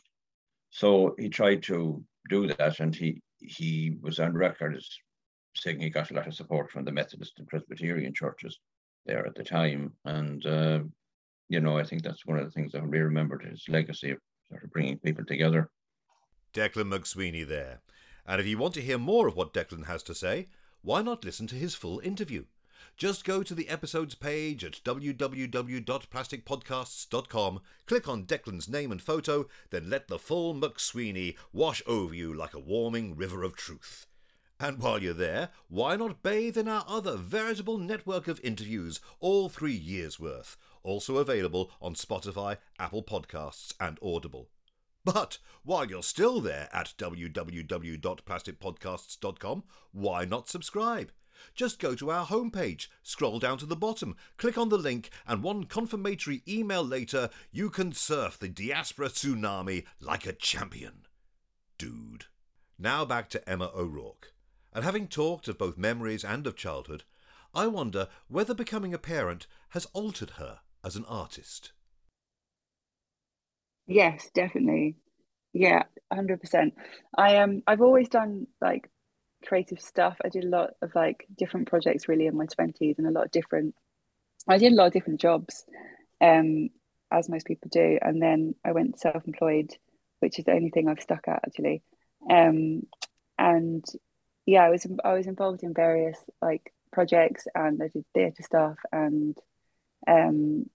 so 0.69 1.15
he 1.17 1.29
tried 1.29 1.63
to 1.63 2.03
do 2.29 2.47
that, 2.47 2.79
and 2.79 2.95
he 2.95 3.21
he 3.39 3.95
was 4.01 4.19
on 4.19 4.33
record 4.33 4.75
as 4.75 4.87
saying 5.55 5.79
he 5.79 5.89
got 5.89 6.11
a 6.11 6.13
lot 6.13 6.27
of 6.27 6.33
support 6.33 6.71
from 6.71 6.83
the 6.83 6.91
Methodist 6.91 7.33
and 7.37 7.47
Presbyterian 7.47 8.13
churches 8.13 8.59
there 9.05 9.25
at 9.25 9.35
the 9.35 9.43
time, 9.43 9.93
and 10.05 10.45
uh, 10.45 10.79
you 11.49 11.59
know 11.59 11.77
I 11.77 11.83
think 11.83 12.03
that's 12.03 12.25
one 12.25 12.39
of 12.39 12.45
the 12.45 12.51
things 12.51 12.71
that 12.71 12.81
will 12.81 12.89
be 12.89 12.99
remembered 12.99 13.43
his 13.43 13.63
legacy 13.67 14.11
of 14.11 14.19
sort 14.49 14.63
of 14.63 14.71
bringing 14.71 14.97
people 14.99 15.25
together. 15.25 15.69
Declan 16.55 16.89
McSweeney 16.89 17.45
there, 17.45 17.81
and 18.25 18.39
if 18.39 18.47
you 18.47 18.57
want 18.57 18.73
to 18.75 18.81
hear 18.81 18.97
more 18.97 19.27
of 19.27 19.35
what 19.35 19.53
Declan 19.53 19.87
has 19.87 20.01
to 20.03 20.15
say, 20.15 20.47
why 20.83 21.01
not 21.01 21.25
listen 21.25 21.47
to 21.47 21.55
his 21.55 21.75
full 21.75 21.99
interview? 21.99 22.45
Just 22.95 23.25
go 23.25 23.43
to 23.43 23.53
the 23.53 23.67
episodes 23.67 24.15
page 24.15 24.63
at 24.63 24.79
www.plasticpodcasts.com, 24.85 27.59
click 27.85 28.07
on 28.07 28.23
Declan's 28.23 28.69
name 28.69 28.93
and 28.93 29.01
photo, 29.01 29.49
then 29.69 29.89
let 29.89 30.07
the 30.07 30.17
full 30.17 30.55
McSweeney 30.55 31.35
wash 31.51 31.83
over 31.85 32.15
you 32.15 32.33
like 32.33 32.53
a 32.53 32.59
warming 32.59 33.17
river 33.17 33.43
of 33.43 33.57
truth. 33.57 34.07
And 34.57 34.79
while 34.79 35.03
you're 35.03 35.13
there, 35.13 35.49
why 35.67 35.97
not 35.97 36.23
bathe 36.23 36.57
in 36.57 36.69
our 36.69 36.85
other 36.87 37.17
veritable 37.17 37.77
network 37.77 38.29
of 38.29 38.39
interviews, 38.45 39.01
all 39.19 39.49
three 39.49 39.75
years' 39.75 40.21
worth, 40.21 40.55
also 40.83 41.17
available 41.17 41.69
on 41.81 41.95
Spotify, 41.95 42.59
Apple 42.79 43.03
Podcasts, 43.03 43.73
and 43.77 43.99
Audible. 44.01 44.47
But 45.05 45.37
while 45.63 45.85
you're 45.85 46.03
still 46.03 46.41
there 46.41 46.67
at 46.73 46.95
www.plasticpodcasts.com, 46.97 49.63
why 49.91 50.25
not 50.25 50.49
subscribe? 50.49 51.11
Just 51.53 51.79
go 51.79 51.93
to 51.95 52.09
our 52.09 52.25
homepage, 52.25 52.87
scroll 53.03 53.37
down 53.39 53.59
to 53.59 53.67
the 53.67 53.75
bottom, 53.75 54.15
click 54.37 54.57
on 54.57 54.69
the 54.69 54.77
link, 54.77 55.09
and 55.27 55.43
one 55.43 55.65
confirmatory 55.65 56.41
email 56.47 56.83
later, 56.83 57.29
you 57.51 57.69
can 57.69 57.93
surf 57.93 58.39
the 58.39 58.49
diaspora 58.49 59.09
tsunami 59.09 59.85
like 59.99 60.25
a 60.25 60.33
champion. 60.33 61.05
Dude. 61.77 62.25
Now 62.79 63.05
back 63.05 63.29
to 63.29 63.49
Emma 63.49 63.71
O'Rourke. 63.75 64.33
And 64.73 64.83
having 64.83 65.07
talked 65.07 65.47
of 65.47 65.57
both 65.57 65.77
memories 65.77 66.25
and 66.25 66.47
of 66.47 66.55
childhood, 66.55 67.03
I 67.53 67.67
wonder 67.67 68.07
whether 68.27 68.53
becoming 68.53 68.93
a 68.93 68.97
parent 68.97 69.47
has 69.69 69.85
altered 69.93 70.31
her 70.31 70.59
as 70.83 70.95
an 70.95 71.05
artist. 71.05 71.71
Yes, 73.87 74.29
definitely. 74.33 74.95
Yeah, 75.53 75.83
hundred 76.11 76.41
percent. 76.41 76.73
I 77.17 77.37
um 77.37 77.61
I've 77.67 77.81
always 77.81 78.09
done 78.09 78.47
like 78.61 78.89
creative 79.45 79.79
stuff. 79.79 80.17
I 80.23 80.29
did 80.29 80.43
a 80.43 80.49
lot 80.49 80.71
of 80.81 80.93
like 80.95 81.25
different 81.37 81.67
projects 81.69 82.07
really 82.07 82.27
in 82.27 82.35
my 82.37 82.47
20s 82.47 82.97
and 82.97 83.07
a 83.07 83.11
lot 83.11 83.25
of 83.25 83.31
different 83.31 83.75
I 84.47 84.57
did 84.57 84.73
a 84.73 84.75
lot 84.75 84.87
of 84.87 84.93
different 84.93 85.21
jobs 85.21 85.65
um 86.21 86.69
as 87.11 87.29
most 87.29 87.47
people 87.47 87.69
do 87.71 87.99
and 88.01 88.21
then 88.21 88.55
I 88.65 88.73
went 88.73 88.99
self-employed 88.99 89.71
which 90.19 90.39
is 90.39 90.45
the 90.45 90.53
only 90.53 90.69
thing 90.71 90.89
I've 90.89 91.01
stuck 91.01 91.27
at 91.27 91.41
actually 91.45 91.83
um 92.29 92.83
and 93.39 93.85
yeah 94.45 94.63
I 94.63 94.69
was 94.69 94.87
I 95.03 95.13
was 95.13 95.27
involved 95.27 95.63
in 95.63 95.73
various 95.73 96.19
like 96.41 96.73
projects 96.93 97.47
and 97.55 97.81
I 97.83 97.89
did 97.89 98.05
theatre 98.13 98.43
stuff 98.43 98.77
and 98.91 99.37
um 100.07 100.65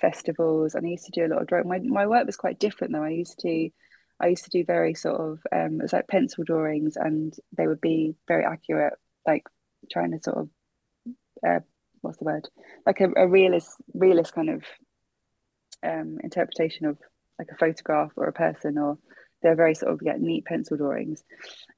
festivals 0.00 0.74
and 0.74 0.86
I 0.86 0.90
used 0.90 1.06
to 1.06 1.12
do 1.12 1.26
a 1.26 1.30
lot 1.32 1.42
of 1.42 1.48
drawing. 1.48 1.68
My 1.68 1.78
my 1.78 2.06
work 2.06 2.26
was 2.26 2.36
quite 2.36 2.58
different 2.58 2.92
though. 2.92 3.02
I 3.02 3.10
used 3.10 3.38
to 3.40 3.70
I 4.20 4.28
used 4.28 4.44
to 4.44 4.50
do 4.50 4.64
very 4.64 4.94
sort 4.94 5.20
of 5.20 5.40
um, 5.52 5.80
it 5.80 5.82
was 5.82 5.92
like 5.92 6.08
pencil 6.08 6.44
drawings 6.44 6.96
and 6.96 7.34
they 7.56 7.66
would 7.66 7.80
be 7.80 8.14
very 8.28 8.44
accurate, 8.44 8.94
like 9.26 9.44
trying 9.90 10.12
to 10.12 10.22
sort 10.22 10.38
of 10.38 10.48
uh, 11.46 11.60
what's 12.02 12.18
the 12.18 12.24
word 12.24 12.48
like 12.86 13.00
a, 13.00 13.08
a 13.16 13.26
realist 13.26 13.70
realist 13.94 14.34
kind 14.34 14.50
of 14.50 14.62
um, 15.82 16.18
interpretation 16.22 16.86
of 16.86 16.98
like 17.38 17.48
a 17.50 17.56
photograph 17.56 18.12
or 18.16 18.26
a 18.26 18.32
person 18.32 18.78
or 18.78 18.98
they're 19.42 19.56
very 19.56 19.74
sort 19.74 19.92
of 19.92 20.00
yeah, 20.02 20.16
neat 20.18 20.44
pencil 20.44 20.76
drawings 20.76 21.24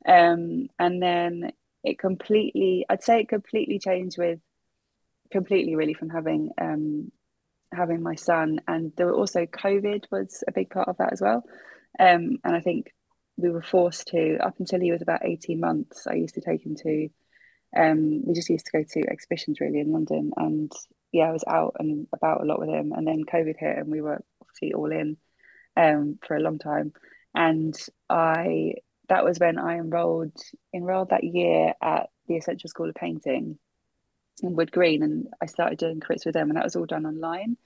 um, 0.07 0.69
and 0.79 1.03
then 1.03 1.53
it 1.83 1.99
completely 1.99 2.85
i'd 2.89 3.03
say 3.03 3.21
it 3.21 3.29
completely 3.29 3.79
changed 3.79 4.19
with 4.19 4.41
completely 5.31 5.77
really 5.77 5.95
from 5.95 6.11
having 6.11 6.51
um, 6.61 7.11
having 7.73 8.03
my 8.03 8.15
son 8.15 8.61
and 8.69 8.93
there 8.97 9.07
were 9.07 9.15
also 9.15 9.47
covid 9.47 10.05
was 10.11 10.45
a 10.47 10.53
big 10.53 10.71
part 10.71 10.89
of 10.89 10.97
that 10.99 11.13
as 11.13 11.21
well 11.21 11.43
um, 11.99 12.39
and 12.45 12.55
i 12.57 12.61
think 12.61 12.93
we 13.37 13.51
were 13.51 13.63
forced 13.63 14.09
to 14.09 14.39
up 14.39 14.55
until 14.61 14.81
he 14.81 14.93
was 14.93 15.03
about 15.03 15.25
18 15.25 15.59
months 15.59 16.07
i 16.07 16.15
used 16.15 16.35
to 16.35 16.41
take 16.41 16.65
him 16.65 16.77
to 16.77 17.09
um, 17.77 18.23
we 18.25 18.35
just 18.35 18.51
used 18.51 18.67
to 18.67 18.73
go 18.73 18.85
to 18.85 19.11
exhibitions 19.11 19.61
really 19.61 19.81
in 19.81 19.93
London, 19.93 20.33
and 20.37 20.73
yeah, 21.13 21.25
I 21.25 21.33
was 21.33 21.45
out 21.47 21.77
and 21.79 22.07
about 22.13 22.43
a 22.43 22.45
lot 22.45 22.61
with 22.61 22.69
him. 22.69 22.93
And 22.93 23.07
then 23.07 23.25
COVID 23.25 23.57
hit, 23.59 23.79
and 23.79 23.89
we 23.89 24.01
were 24.01 24.23
obviously 24.41 24.75
all 24.75 24.93
in 24.93 25.17
um, 25.77 26.19
for 26.27 26.37
a 26.37 26.41
long 26.41 26.59
time. 26.59 26.93
And 27.35 27.77
I 28.09 28.75
that 29.09 29.25
was 29.25 29.39
when 29.39 29.59
I 29.59 29.77
enrolled 29.77 30.37
enrolled 30.73 31.11
that 31.11 31.25
year 31.25 31.75
at 31.83 32.11
the 32.29 32.37
Essential 32.37 32.69
School 32.69 32.89
of 32.89 32.95
Painting 32.95 33.59
in 34.43 34.57
Wood 34.57 34.73
Green, 34.73 35.03
and 35.03 35.29
I 35.41 35.47
started 35.47 35.79
doing 35.79 36.01
crits 36.01 36.27
with 36.27 36.35
them, 36.35 36.51
and 36.51 36.57
that 36.57 36.65
was 36.65 36.77
all 36.77 36.87
done 36.87 37.07
online. 37.07 37.57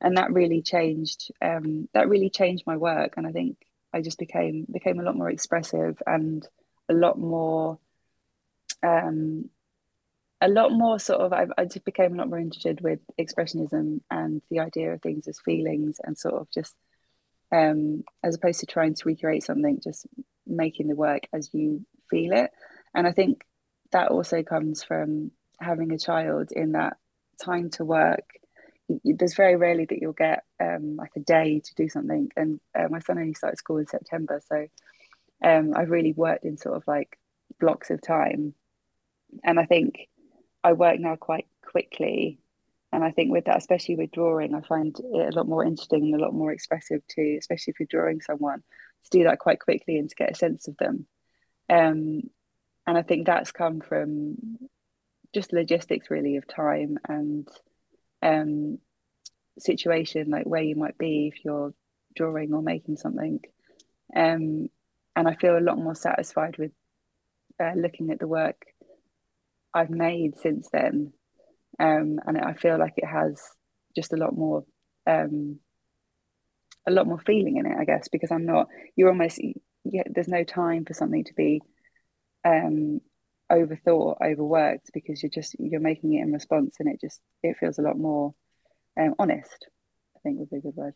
And 0.00 0.16
that 0.16 0.32
really 0.32 0.62
changed. 0.62 1.30
Um, 1.40 1.88
that 1.94 2.08
really 2.08 2.30
changed 2.30 2.64
my 2.66 2.76
work, 2.76 3.14
and 3.16 3.26
I 3.26 3.32
think 3.32 3.56
I 3.92 4.00
just 4.00 4.18
became 4.18 4.66
became 4.70 4.98
a 4.98 5.02
lot 5.04 5.16
more 5.16 5.30
expressive 5.30 6.02
and 6.06 6.46
a 6.88 6.94
lot 6.94 7.18
more 7.18 7.78
um, 8.82 9.48
a 10.40 10.48
lot 10.48 10.72
more 10.72 10.98
sort 10.98 11.20
of 11.20 11.32
I, 11.32 11.46
I 11.56 11.64
just 11.64 11.84
became 11.84 12.14
a 12.14 12.16
lot 12.16 12.28
more 12.28 12.38
interested 12.38 12.80
with 12.80 12.98
expressionism 13.18 14.00
and 14.10 14.42
the 14.50 14.60
idea 14.60 14.92
of 14.92 15.00
things 15.00 15.28
as 15.28 15.40
feelings 15.40 16.00
and 16.02 16.18
sort 16.18 16.34
of 16.34 16.50
just 16.50 16.74
um, 17.52 18.02
as 18.22 18.34
opposed 18.34 18.60
to 18.60 18.66
trying 18.66 18.94
to 18.94 19.08
recreate 19.08 19.44
something 19.44 19.80
just 19.82 20.06
making 20.46 20.88
the 20.88 20.96
work 20.96 21.22
as 21.32 21.48
you 21.54 21.86
feel 22.10 22.32
it 22.32 22.50
and 22.94 23.06
i 23.06 23.12
think 23.12 23.44
that 23.92 24.08
also 24.08 24.42
comes 24.42 24.82
from 24.82 25.30
having 25.58 25.92
a 25.92 25.98
child 25.98 26.52
in 26.52 26.72
that 26.72 26.96
time 27.42 27.70
to 27.70 27.84
work 27.84 28.24
there's 29.02 29.34
very 29.34 29.56
rarely 29.56 29.86
that 29.86 29.98
you'll 29.98 30.12
get 30.12 30.44
um, 30.60 30.96
like 30.96 31.12
a 31.16 31.20
day 31.20 31.60
to 31.64 31.74
do 31.74 31.88
something 31.88 32.30
and 32.36 32.60
uh, 32.74 32.86
my 32.90 32.98
son 32.98 33.18
only 33.18 33.34
started 33.34 33.56
school 33.56 33.78
in 33.78 33.86
september 33.86 34.40
so 34.46 34.66
um, 35.42 35.72
i've 35.74 35.90
really 35.90 36.12
worked 36.12 36.44
in 36.44 36.56
sort 36.56 36.76
of 36.76 36.84
like 36.86 37.18
blocks 37.58 37.90
of 37.90 38.02
time 38.02 38.54
and 39.42 39.58
i 39.58 39.64
think 39.64 40.08
I 40.64 40.72
work 40.72 40.98
now 40.98 41.14
quite 41.14 41.46
quickly. 41.62 42.38
And 42.90 43.04
I 43.04 43.10
think 43.10 43.30
with 43.30 43.44
that, 43.44 43.58
especially 43.58 43.96
with 43.96 44.12
drawing, 44.12 44.54
I 44.54 44.62
find 44.62 44.98
it 44.98 45.34
a 45.34 45.36
lot 45.36 45.46
more 45.46 45.64
interesting 45.64 46.04
and 46.04 46.14
a 46.14 46.24
lot 46.24 46.32
more 46.32 46.52
expressive 46.52 47.02
too, 47.06 47.36
especially 47.38 47.72
if 47.72 47.80
you're 47.80 47.86
drawing 47.90 48.22
someone, 48.22 48.62
to 49.04 49.10
do 49.10 49.24
that 49.24 49.40
quite 49.40 49.60
quickly 49.60 49.98
and 49.98 50.08
to 50.08 50.16
get 50.16 50.30
a 50.30 50.34
sense 50.34 50.66
of 50.66 50.76
them. 50.78 51.06
Um, 51.68 52.22
and 52.86 52.98
I 52.98 53.02
think 53.02 53.26
that's 53.26 53.52
come 53.52 53.80
from 53.80 54.36
just 55.34 55.52
logistics 55.52 56.10
really 56.10 56.36
of 56.36 56.46
time 56.46 56.96
and 57.08 57.48
um, 58.22 58.78
situation, 59.58 60.30
like 60.30 60.46
where 60.46 60.62
you 60.62 60.76
might 60.76 60.96
be 60.96 61.32
if 61.34 61.44
you're 61.44 61.74
drawing 62.16 62.54
or 62.54 62.62
making 62.62 62.96
something. 62.96 63.40
Um, 64.14 64.68
and 65.16 65.28
I 65.28 65.34
feel 65.34 65.58
a 65.58 65.60
lot 65.60 65.78
more 65.78 65.94
satisfied 65.94 66.56
with 66.58 66.72
uh, 67.60 67.72
looking 67.76 68.10
at 68.10 68.18
the 68.18 68.28
work 68.28 68.64
I've 69.72 69.90
made 69.90 70.38
since 70.38 70.68
then. 70.72 71.12
Um, 71.78 72.20
and 72.24 72.38
I 72.38 72.54
feel 72.54 72.78
like 72.78 72.94
it 72.96 73.06
has 73.06 73.40
just 73.96 74.12
a 74.12 74.16
lot 74.16 74.36
more, 74.36 74.64
um, 75.06 75.58
a 76.86 76.92
lot 76.92 77.06
more 77.06 77.18
feeling 77.18 77.56
in 77.56 77.66
it, 77.66 77.76
I 77.78 77.84
guess, 77.84 78.08
because 78.08 78.30
I'm 78.30 78.46
not, 78.46 78.68
you're 78.94 79.08
almost, 79.08 79.40
yeah, 79.84 80.02
there's 80.06 80.28
no 80.28 80.44
time 80.44 80.84
for 80.84 80.94
something 80.94 81.24
to 81.24 81.34
be 81.34 81.60
um, 82.44 83.00
overthought, 83.50 84.16
overworked, 84.24 84.90
because 84.92 85.22
you're 85.22 85.30
just, 85.30 85.56
you're 85.58 85.80
making 85.80 86.14
it 86.14 86.22
in 86.22 86.32
response 86.32 86.76
and 86.80 86.88
it 86.88 87.00
just, 87.00 87.20
it 87.42 87.56
feels 87.58 87.78
a 87.78 87.82
lot 87.82 87.98
more 87.98 88.34
um, 88.98 89.14
honest, 89.18 89.66
I 90.16 90.20
think 90.22 90.38
would 90.38 90.50
be 90.50 90.56
a 90.56 90.60
good 90.60 90.76
word. 90.76 90.94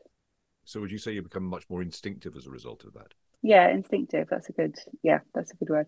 So 0.64 0.80
would 0.80 0.90
you 0.90 0.98
say 0.98 1.12
you 1.12 1.22
become 1.22 1.44
much 1.44 1.64
more 1.70 1.82
instinctive 1.82 2.36
as 2.36 2.46
a 2.46 2.50
result 2.50 2.84
of 2.84 2.94
that? 2.94 3.14
Yeah, 3.42 3.70
instinctive. 3.70 4.28
That's 4.30 4.48
a 4.48 4.52
good, 4.52 4.76
yeah, 5.02 5.20
that's 5.34 5.52
a 5.52 5.56
good 5.56 5.70
word. 5.70 5.86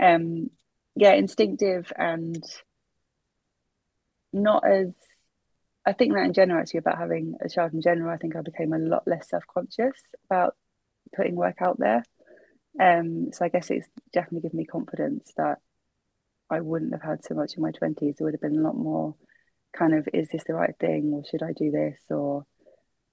Um, 0.00 0.50
yeah, 0.94 1.12
instinctive 1.12 1.92
and 1.96 2.42
not 4.32 4.64
as 4.66 4.88
I 5.84 5.92
think 5.92 6.12
that 6.12 6.26
in 6.26 6.32
general 6.32 6.60
actually 6.60 6.78
about 6.78 6.98
having 6.98 7.34
a 7.42 7.48
child 7.48 7.72
in 7.72 7.80
general, 7.80 8.12
I 8.12 8.18
think 8.18 8.36
I 8.36 8.42
became 8.42 8.72
a 8.72 8.78
lot 8.78 9.02
less 9.06 9.28
self-conscious 9.28 9.98
about 10.26 10.54
putting 11.16 11.34
work 11.34 11.56
out 11.60 11.78
there. 11.78 12.04
Um, 12.78 13.30
so 13.32 13.44
I 13.44 13.48
guess 13.48 13.70
it's 13.70 13.88
definitely 14.12 14.42
given 14.42 14.58
me 14.58 14.66
confidence 14.66 15.32
that 15.36 15.58
I 16.50 16.60
wouldn't 16.60 16.92
have 16.92 17.02
had 17.02 17.24
so 17.24 17.34
much 17.34 17.54
in 17.54 17.62
my 17.62 17.70
twenties. 17.70 18.16
There 18.16 18.24
would 18.24 18.34
have 18.34 18.40
been 18.40 18.58
a 18.58 18.62
lot 18.62 18.76
more 18.76 19.14
kind 19.72 19.94
of, 19.94 20.08
is 20.12 20.28
this 20.28 20.44
the 20.44 20.54
right 20.54 20.74
thing 20.80 21.12
or 21.14 21.22
should 21.24 21.42
I 21.42 21.52
do 21.52 21.70
this? 21.70 22.00
Or 22.10 22.44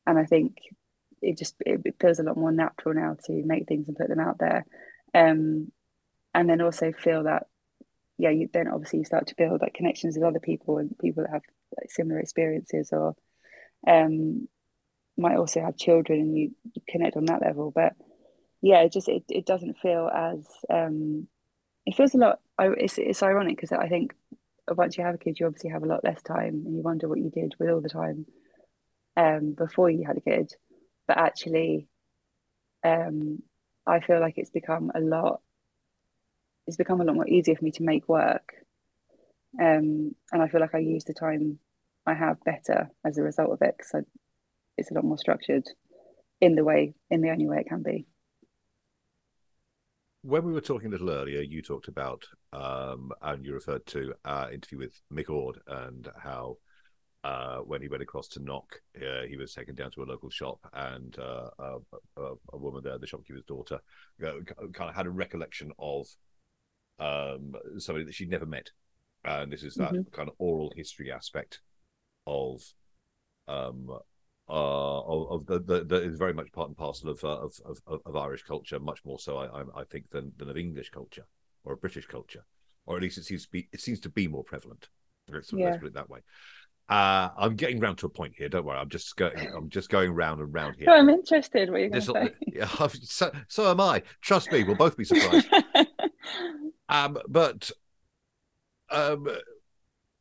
and 0.06 0.18
I 0.18 0.26
think 0.26 0.58
it 1.22 1.38
just 1.38 1.56
it, 1.66 1.82
it 1.86 1.96
feels 2.00 2.20
a 2.20 2.24
lot 2.24 2.38
more 2.38 2.52
natural 2.52 2.96
now 2.96 3.16
to 3.26 3.44
make 3.46 3.68
things 3.68 3.88
and 3.88 3.98
put 3.98 4.10
them 4.10 4.20
out 4.20 4.40
there. 4.40 4.66
Um, 5.14 5.72
and 6.34 6.50
then 6.50 6.62
also 6.62 6.92
feel 6.92 7.24
that 7.24 7.48
yeah, 8.18 8.32
you, 8.32 8.50
then 8.52 8.68
obviously 8.68 9.00
you 9.00 9.06
start 9.06 9.28
to 9.28 9.36
build 9.36 9.62
like 9.62 9.74
connections 9.74 10.16
with 10.16 10.26
other 10.26 10.40
people 10.40 10.80
and 10.80 10.98
people 10.98 11.24
that 11.24 11.32
have 11.32 11.44
like 11.80 11.92
similar 11.92 12.20
experiences 12.20 12.90
or 12.92 13.16
um, 13.88 14.48
might 15.18 15.38
also 15.38 15.62
have 15.62 15.78
children 15.78 16.20
and 16.20 16.38
you, 16.38 16.52
you 16.74 16.82
connect 16.88 17.16
on 17.16 17.26
that 17.26 17.42
level. 17.42 17.72
But 17.72 17.94
yeah, 18.62 18.82
it 18.82 18.92
just 18.92 19.08
it, 19.08 19.24
it 19.30 19.46
doesn't 19.46 19.78
feel 19.78 20.10
as 20.14 20.48
um, 20.70 21.28
it 21.88 21.96
feels 21.96 22.14
a 22.14 22.18
lot. 22.18 22.40
It's 22.60 22.98
it's 22.98 23.24
ironic 23.24 23.56
because 23.56 23.72
I 23.72 23.88
think 23.88 24.14
once 24.70 24.98
you 24.98 25.06
have 25.06 25.16
a 25.16 25.18
kid, 25.18 25.40
you 25.40 25.46
obviously 25.46 25.70
have 25.70 25.84
a 25.84 25.88
lot 25.88 26.04
less 26.04 26.22
time, 26.22 26.64
and 26.66 26.76
you 26.76 26.82
wonder 26.82 27.08
what 27.08 27.20
you 27.20 27.30
did 27.30 27.56
with 27.58 27.70
all 27.70 27.82
the 27.82 27.90
time 27.90 28.26
um, 29.16 29.54
before 29.54 29.90
you 29.90 30.06
had 30.06 30.18
a 30.18 30.22
kid. 30.22 30.52
But 31.08 31.18
actually, 31.18 31.88
um, 32.84 33.42
I 33.88 34.02
feel 34.02 34.20
like 34.20 34.38
it's 34.38 34.50
become 34.50 34.92
a 34.94 35.00
lot 35.00 35.42
it's 36.68 36.76
become 36.76 37.00
a 37.00 37.06
lot 37.06 37.16
more 37.16 37.28
easier 37.28 37.56
for 37.56 37.64
me 37.64 37.72
to 37.72 37.84
make 37.84 38.10
work. 38.10 38.54
Um, 39.60 40.14
and 40.34 40.42
I 40.42 40.50
feel 40.50 40.60
like 40.60 40.76
I 40.76 40.80
use 40.80 41.06
the 41.06 41.14
time 41.14 41.60
I 42.06 42.14
have 42.14 42.44
better 42.44 42.92
as 43.06 43.18
a 43.18 43.24
result 43.24 43.52
of 43.52 43.62
it 43.62 43.76
because 43.78 44.04
it's 44.78 44.92
a 44.92 44.94
lot 44.94 45.06
more 45.06 45.18
structured 45.18 45.64
in 46.42 46.56
the 46.56 46.66
way, 46.66 46.94
in 47.10 47.22
the 47.22 47.30
only 47.30 47.48
way 47.48 47.60
it 47.62 47.70
can 47.70 47.82
be. 47.82 48.06
When 50.28 50.44
we 50.44 50.52
were 50.52 50.60
talking 50.60 50.90
a 50.90 50.92
little 50.92 51.10
earlier, 51.10 51.40
you 51.40 51.62
talked 51.62 51.88
about 51.88 52.26
um, 52.52 53.14
and 53.22 53.46
you 53.46 53.54
referred 53.54 53.86
to 53.86 54.14
our 54.26 54.52
interview 54.52 54.80
with 54.80 55.02
Mick 55.10 55.30
Ord 55.30 55.60
and 55.66 56.06
how 56.22 56.58
uh, 57.24 57.60
when 57.60 57.82
he 57.82 57.88
went 57.88 58.04
across 58.04 58.28
to 58.30 58.44
knock, 58.44 58.82
uh, 58.98 59.26
he 59.26 59.38
was 59.38 59.54
taken 59.54 59.74
down 59.74 59.90
to 59.92 60.04
a 60.04 60.12
local 60.12 60.30
shop, 60.30 60.60
and 60.74 61.18
uh, 61.18 61.50
a, 61.60 61.78
a, 62.18 62.34
a, 62.52 62.58
woman 62.58 62.84
there, 62.84 62.98
the 62.98 63.08
shopkeeper's 63.08 63.46
daughter, 63.46 63.80
uh, 64.22 64.32
kind 64.74 64.90
of 64.90 64.96
had 64.96 65.06
a 65.06 65.10
recollection 65.10 65.72
of 65.80 66.08
um, 67.00 67.54
somebody 67.78 68.04
that 68.04 68.14
she'd 68.14 68.30
never 68.30 68.46
met, 68.46 68.70
and 69.24 69.50
this 69.50 69.64
is 69.64 69.76
that 69.76 69.94
mm-hmm. 69.94 70.14
kind 70.14 70.28
of 70.28 70.36
oral 70.40 70.74
history 70.76 71.10
aspect 71.10 71.62
of 72.26 72.62
um, 73.48 73.98
uh, 74.50 75.02
of, 75.02 75.46
the, 75.46 75.60
the, 75.60 75.84
the, 75.84 76.02
is 76.04 76.18
very 76.18 76.34
much 76.34 76.52
part 76.52 76.70
and 76.70 76.78
parcel 76.78 77.10
of, 77.10 77.24
uh, 77.24 77.40
of, 77.40 77.60
of, 77.66 78.02
of 78.06 78.16
Irish 78.16 78.44
culture, 78.44 78.80
much 78.80 79.04
more 79.04 79.20
so 79.20 79.38
I, 79.38 79.62
I 79.80 79.84
think 79.84 80.10
than, 80.10 80.32
than 80.38 80.50
of 80.50 80.58
English 80.58 80.90
culture 80.90 81.26
or 81.64 81.74
of 81.74 81.82
British 81.82 82.08
culture, 82.08 82.46
or 82.86 82.96
at 82.96 83.02
least 83.02 83.18
it 83.18 83.26
seems 83.26 83.44
to 83.44 83.52
be 83.52 83.68
it 83.72 83.82
seems 83.82 84.00
to 84.02 84.10
be 84.10 84.28
more 84.28 84.44
prevalent. 84.44 84.88
Let's, 85.30 85.52
yeah. 85.52 85.66
let's 85.66 85.78
put 85.80 85.88
it 85.88 85.94
that 85.96 86.10
way. 86.10 86.20
Uh, 86.90 87.30
I'm 87.38 87.56
getting 87.58 87.82
round 87.82 87.98
to 87.98 88.06
a 88.06 88.10
point 88.10 88.34
here. 88.38 88.48
Don't 88.48 88.64
worry. 88.64 88.78
I'm 88.78 88.88
just 88.88 89.18
going. 89.18 89.38
I'm 89.54 89.70
just 89.70 89.90
going 89.90 90.12
round 90.12 90.40
and 90.40 90.54
round 90.54 90.78
here. 90.78 90.86
No, 90.86 90.94
I'm 90.98 91.10
interested. 91.10 91.70
What 91.70 91.82
you're 91.82 91.90
going 91.90 92.02
to 92.02 92.12
say? 92.14 92.34
Yeah, 92.48 92.88
so, 93.04 93.32
so 93.50 93.70
am 93.70 93.82
I. 93.82 94.04
Trust 94.22 94.52
me. 94.52 94.64
We'll 94.64 94.76
both 94.76 94.98
be 94.98 95.04
surprised. 95.04 95.48
Um, 96.90 97.18
but 97.28 97.70
um, 98.90 99.28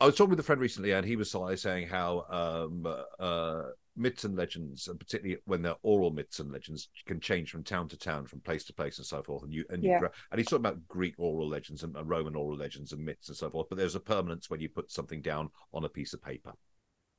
I 0.01 0.07
was 0.07 0.17
talking 0.17 0.31
with 0.31 0.41
a 0.41 0.43
friend 0.43 0.61
recently, 0.61 0.93
and 0.93 1.07
he 1.07 1.15
was 1.15 1.35
saying 1.57 1.87
how 1.87 2.25
um, 2.29 2.87
uh, 3.21 3.63
myths 3.97 4.25
and 4.25 4.37
legends, 4.37 4.89
and 4.89 4.99
particularly 4.99 5.41
when 5.47 5.63
they're 5.63 5.77
oral 5.83 6.11
myths 6.11 6.39
and 6.39 6.53
legends, 6.53 6.89
can 7.07 7.21
change 7.21 7.51
from 7.51 7.65
town 7.65 7.89
to 7.89 7.97
town, 7.97 8.27
from 8.27 8.41
place 8.41 8.65
to 8.65 8.73
place, 8.73 8.99
and 8.99 9.07
so 9.07 9.23
forth. 9.23 9.43
And 9.43 9.53
you 9.53 9.65
and 9.71 9.83
you, 9.83 9.91
yeah. 9.91 10.01
and 10.31 10.39
he's 10.39 10.47
talking 10.47 10.65
about 10.65 10.87
Greek 10.89 11.15
oral 11.19 11.49
legends 11.49 11.83
and, 11.83 11.97
and 11.97 12.09
Roman 12.09 12.37
oral 12.37 12.57
legends 12.57 12.93
and 12.93 13.05
myths 13.05 13.29
and 13.29 13.37
so 13.37 13.51
forth. 13.51 13.69
But 13.69 13.79
there's 13.79 13.95
a 13.95 14.01
permanence 14.01 14.51
when 14.51 14.61
you 14.61 14.69
put 14.69 14.91
something 14.91 15.23
down 15.23 15.51
on 15.73 15.85
a 15.85 15.89
piece 15.89 16.13
of 16.13 16.23
paper. 16.23 16.53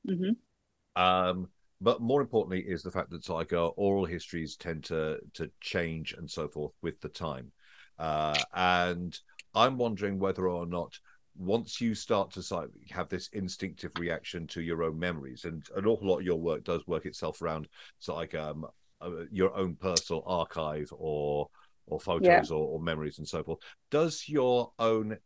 Mm-hmm. 0.08 1.02
Um, 1.02 1.48
but 1.80 2.00
more 2.00 2.20
importantly 2.20 2.60
is 2.60 2.82
the 2.82 2.90
fact 2.90 3.10
that 3.10 3.28
like 3.28 3.52
our 3.52 3.72
oral 3.76 4.04
histories 4.04 4.56
tend 4.56 4.84
to 4.84 5.18
to 5.34 5.50
change 5.60 6.12
and 6.12 6.30
so 6.30 6.48
forth 6.48 6.72
with 6.82 7.00
the 7.00 7.08
time 7.08 7.52
uh, 7.98 8.36
and 8.54 9.18
i'm 9.54 9.78
wondering 9.78 10.18
whether 10.18 10.48
or 10.48 10.66
not 10.66 10.98
once 11.38 11.80
you 11.80 11.94
start 11.94 12.30
to 12.30 12.68
have 12.90 13.08
this 13.08 13.28
instinctive 13.32 13.92
reaction 13.98 14.46
to 14.46 14.60
your 14.60 14.82
own 14.82 14.98
memories 14.98 15.44
and 15.44 15.64
an 15.76 15.86
awful 15.86 16.08
lot 16.08 16.18
of 16.18 16.24
your 16.24 16.40
work 16.40 16.64
does 16.64 16.86
work 16.86 17.06
itself 17.06 17.40
around 17.40 17.68
so 17.98 18.14
like 18.14 18.34
um 18.34 18.66
uh, 19.00 19.10
your 19.30 19.54
own 19.56 19.76
personal 19.76 20.22
archive 20.26 20.92
or 20.92 21.48
or 21.86 22.00
photos 22.00 22.50
yeah. 22.50 22.56
or, 22.56 22.66
or 22.66 22.80
memories 22.80 23.18
and 23.18 23.28
so 23.28 23.42
forth 23.42 23.60
does 23.90 24.28
your 24.28 24.72
own 24.78 25.16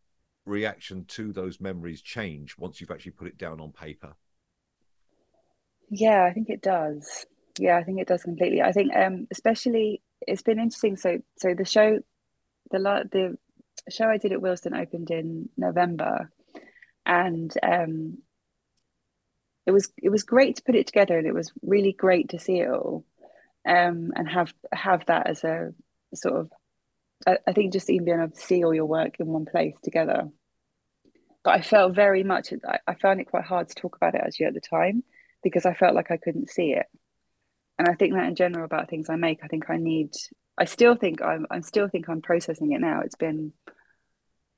reaction 0.45 1.05
to 1.07 1.33
those 1.33 1.61
memories 1.61 2.03
change 2.03 2.57
once 2.59 2.81
you've 2.81 2.91
actually 2.91 3.13
put 3.13 3.29
it 3.29 3.39
down 3.39 3.61
on 3.61 3.73
paper 3.73 4.15
yeah, 5.95 6.25
I 6.25 6.33
think 6.33 6.49
it 6.49 6.63
does. 6.63 7.27
Yeah, 7.59 7.77
I 7.77 7.85
think 7.85 8.01
it 8.01 8.09
does 8.09 8.23
completely. 8.23 8.63
I 8.63 8.73
think 8.73 8.97
um 8.97 9.27
especially 9.31 10.01
it's 10.27 10.43
been 10.43 10.59
interesting. 10.59 10.97
So 10.97 11.19
so 11.37 11.55
the 11.55 11.67
show 11.67 11.99
the 12.71 12.79
the 13.13 13.37
show 13.91 14.09
I 14.09 14.19
did 14.19 14.33
at 14.33 14.41
Willesden 14.41 14.75
opened 14.75 15.11
in 15.11 15.49
November 15.57 16.31
and 17.05 17.53
um 17.63 18.19
it 19.67 19.73
was 19.73 19.93
it 20.01 20.11
was 20.11 20.23
great 20.23 20.57
to 20.57 20.63
put 20.63 20.75
it 20.75 20.87
together 20.87 21.19
and 21.19 21.27
it 21.27 21.35
was 21.35 21.53
really 21.63 21.93
great 21.93 22.31
to 22.31 22.39
see 22.39 22.61
it 22.61 22.71
all 22.71 23.05
um 23.69 24.13
and 24.15 24.29
have 24.29 24.53
have 24.73 25.05
that 25.07 25.29
as 25.29 25.45
a 25.45 25.73
sort 26.15 26.41
of 26.41 26.51
I, 27.27 27.39
I 27.47 27.53
think 27.53 27.73
just 27.73 27.91
even 27.91 28.05
being 28.05 28.19
able 28.21 28.31
to 28.31 28.41
see 28.41 28.65
all 28.65 28.75
your 28.75 28.87
work 28.87 29.19
in 29.19 29.27
one 29.27 29.47
place 29.47 29.77
together 29.83 30.29
but 31.45 31.55
I 31.55 31.63
felt 31.63 31.95
very 31.95 32.23
much 32.23 32.53
I, 32.67 32.79
I 32.87 32.95
found 32.95 33.21
it 33.21 33.31
quite 33.31 33.45
hard 33.45 33.69
to 33.69 33.75
talk 33.75 33.97
about 33.97 34.15
it 34.15 34.23
actually 34.25 34.47
at 34.47 34.55
the 34.55 34.61
time 34.61 35.03
because 35.43 35.67
I 35.67 35.75
felt 35.75 35.95
like 35.95 36.11
I 36.11 36.17
couldn't 36.17 36.51
see 36.51 36.73
it. 36.73 36.87
And 37.79 37.89
I 37.89 37.95
think 37.95 38.15
that 38.15 38.29
in 38.29 38.35
general 38.35 38.65
about 38.65 38.89
things 38.89 39.11
I 39.11 39.17
make, 39.17 39.41
I 39.43 39.49
think 39.49 39.69
I 39.69 39.77
need. 39.77 40.11
I 40.59 40.65
still 40.67 40.97
think 40.97 41.23
I'm. 41.23 41.47
I 41.51 41.61
still 41.61 41.89
think 41.89 42.09
I'm 42.09 42.23
processing 42.23 42.73
it 42.73 42.81
now. 42.81 43.01
It's 43.01 43.17
been, 43.17 43.53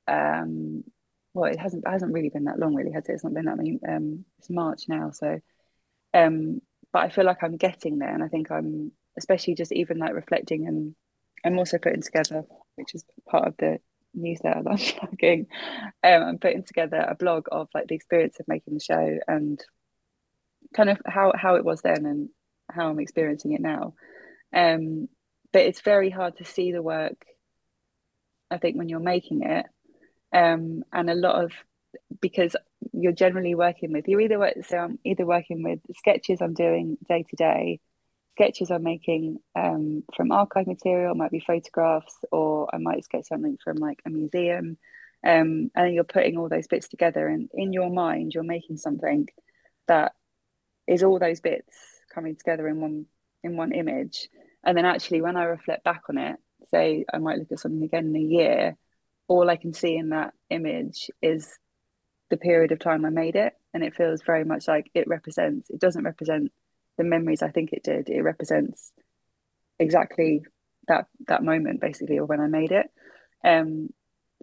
um, 0.07 0.83
well, 1.33 1.51
it 1.51 1.59
hasn't. 1.59 1.87
Hasn't 1.87 2.13
really 2.13 2.29
been 2.29 2.45
that 2.45 2.59
long, 2.59 2.75
really, 2.75 2.91
has 2.91 3.07
it? 3.07 3.13
It's 3.13 3.23
not 3.23 3.33
been 3.33 3.45
that 3.45 3.57
many. 3.57 3.79
Um, 3.87 4.25
it's 4.39 4.49
March 4.49 4.83
now, 4.87 5.11
so. 5.11 5.39
Um, 6.13 6.61
but 6.91 7.03
I 7.03 7.09
feel 7.09 7.25
like 7.25 7.43
I'm 7.43 7.57
getting 7.57 7.99
there, 7.99 8.13
and 8.13 8.23
I 8.23 8.27
think 8.27 8.51
I'm, 8.51 8.91
especially 9.17 9.55
just 9.55 9.71
even 9.71 9.97
like 9.97 10.13
reflecting, 10.13 10.67
and 10.67 10.95
I'm 11.45 11.57
also 11.57 11.77
putting 11.77 12.01
together, 12.01 12.43
which 12.75 12.93
is 12.93 13.03
part 13.29 13.47
of 13.47 13.55
the 13.57 13.79
newsletter 14.13 14.63
that 14.63 14.69
I'm 14.69 14.77
plugging. 15.07 15.47
Um, 16.03 16.23
I'm 16.23 16.37
putting 16.39 16.63
together 16.63 16.97
a 16.97 17.15
blog 17.15 17.47
of 17.51 17.69
like 17.73 17.87
the 17.87 17.95
experience 17.95 18.39
of 18.39 18.47
making 18.47 18.73
the 18.73 18.79
show 18.79 19.19
and 19.27 19.63
kind 20.75 20.89
of 20.89 20.99
how 21.05 21.33
how 21.35 21.55
it 21.55 21.65
was 21.65 21.81
then 21.81 22.05
and 22.05 22.29
how 22.69 22.89
I'm 22.89 22.99
experiencing 22.99 23.53
it 23.53 23.61
now. 23.61 23.93
Um, 24.53 25.07
but 25.55 25.63
it's 25.63 25.79
very 25.79 26.09
hard 26.09 26.35
to 26.35 26.43
see 26.43 26.73
the 26.73 26.81
work. 26.81 27.25
I 28.51 28.57
think 28.57 28.75
when 28.75 28.89
you're 28.89 28.99
making 28.99 29.43
it, 29.43 29.65
um, 30.33 30.83
and 30.91 31.09
a 31.09 31.15
lot 31.15 31.45
of 31.45 31.53
because 32.19 32.57
you're 32.91 33.13
generally 33.13 33.55
working 33.55 33.93
with 33.93 34.05
you 34.09 34.19
either 34.19 34.43
either 34.43 34.63
so 34.63 34.77
I'm 34.77 34.99
either 35.05 35.25
working 35.25 35.63
with 35.63 35.79
sketches 35.95 36.41
I'm 36.41 36.55
doing 36.55 36.97
day 37.07 37.23
to 37.29 37.35
day, 37.37 37.79
sketches 38.31 38.69
I'm 38.69 38.83
making 38.83 39.37
um, 39.55 40.03
from 40.13 40.33
archive 40.33 40.67
material, 40.67 41.15
might 41.15 41.31
be 41.31 41.39
photographs, 41.39 42.17
or 42.33 42.67
I 42.75 42.77
might 42.77 43.05
sketch 43.05 43.27
something 43.27 43.57
from 43.63 43.77
like 43.77 44.01
a 44.05 44.09
museum. 44.09 44.77
Um, 45.25 45.71
and 45.73 45.93
you're 45.93 46.03
putting 46.03 46.37
all 46.37 46.49
those 46.49 46.67
bits 46.67 46.89
together, 46.89 47.29
and 47.29 47.49
in 47.53 47.71
your 47.71 47.89
mind, 47.89 48.33
you're 48.33 48.43
making 48.43 48.75
something 48.75 49.29
that 49.87 50.11
is 50.85 51.01
all 51.01 51.17
those 51.17 51.39
bits 51.39 51.77
coming 52.13 52.35
together 52.35 52.67
in 52.67 52.81
one 52.81 53.05
in 53.41 53.55
one 53.55 53.71
image 53.71 54.27
and 54.65 54.77
then 54.77 54.85
actually 54.85 55.21
when 55.21 55.37
i 55.37 55.43
reflect 55.43 55.83
back 55.83 56.03
on 56.09 56.17
it 56.17 56.37
say 56.69 57.05
i 57.13 57.17
might 57.17 57.37
look 57.37 57.51
at 57.51 57.59
something 57.59 57.83
again 57.83 58.07
in 58.07 58.15
a 58.15 58.19
year 58.19 58.77
all 59.27 59.49
i 59.49 59.55
can 59.55 59.73
see 59.73 59.95
in 59.95 60.09
that 60.09 60.33
image 60.49 61.09
is 61.21 61.57
the 62.29 62.37
period 62.37 62.71
of 62.71 62.79
time 62.79 63.05
i 63.05 63.09
made 63.09 63.35
it. 63.35 63.53
And 63.73 63.83
it 63.83 63.95
feels 63.95 64.21
very 64.21 64.45
much 64.45 64.67
like 64.67 64.89
it 64.93 65.07
represents 65.07 65.69
it 65.69 65.79
doesn't 65.79 66.03
represent 66.03 66.51
the 66.97 67.03
memories 67.03 67.41
i 67.41 67.49
think 67.49 67.73
it 67.73 67.83
did. 67.83 68.09
It 68.09 68.21
represents 68.21 68.91
exactly 69.79 70.41
that 70.87 71.07
that 71.27 71.43
moment 71.43 71.81
basically 71.81 72.19
or 72.19 72.25
when 72.25 72.39
i 72.39 72.47
made 72.47 72.71
it. 72.71 72.87
Um 73.43 73.89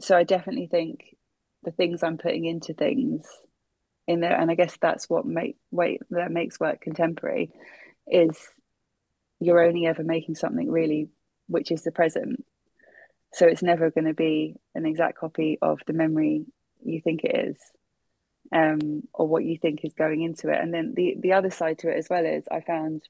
so 0.00 0.16
i 0.16 0.22
definitely 0.24 0.66
think 0.66 1.16
the 1.64 1.70
things 1.70 2.02
i'm 2.02 2.18
putting 2.18 2.44
into 2.44 2.74
things 2.74 3.26
in 4.06 4.20
there 4.20 4.38
and 4.38 4.50
i 4.50 4.54
guess 4.54 4.76
that's 4.80 5.08
what 5.08 5.24
make 5.24 5.56
wait 5.70 6.00
that 6.10 6.32
makes 6.32 6.58
work 6.58 6.80
contemporary 6.80 7.50
is 8.06 8.36
you're 9.44 9.62
only 9.62 9.86
ever 9.86 10.02
making 10.02 10.34
something 10.34 10.70
really 10.70 11.08
which 11.48 11.70
is 11.70 11.82
the 11.82 11.92
present 11.92 12.44
so 13.32 13.46
it's 13.46 13.62
never 13.62 13.90
going 13.90 14.04
to 14.04 14.14
be 14.14 14.56
an 14.74 14.86
exact 14.86 15.18
copy 15.18 15.58
of 15.62 15.80
the 15.86 15.92
memory 15.92 16.44
you 16.84 17.00
think 17.00 17.24
it 17.24 17.48
is 17.48 17.58
um, 18.54 19.02
or 19.14 19.26
what 19.26 19.44
you 19.44 19.56
think 19.56 19.80
is 19.84 19.94
going 19.94 20.22
into 20.22 20.50
it 20.50 20.60
and 20.60 20.72
then 20.72 20.92
the 20.94 21.16
the 21.18 21.32
other 21.32 21.50
side 21.50 21.78
to 21.78 21.88
it 21.88 21.96
as 21.96 22.08
well 22.08 22.24
is 22.24 22.44
i 22.50 22.60
found 22.60 23.02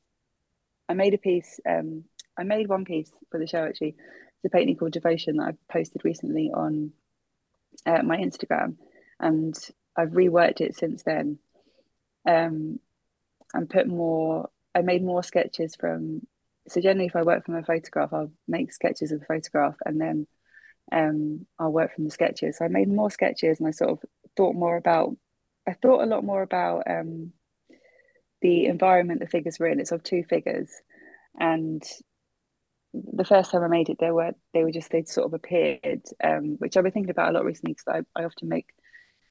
i 0.89 0.95
made 0.95 1.15
a 1.15 1.19
piece 1.19 1.59
um, 1.69 2.05
i 2.39 2.43
made 2.43 2.69
one 2.69 2.85
piece 2.85 3.11
for 3.31 3.39
the 3.39 3.47
show 3.47 3.65
actually 3.65 3.95
it's 3.97 4.45
a 4.45 4.57
painting 4.57 4.77
called 4.77 4.93
devotion 4.93 5.37
that 5.37 5.49
i 5.49 5.73
posted 5.73 6.05
recently 6.05 6.51
on 6.55 6.93
uh, 7.87 8.03
my 8.03 8.17
instagram 8.17 8.77
and 9.23 9.57
I've 9.97 10.11
reworked 10.11 10.61
it 10.61 10.77
since 10.77 11.03
then, 11.03 11.39
um, 12.27 12.81
and 13.55 13.71
put 13.71 13.87
more. 13.87 14.51
I 14.75 14.83
made 14.83 15.03
more 15.03 15.23
sketches 15.23 15.75
from. 15.77 16.27
So 16.69 16.81
generally, 16.81 17.07
if 17.07 17.17
I 17.17 17.23
work 17.23 17.45
from 17.45 17.57
a 17.57 17.63
photograph, 17.65 18.13
I'll 18.13 18.33
make 18.47 18.73
sketches 18.73 19.13
of 19.13 19.21
the 19.21 19.27
photograph, 19.27 19.75
and 19.85 20.01
then 20.01 20.27
um, 20.93 21.47
I'll 21.59 21.73
work 21.73 21.95
from 21.95 22.05
the 22.05 22.11
sketches. 22.11 22.59
So 22.59 22.65
I 22.65 22.69
made 22.69 22.89
more 22.89 23.11
sketches, 23.11 23.59
and 23.59 23.69
I 23.69 23.73
sort 23.73 23.91
of 23.91 23.99
thought 24.37 24.55
more 24.55 24.77
about. 24.77 25.17
I 25.67 25.75
thought 25.75 26.03
a 26.03 26.07
lot 26.07 26.25
more 26.25 26.43
about 26.43 26.85
um, 26.89 27.33
the 28.41 28.67
environment 28.67 29.21
the 29.21 29.27
figures 29.27 29.59
were 29.59 29.69
in. 29.69 29.81
It's 29.81 29.93
of 29.93 30.03
two 30.03 30.25
figures, 30.25 30.71
and 31.39 31.83
the 32.95 33.25
first 33.25 33.51
time 33.51 33.63
I 33.63 33.69
made 33.69 33.89
it, 33.89 33.99
they 33.99 34.11
were 34.11 34.33
they 34.53 34.65
were 34.65 34.73
just 34.73 34.91
they'd 34.91 35.09
sort 35.09 35.27
of 35.27 35.35
appeared, 35.35 36.03
um, 36.23 36.57
which 36.59 36.77
I've 36.77 36.85
been 36.85 36.93
thinking 36.93 37.11
about 37.11 37.31
a 37.31 37.33
lot 37.33 37.45
recently 37.45 37.75
because 37.75 38.05
I, 38.17 38.21
I 38.21 38.25
often 38.25 38.49
make 38.49 38.69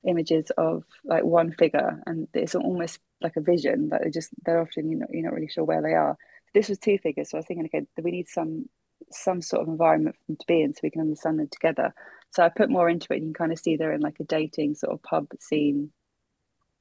images 0.07 0.51
of 0.57 0.83
like 1.05 1.23
one 1.23 1.51
figure 1.51 2.01
and 2.05 2.27
it's 2.33 2.55
almost 2.55 2.99
like 3.23 3.35
a 3.37 3.41
vision 3.41 3.89
but 3.89 4.01
they're 4.01 4.11
just 4.11 4.29
they're 4.45 4.61
often 4.61 4.89
you 4.89 4.97
know 4.97 5.07
you're 5.09 5.23
not 5.23 5.33
really 5.33 5.47
sure 5.49 5.63
where 5.63 5.81
they 5.81 5.93
are. 5.93 6.17
This 6.53 6.69
was 6.69 6.79
two 6.79 6.97
figures 6.97 7.29
so 7.29 7.37
i 7.37 7.39
was 7.39 7.45
thinking 7.45 7.65
okay 7.65 7.85
we 8.01 8.11
need 8.11 8.27
some 8.27 8.65
some 9.11 9.41
sort 9.41 9.63
of 9.63 9.67
environment 9.67 10.15
for 10.15 10.23
them 10.27 10.37
to 10.37 10.45
be 10.47 10.61
in 10.61 10.73
so 10.73 10.79
we 10.83 10.91
can 10.91 11.01
understand 11.01 11.39
them 11.39 11.49
together. 11.51 11.93
So 12.31 12.43
i 12.43 12.49
put 12.49 12.69
more 12.69 12.89
into 12.89 13.07
it 13.11 13.17
and 13.17 13.27
you 13.27 13.33
can 13.33 13.45
kind 13.45 13.51
of 13.51 13.59
see 13.59 13.75
they're 13.75 13.93
in 13.93 14.01
like 14.01 14.19
a 14.19 14.25
dating 14.25 14.75
sort 14.75 14.93
of 14.93 15.03
pub 15.03 15.27
scene 15.39 15.91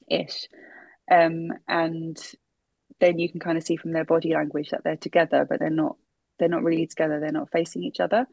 ish 0.08 0.48
um, 1.10 1.52
and 1.66 2.18
then 3.00 3.18
you 3.18 3.28
can 3.30 3.40
kind 3.40 3.58
of 3.58 3.64
see 3.64 3.76
from 3.76 3.92
their 3.92 4.04
body 4.04 4.32
language 4.34 4.70
that 4.70 4.84
they're 4.84 4.96
together 4.96 5.46
but 5.48 5.58
they're 5.58 5.70
not 5.70 5.96
they're 6.38 6.48
not 6.48 6.62
really 6.62 6.86
together 6.86 7.20
they're 7.20 7.32
not 7.32 7.50
facing 7.50 7.84
each 7.84 8.00
other. 8.00 8.26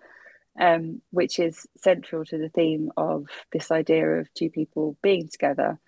Um, 0.60 1.04
which 1.12 1.38
is 1.38 1.68
central 1.78 2.26
to 2.26 2.38
the 2.40 2.50
theme 2.50 2.92
of 2.98 3.28
this 3.52 3.70
idea 3.70 4.08
of 4.08 4.34
two 4.34 4.50
people 4.50 4.98
being 5.04 5.30
together. 5.30 5.80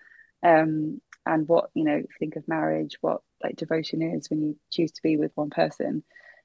Um, 0.44 1.00
and 1.26 1.46
what 1.48 1.70
you 1.74 1.84
know 1.84 2.02
think 2.18 2.36
of 2.36 2.48
marriage 2.48 2.96
what 3.00 3.20
like 3.42 3.56
devotion 3.56 4.02
is 4.02 4.28
when 4.30 4.40
you 4.40 4.56
choose 4.70 4.92
to 4.92 5.02
be 5.02 5.16
with 5.16 5.32
one 5.34 5.50
person 5.50 6.02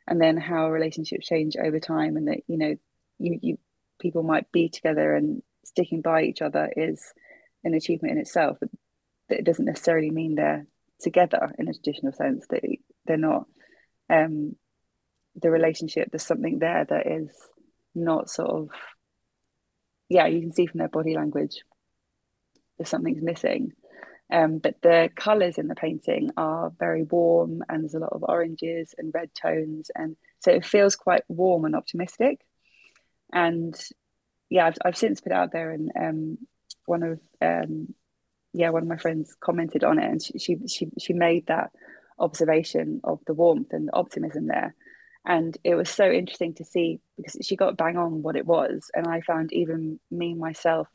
and 0.07 0.21
then 0.21 0.37
how 0.37 0.69
relationships 0.69 1.27
change 1.27 1.55
over 1.57 1.79
time 1.79 2.17
and 2.17 2.27
that 2.27 2.39
you 2.47 2.57
know 2.57 2.75
you, 3.19 3.39
you 3.41 3.57
people 3.99 4.23
might 4.23 4.51
be 4.51 4.69
together 4.69 5.15
and 5.15 5.41
sticking 5.63 6.01
by 6.01 6.23
each 6.23 6.41
other 6.41 6.71
is 6.75 7.13
an 7.63 7.73
achievement 7.73 8.13
in 8.13 8.19
itself 8.19 8.57
but 8.59 8.69
it 9.29 9.45
doesn't 9.45 9.65
necessarily 9.65 10.11
mean 10.11 10.35
they're 10.35 10.65
together 10.99 11.51
in 11.57 11.67
a 11.67 11.73
traditional 11.73 12.13
sense 12.13 12.45
they 12.49 12.79
they're 13.05 13.17
not 13.17 13.45
um 14.09 14.55
the 15.35 15.49
relationship 15.49 16.09
there's 16.11 16.23
something 16.23 16.59
there 16.59 16.85
that 16.85 17.07
is 17.07 17.29
not 17.93 18.29
sort 18.29 18.49
of 18.49 18.69
yeah 20.09 20.27
you 20.27 20.41
can 20.41 20.51
see 20.51 20.65
from 20.65 20.79
their 20.79 20.87
body 20.87 21.15
language 21.15 21.61
if 22.77 22.87
something's 22.87 23.23
missing 23.23 23.71
um, 24.31 24.57
but 24.57 24.81
the 24.81 25.09
colors 25.15 25.57
in 25.57 25.67
the 25.67 25.75
painting 25.75 26.31
are 26.35 26.71
very 26.79 27.03
warm 27.03 27.63
and 27.69 27.83
there's 27.83 27.93
a 27.93 27.99
lot 27.99 28.13
of 28.13 28.23
oranges 28.23 28.95
and 28.97 29.13
red 29.13 29.29
tones 29.35 29.91
and 29.95 30.15
so 30.39 30.51
it 30.51 30.65
feels 30.65 30.95
quite 30.95 31.23
warm 31.27 31.65
and 31.65 31.75
optimistic. 31.75 32.41
And 33.31 33.75
yeah 34.49 34.67
I've, 34.67 34.77
I've 34.83 34.97
since 34.97 35.21
put 35.21 35.31
out 35.31 35.51
there 35.51 35.71
and 35.71 35.91
um, 35.99 36.37
one 36.85 37.03
of 37.03 37.19
um, 37.41 37.93
yeah 38.53 38.69
one 38.69 38.83
of 38.83 38.89
my 38.89 38.97
friends 38.97 39.35
commented 39.39 39.83
on 39.83 39.99
it 39.99 40.09
and 40.09 40.21
she, 40.21 40.39
she 40.39 40.57
she 40.67 40.87
she 40.99 41.13
made 41.13 41.47
that 41.47 41.71
observation 42.17 43.01
of 43.03 43.19
the 43.27 43.33
warmth 43.33 43.73
and 43.73 43.87
the 43.87 43.95
optimism 43.95 44.47
there. 44.47 44.73
And 45.27 45.55
it 45.63 45.75
was 45.75 45.89
so 45.89 46.09
interesting 46.09 46.53
to 46.55 46.65
see 46.65 46.99
because 47.17 47.37
she 47.45 47.55
got 47.55 47.77
bang 47.77 47.97
on 47.97 48.21
what 48.23 48.35
it 48.35 48.45
was 48.45 48.89
and 48.93 49.07
i 49.07 49.21
found 49.21 49.51
even 49.53 49.99
me 50.11 50.33
myself 50.33 50.87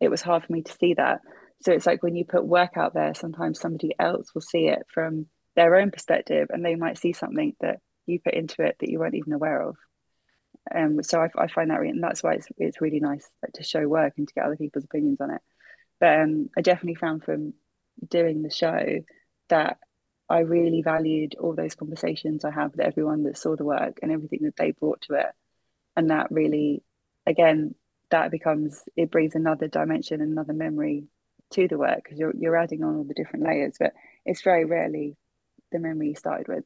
it 0.00 0.08
was 0.08 0.22
hard 0.22 0.44
for 0.44 0.52
me 0.52 0.62
to 0.62 0.72
see 0.72 0.94
that 0.94 1.20
so 1.62 1.72
it's 1.72 1.86
like 1.86 2.02
when 2.02 2.14
you 2.14 2.24
put 2.24 2.44
work 2.44 2.76
out 2.76 2.94
there 2.94 3.14
sometimes 3.14 3.60
somebody 3.60 3.94
else 3.98 4.34
will 4.34 4.42
see 4.42 4.66
it 4.68 4.86
from 4.92 5.26
their 5.56 5.76
own 5.76 5.90
perspective 5.90 6.48
and 6.50 6.64
they 6.64 6.74
might 6.74 6.98
see 6.98 7.12
something 7.12 7.54
that 7.60 7.78
you 8.06 8.18
put 8.20 8.34
into 8.34 8.62
it 8.62 8.76
that 8.80 8.90
you 8.90 8.98
weren't 8.98 9.14
even 9.14 9.32
aware 9.32 9.62
of. 9.62 9.76
Um 10.74 11.02
so 11.02 11.20
i, 11.20 11.28
I 11.36 11.46
find 11.46 11.70
that 11.70 11.78
really, 11.80 11.92
and 11.92 12.02
that's 12.02 12.22
why 12.22 12.34
it's, 12.34 12.48
it's 12.58 12.80
really 12.80 13.00
nice 13.00 13.28
like, 13.42 13.52
to 13.54 13.62
show 13.62 13.86
work 13.86 14.14
and 14.16 14.26
to 14.26 14.34
get 14.34 14.44
other 14.44 14.56
people's 14.56 14.84
opinions 14.84 15.20
on 15.20 15.30
it. 15.30 15.40
But 16.00 16.20
um 16.20 16.50
i 16.56 16.60
definitely 16.60 16.96
found 16.96 17.24
from 17.24 17.54
doing 18.08 18.42
the 18.42 18.50
show 18.50 19.00
that 19.48 19.78
i 20.28 20.40
really 20.40 20.82
valued 20.82 21.36
all 21.38 21.54
those 21.54 21.74
conversations 21.76 22.44
i 22.44 22.50
had 22.50 22.72
with 22.72 22.80
everyone 22.80 23.22
that 23.24 23.38
saw 23.38 23.54
the 23.54 23.64
work 23.64 23.98
and 24.02 24.10
everything 24.10 24.40
that 24.42 24.56
they 24.56 24.72
brought 24.72 25.02
to 25.02 25.14
it. 25.14 25.26
And 25.96 26.10
that 26.10 26.30
really 26.30 26.82
again 27.26 27.74
that 28.10 28.30
becomes 28.30 28.82
it 28.96 29.10
brings 29.10 29.34
another 29.34 29.68
dimension 29.68 30.20
another 30.20 30.52
memory 30.52 31.04
to 31.54 31.68
the 31.68 31.78
work 31.78 32.00
because 32.04 32.18
you're 32.18 32.34
you're 32.36 32.56
adding 32.56 32.82
on 32.84 32.96
all 32.96 33.04
the 33.04 33.14
different 33.14 33.44
layers 33.44 33.76
but 33.78 33.92
it's 34.26 34.42
very 34.42 34.64
rarely 34.64 35.16
the 35.72 35.78
memory 35.78 36.08
you 36.08 36.14
started 36.14 36.48
with 36.48 36.64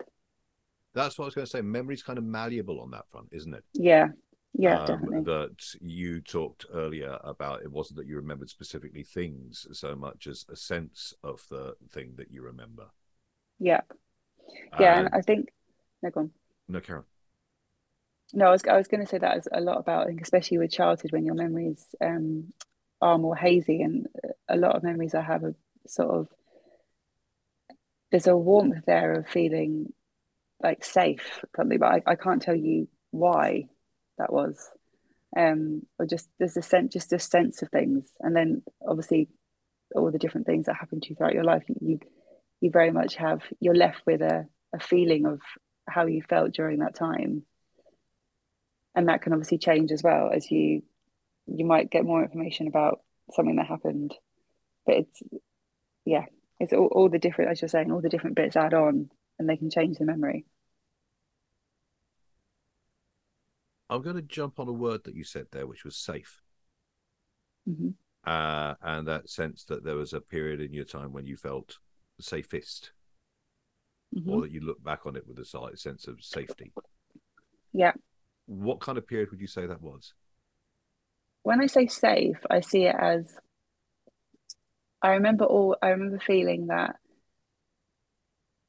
That's 0.94 1.18
what 1.18 1.24
I 1.24 1.28
was 1.28 1.34
going 1.34 1.44
to 1.46 1.50
say. 1.50 1.60
Memory's 1.62 2.02
kind 2.02 2.18
of 2.18 2.24
malleable 2.24 2.80
on 2.80 2.90
that 2.92 3.08
front, 3.10 3.28
isn't 3.32 3.54
it? 3.54 3.64
yeah 3.74 4.08
yeah 4.54 4.76
Um, 4.78 4.86
definitely 4.86 5.22
That 5.24 5.56
you 5.80 6.20
talked 6.20 6.64
earlier 6.72 7.18
about 7.22 7.62
it 7.62 7.70
wasn't 7.70 7.98
that 7.98 8.06
you 8.06 8.16
remembered 8.16 8.48
specifically 8.50 9.02
things 9.04 9.66
so 9.72 9.94
much 9.94 10.26
as 10.26 10.44
a 10.50 10.56
sense 10.56 11.14
of 11.22 11.42
the 11.50 11.74
thing 11.94 12.14
that 12.16 12.30
you 12.30 12.42
remember. 12.42 12.86
yeah 13.58 13.82
yeah 14.80 14.98
and 14.98 15.06
And- 15.06 15.14
i 15.14 15.20
think 15.20 15.52
no, 16.02 16.10
go 16.10 16.20
on. 16.20 16.30
no, 16.68 16.80
Karen. 16.80 17.04
No, 18.32 18.46
I 18.46 18.50
was 18.50 18.62
I 18.64 18.76
was 18.76 18.88
going 18.88 19.00
to 19.04 19.06
say 19.12 19.18
that 19.18 19.38
is 19.38 19.48
a 19.50 19.60
lot 19.60 19.78
about, 19.78 20.02
I 20.02 20.06
think, 20.06 20.20
especially 20.20 20.58
with 20.58 20.70
childhood 20.70 21.12
when 21.12 21.24
your 21.24 21.34
memories 21.34 21.82
um, 22.00 22.52
are 23.00 23.18
more 23.18 23.36
hazy, 23.36 23.82
and 23.82 24.06
a 24.48 24.56
lot 24.56 24.76
of 24.76 24.82
memories 24.82 25.14
I 25.14 25.22
have 25.22 25.44
are 25.44 25.54
sort 25.86 26.10
of 26.10 26.28
there's 28.10 28.26
a 28.26 28.36
warmth 28.36 28.84
there 28.86 29.12
of 29.12 29.28
feeling 29.28 29.92
like 30.62 30.84
safe, 30.84 31.40
something, 31.56 31.78
but 31.78 31.86
I, 31.86 32.02
I 32.06 32.14
can't 32.16 32.42
tell 32.42 32.56
you 32.56 32.88
why 33.10 33.68
that 34.18 34.32
was, 34.32 34.58
um, 35.36 35.82
or 35.98 36.06
just 36.06 36.28
there's 36.38 36.56
a 36.56 36.62
sense, 36.62 36.92
just 36.92 37.12
a 37.12 37.18
sense 37.18 37.62
of 37.62 37.68
things, 37.68 38.10
and 38.20 38.34
then 38.34 38.62
obviously 38.86 39.28
all 39.94 40.10
the 40.10 40.18
different 40.18 40.46
things 40.46 40.66
that 40.66 40.76
happen 40.76 41.00
to 41.00 41.10
you 41.10 41.16
throughout 41.16 41.34
your 41.34 41.44
life, 41.44 41.64
you 41.80 42.00
you 42.60 42.70
very 42.70 42.90
much 42.90 43.14
have 43.16 43.42
you're 43.60 43.74
left 43.74 44.02
with 44.06 44.20
a 44.20 44.46
a 44.74 44.80
feeling 44.80 45.26
of 45.26 45.40
how 45.88 46.06
you 46.06 46.22
felt 46.22 46.52
during 46.52 46.80
that 46.80 46.94
time. 46.94 47.42
And 48.94 49.08
that 49.08 49.22
can 49.22 49.32
obviously 49.32 49.58
change 49.58 49.92
as 49.92 50.02
well 50.02 50.30
as 50.34 50.50
you 50.50 50.82
you 51.54 51.64
might 51.64 51.90
get 51.90 52.04
more 52.04 52.22
information 52.22 52.68
about 52.68 53.00
something 53.32 53.56
that 53.56 53.66
happened 53.66 54.14
but 54.86 54.96
it's 54.96 55.22
yeah 56.04 56.24
it's 56.60 56.72
all, 56.72 56.86
all 56.86 57.08
the 57.08 57.18
different 57.18 57.50
as 57.50 57.60
you're 57.60 57.68
saying 57.68 57.92
all 57.92 58.00
the 58.00 58.08
different 58.08 58.36
bits 58.36 58.56
add 58.56 58.74
on 58.74 59.10
and 59.38 59.48
they 59.48 59.56
can 59.56 59.70
change 59.70 59.98
the 59.98 60.04
memory 60.04 60.44
I'm 63.90 64.02
going 64.02 64.16
to 64.16 64.22
jump 64.22 64.60
on 64.60 64.68
a 64.68 64.72
word 64.72 65.04
that 65.04 65.14
you 65.14 65.24
said 65.24 65.46
there, 65.50 65.66
which 65.66 65.84
was 65.84 65.96
safe. 65.96 66.42
hmm 67.66 67.90
Uh, 68.26 68.74
and 68.82 69.08
that 69.08 69.30
sense 69.30 69.64
that 69.64 69.84
there 69.84 69.96
was 69.96 70.12
a 70.12 70.20
period 70.20 70.60
in 70.60 70.72
your 70.72 70.84
time 70.84 71.12
when 71.12 71.26
you 71.26 71.36
felt 71.36 71.78
safest, 72.20 72.92
hmm 74.14 74.30
or 74.30 74.42
that 74.42 74.50
you 74.50 74.60
look 74.60 74.82
back 74.82 75.06
on 75.06 75.16
it 75.16 75.26
with 75.26 75.38
a 75.38 75.44
slight 75.44 75.78
sense 75.78 76.06
of 76.06 76.22
safety. 76.22 76.72
yeah 77.72 77.92
What 78.46 78.80
kind 78.80 78.98
of 78.98 79.06
period 79.06 79.30
would 79.30 79.40
you 79.40 79.46
say 79.46 79.66
that 79.66 79.80
was? 79.80 80.12
When 81.48 81.62
i 81.62 81.66
say 81.66 81.86
safe 81.86 82.36
i 82.50 82.60
see 82.60 82.84
it 82.84 82.96
as 82.98 83.34
i 85.02 85.12
remember 85.12 85.44
all 85.44 85.76
i 85.80 85.88
remember 85.88 86.18
feeling 86.18 86.66
that 86.66 86.96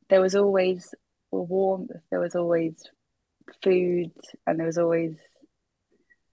there 0.09 0.21
was 0.21 0.35
always 0.35 0.95
warmth 1.31 1.91
there 2.09 2.21
was 2.21 2.35
always 2.35 2.73
food 3.63 4.11
and 4.47 4.57
there 4.57 4.65
was 4.65 4.77
always 4.77 5.15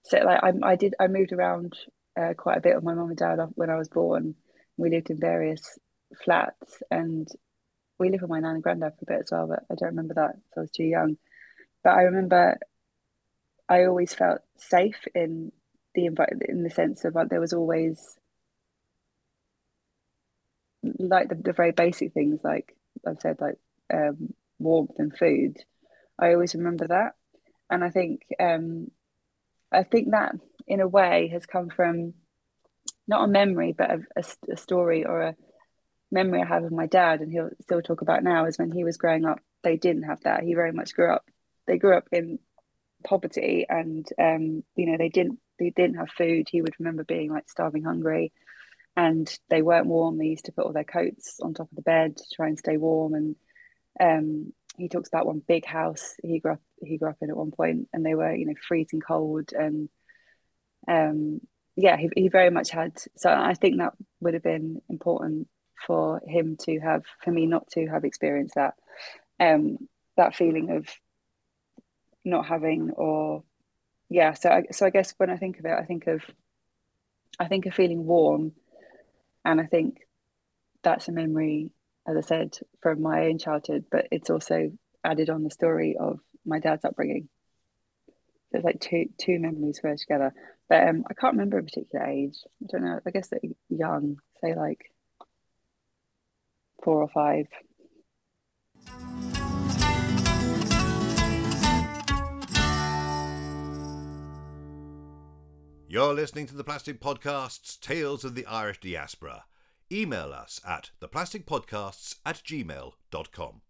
so 0.04 0.18
like 0.18 0.40
I, 0.42 0.52
I 0.62 0.76
did 0.76 0.94
I 1.00 1.08
moved 1.08 1.32
around 1.32 1.76
uh, 2.18 2.34
quite 2.36 2.58
a 2.58 2.60
bit 2.60 2.76
with 2.76 2.84
my 2.84 2.94
mum 2.94 3.08
and 3.08 3.18
dad 3.18 3.38
when 3.54 3.70
I 3.70 3.76
was 3.76 3.88
born. 3.88 4.36
We 4.76 4.90
lived 4.90 5.10
in 5.10 5.18
various 5.18 5.78
flats 6.24 6.82
and 6.90 7.26
we 7.98 8.10
lived 8.10 8.22
with 8.22 8.30
my 8.30 8.40
nan 8.40 8.54
and 8.54 8.62
granddad 8.62 8.92
for 8.92 9.02
a 9.02 9.16
bit 9.16 9.24
as 9.24 9.32
well, 9.32 9.48
but 9.48 9.64
I 9.70 9.74
don't 9.74 9.96
remember 9.96 10.14
that, 10.14 10.36
so 10.52 10.60
I 10.60 10.60
was 10.60 10.70
too 10.70 10.84
young. 10.84 11.16
But 11.82 11.94
I 11.94 12.02
remember 12.02 12.58
I 13.68 13.84
always 13.84 14.14
felt 14.14 14.42
safe 14.58 15.00
in 15.14 15.50
the 15.96 16.46
in 16.48 16.62
the 16.62 16.70
sense 16.70 17.04
of 17.04 17.14
like 17.14 17.28
there 17.28 17.40
was 17.40 17.52
always 17.52 18.16
like 20.98 21.28
the, 21.28 21.34
the 21.34 21.52
very 21.52 21.72
basic 21.72 22.12
things 22.12 22.40
like 22.44 22.76
I've 23.06 23.20
said 23.20 23.38
like 23.40 23.56
um, 23.92 24.34
warmth 24.58 24.98
and 24.98 25.16
food. 25.16 25.56
I 26.18 26.32
always 26.32 26.54
remember 26.54 26.86
that, 26.88 27.12
and 27.70 27.84
I 27.84 27.90
think 27.90 28.22
um, 28.40 28.90
I 29.72 29.82
think 29.82 30.10
that 30.10 30.34
in 30.66 30.80
a 30.80 30.88
way 30.88 31.28
has 31.32 31.46
come 31.46 31.68
from 31.68 32.14
not 33.06 33.24
a 33.24 33.28
memory, 33.28 33.74
but 33.76 33.90
a, 33.90 33.98
a, 34.16 34.52
a 34.52 34.56
story 34.56 35.04
or 35.04 35.20
a 35.20 35.36
memory 36.10 36.42
I 36.42 36.46
have 36.46 36.64
of 36.64 36.72
my 36.72 36.86
dad, 36.86 37.20
and 37.20 37.30
he'll 37.30 37.50
still 37.62 37.82
talk 37.82 38.00
about 38.02 38.22
now. 38.22 38.46
Is 38.46 38.58
when 38.58 38.72
he 38.72 38.84
was 38.84 38.96
growing 38.96 39.24
up, 39.24 39.40
they 39.62 39.76
didn't 39.76 40.04
have 40.04 40.22
that. 40.22 40.42
He 40.42 40.54
very 40.54 40.72
much 40.72 40.94
grew 40.94 41.12
up. 41.12 41.24
They 41.66 41.78
grew 41.78 41.96
up 41.96 42.08
in 42.12 42.38
poverty, 43.04 43.66
and 43.68 44.06
um, 44.18 44.64
you 44.74 44.86
know 44.86 44.96
they 44.98 45.08
didn't 45.08 45.38
they 45.58 45.70
didn't 45.70 45.96
have 45.96 46.10
food. 46.10 46.48
He 46.50 46.62
would 46.62 46.74
remember 46.78 47.04
being 47.04 47.30
like 47.30 47.48
starving 47.48 47.84
hungry, 47.84 48.32
and 48.96 49.32
they 49.50 49.62
weren't 49.62 49.86
warm. 49.86 50.18
They 50.18 50.26
used 50.26 50.46
to 50.46 50.52
put 50.52 50.64
all 50.64 50.72
their 50.72 50.84
coats 50.84 51.38
on 51.42 51.54
top 51.54 51.70
of 51.70 51.76
the 51.76 51.82
bed 51.82 52.16
to 52.16 52.24
try 52.34 52.48
and 52.48 52.58
stay 52.58 52.76
warm. 52.76 53.14
And 53.14 53.36
um, 54.00 54.52
he 54.76 54.88
talks 54.88 55.08
about 55.08 55.26
one 55.26 55.42
big 55.46 55.64
house 55.64 56.14
he 56.22 56.38
grew 56.38 56.52
up 56.52 56.60
he 56.82 56.98
grew 56.98 57.08
up 57.08 57.16
in 57.22 57.30
at 57.30 57.36
one 57.36 57.50
point, 57.50 57.88
and 57.92 58.04
they 58.04 58.14
were 58.14 58.34
you 58.34 58.46
know 58.46 58.54
freezing 58.68 59.00
cold 59.00 59.52
and 59.52 59.88
um, 60.88 61.40
yeah, 61.76 61.96
he, 61.96 62.08
he 62.16 62.28
very 62.28 62.50
much 62.50 62.70
had. 62.70 62.92
So 63.16 63.30
I 63.30 63.54
think 63.54 63.78
that 63.78 63.92
would 64.20 64.34
have 64.34 64.42
been 64.42 64.80
important 64.88 65.48
for 65.86 66.20
him 66.26 66.56
to 66.62 66.80
have, 66.80 67.04
for 67.22 67.30
me 67.30 67.46
not 67.46 67.68
to 67.72 67.86
have 67.86 68.04
experienced 68.04 68.54
that, 68.54 68.74
um, 69.38 69.76
that 70.16 70.34
feeling 70.34 70.70
of 70.70 70.88
not 72.24 72.46
having 72.46 72.92
or 72.92 73.44
yeah. 74.08 74.32
So 74.34 74.50
I, 74.50 74.62
so 74.70 74.86
I 74.86 74.90
guess 74.90 75.14
when 75.16 75.30
I 75.30 75.36
think 75.36 75.58
of 75.58 75.64
it, 75.64 75.72
I 75.72 75.84
think 75.84 76.06
of, 76.06 76.22
I 77.38 77.48
think 77.48 77.66
of 77.66 77.74
feeling 77.74 78.06
warm, 78.06 78.52
and 79.44 79.60
I 79.60 79.66
think 79.66 79.98
that's 80.82 81.08
a 81.08 81.12
memory, 81.12 81.70
as 82.06 82.16
I 82.16 82.20
said, 82.20 82.58
from 82.82 83.02
my 83.02 83.26
own 83.26 83.38
childhood, 83.38 83.86
but 83.90 84.08
it's 84.10 84.30
also 84.30 84.72
added 85.04 85.30
on 85.30 85.42
the 85.42 85.50
story 85.50 85.96
of 85.98 86.20
my 86.44 86.58
dad's 86.58 86.84
upbringing. 86.84 87.28
It's 88.52 88.64
like 88.64 88.80
two 88.80 89.06
two 89.18 89.38
memories 89.38 89.80
first 89.80 90.02
together. 90.02 90.32
But 90.68 90.88
um, 90.88 91.04
I 91.08 91.14
can't 91.14 91.34
remember 91.34 91.58
a 91.58 91.62
particular 91.62 92.04
age. 92.06 92.38
I 92.62 92.66
don't 92.70 92.84
know. 92.84 93.00
I 93.06 93.10
guess 93.10 93.28
that 93.28 93.40
young, 93.68 94.18
say 94.40 94.54
like 94.54 94.90
four 96.82 97.02
or 97.02 97.08
five. 97.08 97.46
You're 105.88 106.14
listening 106.14 106.46
to 106.48 106.56
the 106.56 106.64
Plastic 106.64 107.00
Podcast's 107.00 107.76
Tales 107.76 108.24
of 108.24 108.34
the 108.34 108.44
Irish 108.46 108.80
Diaspora. 108.80 109.44
Email 109.92 110.32
us 110.32 110.60
at 110.66 110.90
theplasticpodcasts 111.00 112.16
at 112.26 112.42
gmail.com. 112.42 113.60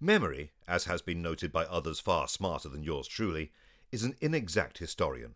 Memory, 0.00 0.52
as 0.68 0.84
has 0.84 1.02
been 1.02 1.22
noted 1.22 1.50
by 1.50 1.64
others 1.64 1.98
far 1.98 2.28
smarter 2.28 2.68
than 2.68 2.84
yours 2.84 3.08
truly, 3.08 3.50
is 3.90 4.04
an 4.04 4.14
inexact 4.20 4.78
historian. 4.78 5.34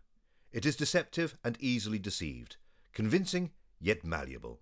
It 0.53 0.64
is 0.64 0.76
deceptive 0.76 1.36
and 1.43 1.57
easily 1.59 1.99
deceived, 1.99 2.57
convincing 2.93 3.51
yet 3.80 4.05
malleable. 4.05 4.61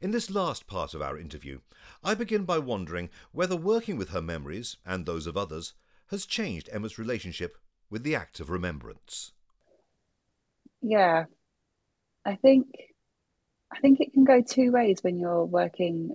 In 0.00 0.10
this 0.10 0.30
last 0.30 0.66
part 0.66 0.94
of 0.94 1.02
our 1.02 1.18
interview, 1.18 1.60
I 2.02 2.14
begin 2.14 2.46
by 2.46 2.60
wondering 2.60 3.10
whether 3.30 3.56
working 3.56 3.98
with 3.98 4.08
her 4.08 4.22
memories, 4.22 4.78
and 4.86 5.04
those 5.04 5.26
of 5.26 5.36
others, 5.36 5.74
has 6.06 6.24
changed 6.24 6.70
Emma's 6.72 6.98
relationship 6.98 7.58
with 7.90 8.04
the 8.04 8.14
act 8.14 8.40
of 8.40 8.48
remembrance. 8.48 9.32
Yeah, 10.80 11.24
I 12.24 12.36
think 12.36 12.68
I 13.72 13.78
think 13.80 14.00
it 14.00 14.12
can 14.12 14.24
go 14.24 14.42
two 14.42 14.72
ways 14.72 14.98
when 15.02 15.18
you're 15.18 15.44
working 15.44 16.14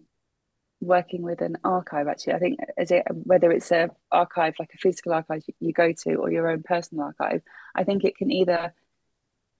working 0.81 1.21
with 1.23 1.41
an 1.41 1.57
archive. 1.63 2.07
Actually, 2.07 2.33
I 2.33 2.39
think 2.39 2.59
as 2.77 2.91
it 2.91 3.03
whether 3.11 3.51
it's 3.51 3.71
a 3.71 3.89
archive 4.11 4.55
like 4.59 4.71
a 4.73 4.77
physical 4.77 5.13
archive 5.13 5.43
you 5.59 5.73
go 5.73 5.93
to 6.03 6.15
or 6.15 6.31
your 6.31 6.49
own 6.49 6.63
personal 6.63 7.05
archive, 7.05 7.41
I 7.75 7.83
think 7.83 8.03
it 8.03 8.17
can 8.17 8.31
either 8.31 8.73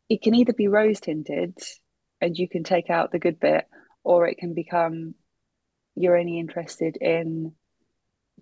it 0.09 0.21
can 0.21 0.35
either 0.35 0.53
be 0.53 0.67
rose 0.67 0.99
tinted 0.99 1.57
and 2.21 2.37
you 2.37 2.47
can 2.49 2.63
take 2.63 2.89
out 2.89 3.11
the 3.11 3.19
good 3.19 3.39
bit, 3.39 3.65
or 4.03 4.27
it 4.27 4.37
can 4.37 4.53
become 4.53 5.15
you're 5.95 6.17
only 6.17 6.39
interested 6.39 6.97
in 6.97 7.53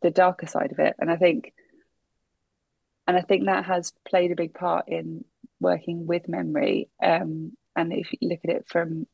the 0.02 0.12
darker 0.12 0.48
side 0.48 0.72
of 0.72 0.80
it. 0.80 0.96
And 1.00 1.12
I 1.12 1.18
think 1.18 1.54
and 3.08 3.18
I 3.18 3.22
think 3.22 3.46
that 3.46 3.66
has 3.66 3.94
played 4.08 4.32
a 4.32 4.36
big 4.36 4.54
part 4.54 4.88
in 4.88 5.26
working 5.60 6.08
with 6.08 6.28
memory. 6.28 6.90
Um, 7.02 7.54
and 7.76 7.94
if 7.94 8.10
you 8.20 8.30
look 8.30 8.40
at 8.44 8.52
it 8.52 8.66
from 8.68 9.08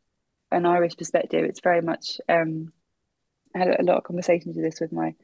an 0.51 0.65
Irish 0.65 0.95
perspective, 0.97 1.43
it's 1.43 1.61
very 1.61 1.81
much 1.81 2.19
um, 2.29 2.71
I 3.55 3.59
had 3.59 3.79
a 3.79 3.83
lot 3.83 3.97
of 3.97 4.03
conversations 4.03 4.55
with 4.55 4.65
this 4.65 4.81
with 4.81 4.91
my 4.91 5.15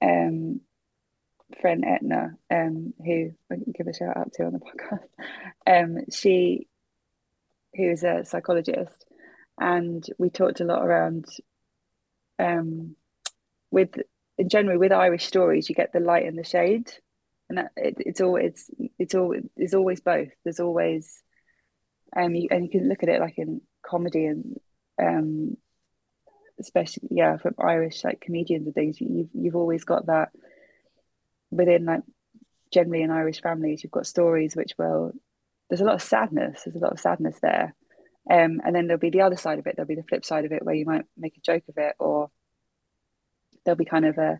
um, 0.00 0.60
friend 1.60 1.84
Etna, 1.84 2.36
um, 2.50 2.94
who 3.04 3.32
I 3.50 3.54
can 3.56 3.72
give 3.76 3.86
a 3.86 3.94
shout 3.94 4.16
out 4.16 4.32
to 4.34 4.44
on 4.44 4.52
the 4.52 4.60
podcast. 4.60 5.08
Um, 5.66 5.98
she, 6.10 6.68
who 7.74 7.90
is 7.90 8.02
a 8.02 8.24
psychologist, 8.24 9.04
and 9.58 10.04
we 10.18 10.30
talked 10.30 10.60
a 10.60 10.64
lot 10.64 10.82
around, 10.82 11.26
um, 12.38 12.96
with 13.70 13.94
in 14.38 14.48
general 14.48 14.78
with 14.78 14.92
Irish 14.92 15.26
stories, 15.26 15.68
you 15.68 15.74
get 15.74 15.92
the 15.92 16.00
light 16.00 16.24
and 16.24 16.38
the 16.38 16.44
shade, 16.44 16.90
and 17.50 17.68
it, 17.76 17.96
it's 17.98 18.20
always 18.20 18.70
it's 18.98 19.14
always 19.14 19.42
it's 19.56 19.74
always 19.74 20.00
both. 20.00 20.28
There's 20.44 20.60
always, 20.60 21.20
um, 22.16 22.34
you, 22.34 22.48
and 22.50 22.64
you 22.64 22.70
can 22.70 22.88
look 22.88 23.02
at 23.02 23.08
it 23.08 23.20
like 23.20 23.38
in 23.38 23.60
comedy 23.84 24.26
and 24.26 24.56
um 25.02 25.56
especially 26.60 27.08
yeah 27.10 27.38
from 27.38 27.54
Irish 27.58 28.04
like 28.04 28.20
comedians 28.20 28.66
and 28.66 28.74
things 28.74 29.00
you've 29.00 29.30
you've 29.32 29.56
always 29.56 29.84
got 29.84 30.06
that 30.06 30.28
within 31.50 31.86
like 31.86 32.02
generally 32.72 33.02
in 33.02 33.10
Irish 33.10 33.40
families 33.40 33.82
you've 33.82 33.90
got 33.90 34.06
stories 34.06 34.54
which 34.54 34.74
will 34.78 35.12
there's 35.68 35.80
a 35.80 35.84
lot 35.84 35.94
of 35.94 36.02
sadness 36.02 36.62
there's 36.64 36.76
a 36.76 36.84
lot 36.84 36.92
of 36.92 37.00
sadness 37.00 37.38
there 37.40 37.74
um 38.30 38.60
and 38.62 38.76
then 38.76 38.86
there'll 38.86 39.00
be 39.00 39.10
the 39.10 39.22
other 39.22 39.38
side 39.38 39.58
of 39.58 39.66
it 39.66 39.74
there'll 39.74 39.88
be 39.88 39.94
the 39.94 40.02
flip 40.02 40.24
side 40.24 40.44
of 40.44 40.52
it 40.52 40.62
where 40.62 40.74
you 40.74 40.84
might 40.84 41.06
make 41.16 41.36
a 41.38 41.40
joke 41.40 41.64
of 41.70 41.78
it 41.78 41.94
or 41.98 42.30
there'll 43.64 43.78
be 43.78 43.86
kind 43.86 44.04
of 44.04 44.18
a 44.18 44.38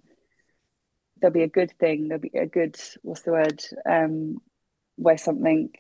there'll 1.21 1.35
be 1.35 1.43
a 1.43 1.49
good 1.49 1.73
thing 1.79 2.09
there'll 2.09 2.21
be 2.21 2.31
a 2.35 2.47
good 2.47 2.77
what's 3.03 3.23
the 3.23 3.33
word 3.33 3.63
um 3.89 4.39
where 4.97 5.19
something 5.19 5.71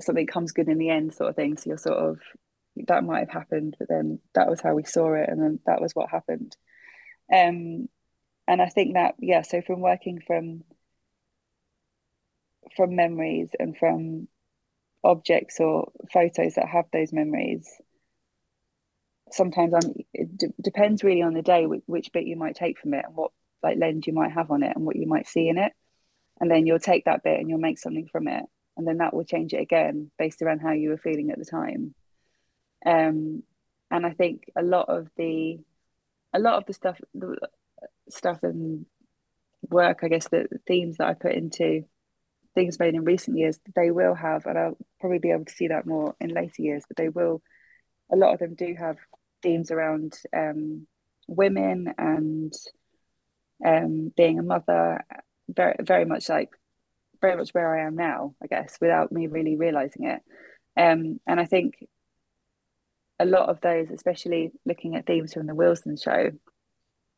something 0.00 0.26
comes 0.26 0.52
good 0.52 0.68
in 0.68 0.78
the 0.78 0.90
end 0.90 1.12
sort 1.12 1.30
of 1.30 1.36
thing 1.36 1.56
so 1.56 1.68
you're 1.68 1.78
sort 1.78 1.98
of 1.98 2.18
that 2.88 3.04
might 3.04 3.20
have 3.20 3.30
happened, 3.30 3.76
but 3.78 3.88
then 3.88 4.20
that 4.34 4.48
was 4.48 4.60
how 4.60 4.74
we 4.74 4.84
saw 4.84 5.14
it, 5.14 5.28
and 5.28 5.40
then 5.40 5.58
that 5.66 5.80
was 5.80 5.94
what 5.94 6.10
happened. 6.10 6.56
Um, 7.32 7.88
and 8.48 8.60
I 8.60 8.68
think 8.68 8.94
that 8.94 9.14
yeah, 9.18 9.42
so 9.42 9.62
from 9.62 9.80
working 9.80 10.20
from 10.26 10.64
from 12.76 12.94
memories 12.94 13.50
and 13.58 13.76
from 13.76 14.28
objects 15.02 15.58
or 15.60 15.90
photos 16.12 16.54
that 16.54 16.68
have 16.68 16.86
those 16.92 17.12
memories, 17.12 17.68
sometimes 19.32 19.74
I'm, 19.74 19.94
it 20.12 20.36
d- 20.36 20.46
depends 20.62 21.02
really 21.02 21.22
on 21.22 21.34
the 21.34 21.42
day 21.42 21.66
which, 21.66 21.82
which 21.86 22.12
bit 22.12 22.26
you 22.26 22.36
might 22.36 22.54
take 22.54 22.78
from 22.78 22.94
it 22.94 23.04
and 23.06 23.16
what 23.16 23.32
like 23.62 23.78
lens 23.78 24.06
you 24.06 24.12
might 24.12 24.32
have 24.32 24.50
on 24.50 24.62
it 24.62 24.74
and 24.74 24.84
what 24.84 24.96
you 24.96 25.06
might 25.06 25.28
see 25.28 25.48
in 25.48 25.58
it, 25.58 25.72
and 26.40 26.50
then 26.50 26.66
you'll 26.66 26.78
take 26.78 27.04
that 27.04 27.22
bit 27.22 27.38
and 27.38 27.48
you'll 27.48 27.58
make 27.58 27.78
something 27.78 28.08
from 28.10 28.28
it, 28.28 28.44
and 28.76 28.86
then 28.86 28.98
that 28.98 29.14
will 29.14 29.24
change 29.24 29.52
it 29.52 29.60
again 29.60 30.10
based 30.18 30.42
around 30.42 30.60
how 30.60 30.72
you 30.72 30.90
were 30.90 30.98
feeling 30.98 31.30
at 31.30 31.38
the 31.38 31.44
time. 31.44 31.94
Um, 32.84 33.42
and 33.90 34.06
I 34.06 34.10
think 34.10 34.50
a 34.56 34.62
lot 34.62 34.88
of 34.88 35.08
the 35.16 35.58
a 36.32 36.38
lot 36.38 36.54
of 36.54 36.66
the 36.66 36.72
stuff 36.72 37.00
the 37.14 37.36
stuff 38.08 38.42
and 38.42 38.86
work, 39.68 40.00
I 40.02 40.08
guess 40.08 40.28
the, 40.28 40.46
the 40.50 40.58
themes 40.66 40.96
that 40.96 41.08
I 41.08 41.14
put 41.14 41.34
into 41.34 41.84
things 42.54 42.78
made 42.78 42.94
in 42.94 43.04
recent 43.04 43.38
years, 43.38 43.60
they 43.76 43.90
will 43.90 44.14
have, 44.14 44.46
and 44.46 44.58
I'll 44.58 44.78
probably 45.00 45.18
be 45.18 45.30
able 45.30 45.44
to 45.44 45.52
see 45.52 45.68
that 45.68 45.86
more 45.86 46.16
in 46.20 46.30
later 46.30 46.62
years, 46.62 46.84
but 46.88 46.96
they 46.96 47.08
will 47.08 47.42
a 48.12 48.16
lot 48.16 48.32
of 48.32 48.40
them 48.40 48.54
do 48.54 48.74
have 48.78 48.96
themes 49.42 49.70
around 49.70 50.18
um, 50.36 50.86
women 51.28 51.94
and 51.96 52.52
um, 53.64 54.12
being 54.16 54.38
a 54.38 54.42
mother, 54.42 55.04
very 55.48 55.76
very 55.80 56.04
much 56.04 56.28
like 56.28 56.50
very 57.20 57.36
much 57.36 57.50
where 57.50 57.74
I 57.76 57.86
am 57.86 57.96
now, 57.96 58.34
I 58.42 58.46
guess, 58.46 58.78
without 58.80 59.12
me 59.12 59.26
really 59.26 59.56
realizing 59.56 60.06
it. 60.06 60.22
Um, 60.76 61.20
and 61.26 61.38
I 61.38 61.44
think 61.44 61.84
a 63.18 63.24
lot 63.24 63.50
of 63.50 63.60
those, 63.60 63.90
especially 63.90 64.50
looking 64.64 64.96
at 64.96 65.06
themes 65.06 65.34
from 65.34 65.46
the 65.46 65.54
Willesden 65.54 65.96
show, 65.96 66.30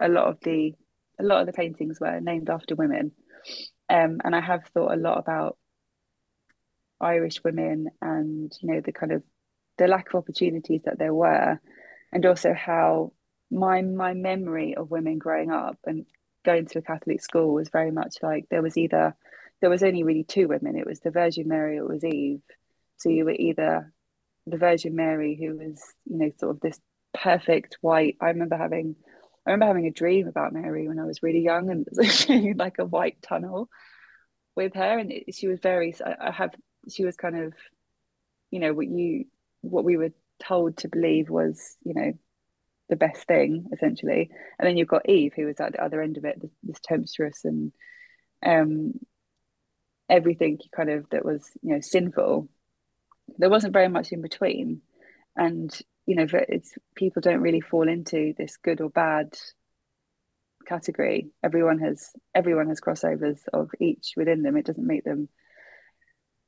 a 0.01 0.09
lot 0.09 0.27
of 0.27 0.39
the 0.43 0.75
a 1.21 1.23
lot 1.23 1.41
of 1.41 1.47
the 1.47 1.53
paintings 1.53 2.01
were 2.01 2.21
named 2.21 2.51
after 2.51 2.75
women. 2.75 3.13
Um, 3.89 4.21
and 4.25 4.35
I 4.35 4.41
have 4.41 4.65
thought 4.75 4.93
a 4.93 4.97
lot 4.97 5.19
about 5.19 5.57
Irish 7.01 7.43
women 7.45 7.89
and 8.01 8.53
you 8.61 8.73
know 8.73 8.81
the 8.81 8.93
kind 8.93 9.13
of 9.13 9.23
the 9.79 9.87
lack 9.87 10.09
of 10.09 10.17
opportunities 10.17 10.83
that 10.85 10.99
there 10.99 11.15
were, 11.15 11.61
and 12.13 12.27
also 12.27 12.53
how 12.53 13.13
my 13.51 13.83
my 13.83 14.15
memory 14.15 14.75
of 14.75 14.91
women 14.91 15.19
growing 15.19 15.51
up 15.51 15.79
and 15.85 16.07
going 16.45 16.67
to 16.67 16.79
a 16.79 16.83
Catholic 16.83 17.23
school 17.23 17.53
was 17.53 17.69
very 17.69 17.91
much 17.91 18.17
like 18.23 18.47
there 18.51 18.63
was 18.63 18.77
either 18.77 19.15
there 19.63 19.71
was 19.71 19.83
only 19.83 20.03
really 20.03 20.25
two 20.25 20.49
women. 20.49 20.77
It 20.77 20.87
was 20.87 21.01
the 21.01 21.11
Virgin 21.11 21.49
Mary, 21.49 21.79
or 21.79 21.85
it 21.85 21.95
was 21.95 22.05
Eve. 22.05 22.43
So 22.99 23.09
you 23.09 23.25
were 23.25 23.31
either 23.33 23.93
the 24.47 24.59
Virgin 24.59 24.97
Mary, 24.97 25.37
who 25.37 25.57
was, 25.57 25.81
you 26.05 26.19
know, 26.19 26.33
sort 26.39 26.57
of 26.57 26.61
this 26.61 26.81
perfect 27.15 27.79
white. 27.81 28.17
I 28.21 28.27
remember 28.27 28.57
having, 28.57 28.97
I 29.47 29.53
remember 29.53 29.67
having 29.67 29.87
a 29.87 29.93
dream 29.93 30.27
about 30.27 30.53
Mary 30.53 30.89
when 30.89 30.99
I 30.99 31.05
was 31.05 31.23
really 31.23 31.41
young, 31.43 31.71
and 31.71 31.87
like 32.59 32.79
a 32.81 32.85
white 32.85 33.23
tunnel 33.23 33.69
with 34.57 34.75
her, 34.75 34.99
and 34.99 35.13
it, 35.13 35.35
she 35.35 35.47
was 35.47 35.61
very. 35.61 35.95
I 36.05 36.33
have. 36.33 36.55
She 36.91 37.05
was 37.05 37.17
kind 37.17 37.39
of, 37.39 37.55
you 38.51 38.59
know, 38.59 38.75
what 38.75 38.89
you, 38.89 39.27
what 39.61 39.85
we 39.85 39.97
were 39.97 40.13
told 40.43 40.79
to 40.79 40.89
believe 40.89 41.31
was, 41.31 41.77
you 41.85 41.95
know, 41.95 42.13
the 42.93 42.97
best 42.97 43.25
thing 43.25 43.67
essentially, 43.73 44.31
and 44.59 44.69
then 44.69 44.77
you've 44.77 44.89
got 44.89 45.09
Eve, 45.09 45.33
who 45.35 45.47
was 45.47 45.59
at 45.61 45.73
the 45.73 45.83
other 45.83 46.01
end 46.01 46.19
of 46.19 46.25
it, 46.25 46.41
this, 46.41 46.51
this 46.63 46.81
tempestuous 46.83 47.45
and, 47.45 47.73
um, 48.45 48.93
everything 50.09 50.59
kind 50.77 50.91
of 50.91 51.09
that 51.11 51.25
was, 51.25 51.49
you 51.63 51.75
know, 51.75 51.81
sinful. 51.81 52.49
There 53.39 53.51
wasn't 53.51 53.73
very 53.73 53.89
much 53.89 54.13
in 54.13 54.21
between. 54.21 54.83
And 55.37 55.75
you 56.07 56.17
know 56.17 56.27
it's 56.33 56.75
people 56.95 57.23
don't 57.23 57.41
really 57.41 57.61
fall 57.61 57.89
into 57.89 58.35
this 58.37 58.57
good 58.57 58.81
or 58.81 58.91
bad 58.91 59.37
category. 60.67 61.31
Everyone 61.43 61.79
has 61.79 62.11
everyone 62.35 62.69
has 62.69 62.81
crossovers 62.81 63.41
of 63.53 63.71
each 63.81 64.15
within 64.17 64.43
them. 64.43 64.57
It 64.57 64.67
doesn't 64.67 64.87
make 64.87 65.05
them 65.05 65.29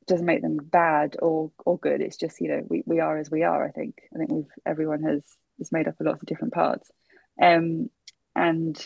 doesn't 0.06 0.26
make 0.26 0.42
them 0.42 0.58
bad 0.62 1.16
or 1.20 1.52
or 1.64 1.78
good. 1.78 2.00
It's 2.00 2.16
just 2.16 2.40
you 2.40 2.48
know 2.48 2.62
we, 2.68 2.82
we 2.86 3.00
are 3.00 3.18
as 3.18 3.30
we 3.30 3.42
are 3.42 3.66
i 3.66 3.70
think. 3.70 4.02
I 4.14 4.18
think 4.18 4.30
we've 4.30 4.50
everyone 4.66 5.02
has 5.04 5.22
is 5.58 5.72
made 5.72 5.88
up 5.88 5.98
of 6.00 6.06
lots 6.06 6.22
of 6.22 6.26
different 6.26 6.52
parts. 6.52 6.90
Um 7.40 7.90
and 8.36 8.82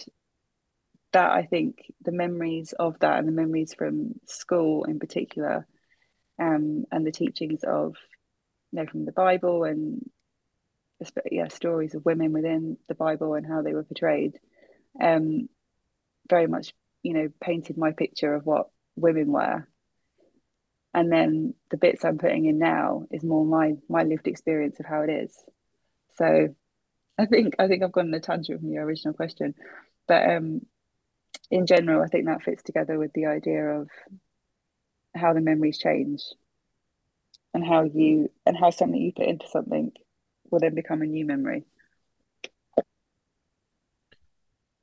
that 1.15 1.31
i 1.31 1.43
think 1.43 1.91
the 2.03 2.13
memories 2.13 2.75
of 2.79 2.99
that 2.99 3.19
and 3.19 3.27
the 3.27 3.33
memories 3.33 3.73
from 3.73 4.13
school 4.27 4.85
in 4.85 4.99
particular 4.99 5.67
um, 6.39 6.85
and 6.91 7.07
the 7.07 7.13
teachings 7.13 7.61
of 7.65 7.97
you 8.73 8.81
know 8.81 8.87
from 8.87 9.05
the 9.05 9.13
Bible 9.13 9.65
and 9.65 10.09
yeah 11.31 11.49
stories 11.49 11.95
of 11.95 12.05
women 12.05 12.33
within 12.33 12.77
the 12.89 12.95
Bible 12.95 13.35
and 13.35 13.47
how 13.47 13.63
they 13.63 13.73
were 13.73 13.85
portrayed 13.85 14.39
um, 15.01 15.49
very 16.29 16.47
much 16.47 16.73
you 17.03 17.15
know 17.15 17.29
painted 17.41 17.77
my 17.77 17.93
picture 17.93 18.35
of 18.35 18.47
what 18.47 18.69
women 18.97 19.29
were. 19.29 19.69
And 20.95 21.13
then 21.13 21.55
the 21.71 21.77
bits 21.77 22.05
I'm 22.05 22.19
putting 22.19 22.47
in 22.47 22.59
now 22.59 23.05
is 23.11 23.23
more 23.23 23.45
my 23.45 23.75
my 23.89 24.05
lived 24.05 24.27
experience 24.27 24.81
of 24.81 24.87
how 24.87 25.03
it 25.03 25.11
is 25.11 25.37
so 26.19 26.55
I 27.17 27.27
think 27.27 27.55
I 27.59 27.69
think 27.69 27.83
I've 27.83 27.93
gone 27.93 28.09
on 28.09 28.15
a 28.15 28.21
tangent 28.21 28.61
from 28.61 28.71
your 28.71 28.85
original 28.85 29.15
question 29.15 29.55
but 30.07 30.29
um 30.29 30.61
in 31.51 31.67
general 31.67 32.03
I 32.03 32.09
think 32.09 32.27
that 32.27 32.43
fits 32.43 32.63
together 32.63 32.99
with 32.99 33.13
the 33.15 33.27
idea 33.27 33.65
of 33.65 33.89
how 35.15 35.33
the 35.33 35.41
memories 35.41 35.79
change 35.79 36.23
and 37.55 37.65
how 37.65 37.85
you 37.85 38.31
and 38.45 38.57
how 38.57 38.71
something 38.71 39.01
you 39.01 39.13
put 39.13 39.27
into 39.27 39.49
something 39.49 39.93
will 40.51 40.61
then 40.61 40.75
become 40.75 41.03
a 41.03 41.07
new 41.07 41.25
memory 41.25 41.65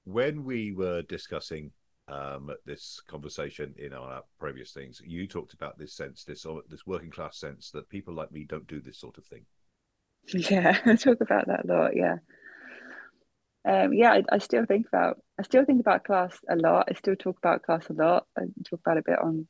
when 0.06 0.44
we 0.44 0.72
were 0.72 1.02
discussing 1.02 1.72
um, 2.08 2.52
this 2.66 3.02
conversation 3.08 3.74
in 3.78 3.94
our 3.94 4.24
previous 4.40 4.72
things, 4.72 5.02
you 5.04 5.28
talked 5.28 5.54
about 5.54 5.78
this 5.78 5.94
sense, 5.94 6.24
this 6.24 6.46
this 6.70 6.86
working 6.86 7.10
class 7.10 7.38
sense 7.38 7.72
that 7.72 7.90
people 7.90 8.14
like 8.14 8.32
me 8.32 8.46
don't 8.46 8.68
do 8.68 8.80
this 8.80 9.00
sort 9.00 9.18
of 9.18 9.26
thing. 9.26 9.46
Yeah, 10.34 10.80
I 10.86 10.96
talk 10.96 11.22
about 11.22 11.48
that 11.48 11.66
a 11.66 11.68
lot. 11.68 11.96
Yeah, 11.96 12.18
um, 13.66 13.94
yeah, 13.94 14.14
I, 14.14 14.24
I, 14.32 14.38
still 14.40 14.66
think 14.66 14.88
about 14.88 15.18
I 15.40 15.44
still 15.44 15.66
think 15.66 15.80
about 15.80 16.04
class 16.04 16.38
a 16.50 16.56
lot. 16.56 16.88
I 16.90 16.94
still 16.94 17.16
talk 17.16 17.38
about 17.38 17.64
class 17.64 17.90
a 17.90 17.94
lot. 17.94 18.26
I 18.38 18.44
talk 18.70 18.80
about 18.80 18.98
it 18.98 19.06
a 19.08 19.12
bit 19.12 19.20
on 19.20 19.48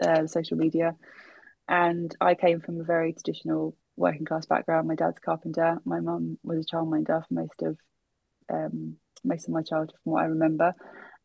uh, 0.00 0.26
social 0.26 0.56
media. 0.56 0.94
And 1.68 2.14
I 2.20 2.34
came 2.34 2.60
from 2.60 2.80
a 2.80 2.84
very 2.84 3.12
traditional 3.12 3.76
working 3.96 4.24
class 4.24 4.46
background. 4.46 4.88
My 4.88 4.96
dad's 4.96 5.18
carpenter. 5.18 5.78
My 5.84 6.00
mum 6.00 6.38
was 6.42 6.58
a 6.58 6.76
childminder 6.76 7.26
for 7.26 7.34
most 7.34 7.62
of 7.62 7.78
um, 8.52 8.96
most 9.24 9.48
of 9.48 9.54
my 9.54 9.62
childhood, 9.62 9.96
from 10.02 10.12
what 10.12 10.22
I 10.22 10.26
remember. 10.26 10.74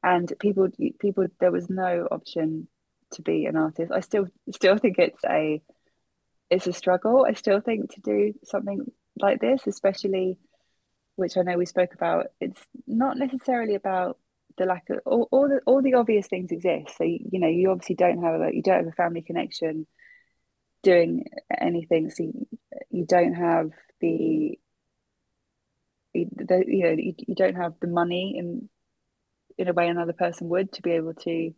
And 0.03 0.31
people, 0.39 0.69
people, 0.99 1.25
there 1.39 1.51
was 1.51 1.69
no 1.69 2.07
option 2.09 2.67
to 3.13 3.21
be 3.21 3.45
an 3.45 3.57
artist. 3.57 3.91
I 3.91 4.01
still, 4.01 4.27
still 4.53 4.77
think 4.77 4.99
it's 4.99 5.23
a, 5.25 5.61
it's 6.49 6.67
a 6.67 6.73
struggle. 6.73 7.25
I 7.27 7.33
still 7.33 7.61
think 7.61 7.93
to 7.93 8.01
do 8.01 8.33
something 8.43 8.85
like 9.19 9.41
this, 9.41 9.67
especially, 9.67 10.37
which 11.15 11.37
I 11.37 11.41
know 11.41 11.57
we 11.57 11.65
spoke 11.65 11.93
about. 11.93 12.27
It's 12.39 12.61
not 12.85 13.17
necessarily 13.17 13.75
about 13.75 14.17
the 14.57 14.65
lack 14.65 14.89
of 14.89 14.99
all, 15.05 15.27
all 15.31 15.49
the 15.49 15.61
all 15.65 15.81
the 15.81 15.93
obvious 15.95 16.27
things 16.27 16.51
exist. 16.51 16.97
So 16.97 17.03
you, 17.03 17.39
know, 17.39 17.47
you 17.47 17.69
obviously 17.71 17.95
don't 17.95 18.23
have 18.23 18.41
a 18.41 18.49
you 18.53 18.61
don't 18.61 18.77
have 18.77 18.87
a 18.87 18.91
family 18.91 19.21
connection 19.21 19.87
doing 20.83 21.25
anything. 21.59 22.09
So 22.09 22.23
you, 22.23 22.47
you 22.89 23.05
don't 23.05 23.33
have 23.33 23.71
the 24.01 24.57
the, 26.13 26.63
you 26.65 26.83
know 26.83 26.95
you, 26.97 27.13
you 27.27 27.35
don't 27.35 27.55
have 27.55 27.73
the 27.79 27.87
money 27.87 28.35
in 28.37 28.69
in 29.57 29.67
a 29.67 29.73
way 29.73 29.87
another 29.87 30.13
person 30.13 30.49
would 30.49 30.71
to 30.73 30.81
be 30.81 30.91
able 30.91 31.13
to 31.13 31.53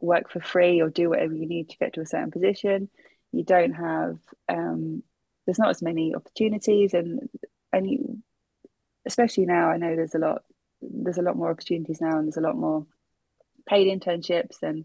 work 0.00 0.30
for 0.30 0.40
free 0.40 0.80
or 0.80 0.88
do 0.88 1.10
whatever 1.10 1.34
you 1.34 1.46
need 1.46 1.68
to 1.68 1.76
get 1.76 1.94
to 1.94 2.00
a 2.00 2.06
certain 2.06 2.30
position. 2.30 2.88
You 3.32 3.44
don't 3.44 3.72
have 3.72 4.18
um, 4.48 5.02
there's 5.46 5.58
not 5.58 5.70
as 5.70 5.82
many 5.82 6.14
opportunities 6.14 6.94
and 6.94 7.28
and 7.72 7.90
you, 7.90 8.18
especially 9.06 9.46
now 9.46 9.70
I 9.70 9.76
know 9.76 9.94
there's 9.96 10.14
a 10.14 10.18
lot 10.18 10.42
there's 10.82 11.18
a 11.18 11.22
lot 11.22 11.36
more 11.36 11.50
opportunities 11.50 12.00
now 12.00 12.18
and 12.18 12.26
there's 12.26 12.36
a 12.36 12.42
lot 12.42 12.56
more 12.56 12.86
paid 13.68 13.86
internships 13.86 14.62
and 14.62 14.84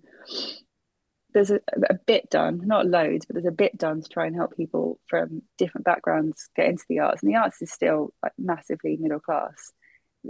there's 1.33 1.51
a, 1.51 1.59
a 1.89 1.95
bit 2.05 2.29
done 2.29 2.61
not 2.65 2.85
loads 2.87 3.25
but 3.25 3.33
there's 3.33 3.45
a 3.45 3.51
bit 3.51 3.77
done 3.77 4.01
to 4.01 4.09
try 4.09 4.25
and 4.25 4.35
help 4.35 4.55
people 4.55 4.99
from 5.07 5.41
different 5.57 5.85
backgrounds 5.85 6.49
get 6.55 6.67
into 6.67 6.85
the 6.87 6.99
arts. 6.99 7.21
And 7.21 7.31
the 7.31 7.37
arts 7.37 7.61
is 7.61 7.71
still 7.71 8.13
like 8.23 8.33
massively 8.37 8.97
middle 8.97 9.19
class. 9.19 9.71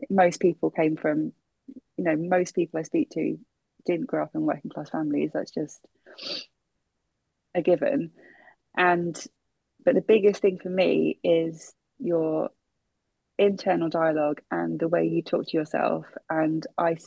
Most 0.10 0.40
people 0.40 0.72
came 0.72 0.96
from 0.96 1.34
you 1.98 2.04
know 2.04 2.16
most 2.16 2.54
people 2.54 2.80
i 2.80 2.84
speak 2.84 3.10
to 3.12 3.38
didn't 3.86 4.08
grow 4.08 4.24
up 4.24 4.32
in 4.36 4.42
working 4.42 4.72
class 4.72 4.90
families. 4.90 5.32
That's 5.34 5.52
just 5.52 5.80
a 7.56 7.62
given. 7.62 8.12
And 8.78 9.16
but 9.84 9.96
the 9.96 10.02
biggest 10.02 10.42
thing 10.42 10.60
for 10.62 10.70
me 10.70 11.20
is 11.24 11.74
your 12.00 12.50
internal 13.38 13.90
dialogue 13.90 14.42
and 14.50 14.80
the 14.80 14.88
way 14.88 15.06
you 15.06 15.22
talk 15.22 15.48
to 15.48 15.58
yourself. 15.58 16.06
And 16.30 16.66
i 16.78 16.98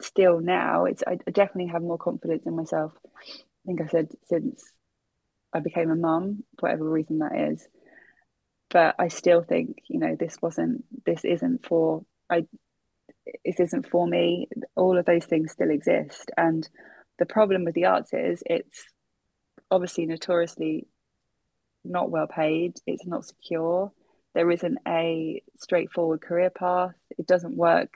still 0.00 0.40
now 0.40 0.86
it's 0.86 1.04
i 1.06 1.14
definitely 1.30 1.70
have 1.70 1.82
more 1.82 1.98
confidence 1.98 2.44
in 2.46 2.56
myself. 2.56 2.92
I 3.06 3.66
think 3.66 3.80
i 3.80 3.86
said 3.86 4.08
since 4.26 4.62
i 5.52 5.60
became 5.60 5.90
a 5.90 5.96
mum 5.96 6.42
whatever 6.60 6.88
reason 6.88 7.18
that 7.18 7.52
is. 7.52 7.66
But 8.70 8.96
i 8.98 9.08
still 9.08 9.42
think 9.42 9.78
you 9.88 10.00
know 10.00 10.16
this 10.18 10.36
wasn't 10.42 10.84
this 11.06 11.24
isn't 11.24 11.64
for 11.66 12.04
i 12.28 12.46
this 13.44 13.60
isn't 13.60 13.88
for 13.88 14.06
me. 14.06 14.48
All 14.76 14.98
of 14.98 15.06
those 15.06 15.24
things 15.24 15.52
still 15.52 15.70
exist. 15.70 16.30
And 16.36 16.68
the 17.18 17.26
problem 17.26 17.64
with 17.64 17.74
the 17.74 17.86
arts 17.86 18.12
is 18.12 18.42
it's 18.46 18.84
obviously 19.74 20.06
notoriously 20.06 20.86
not 21.84 22.10
well 22.10 22.26
paid 22.26 22.74
it's 22.86 23.06
not 23.06 23.24
secure 23.24 23.92
there 24.34 24.50
isn't 24.50 24.78
a 24.86 25.42
straightforward 25.58 26.20
career 26.20 26.50
path. 26.50 26.94
It 27.16 27.26
doesn't 27.26 27.56
work. 27.56 27.94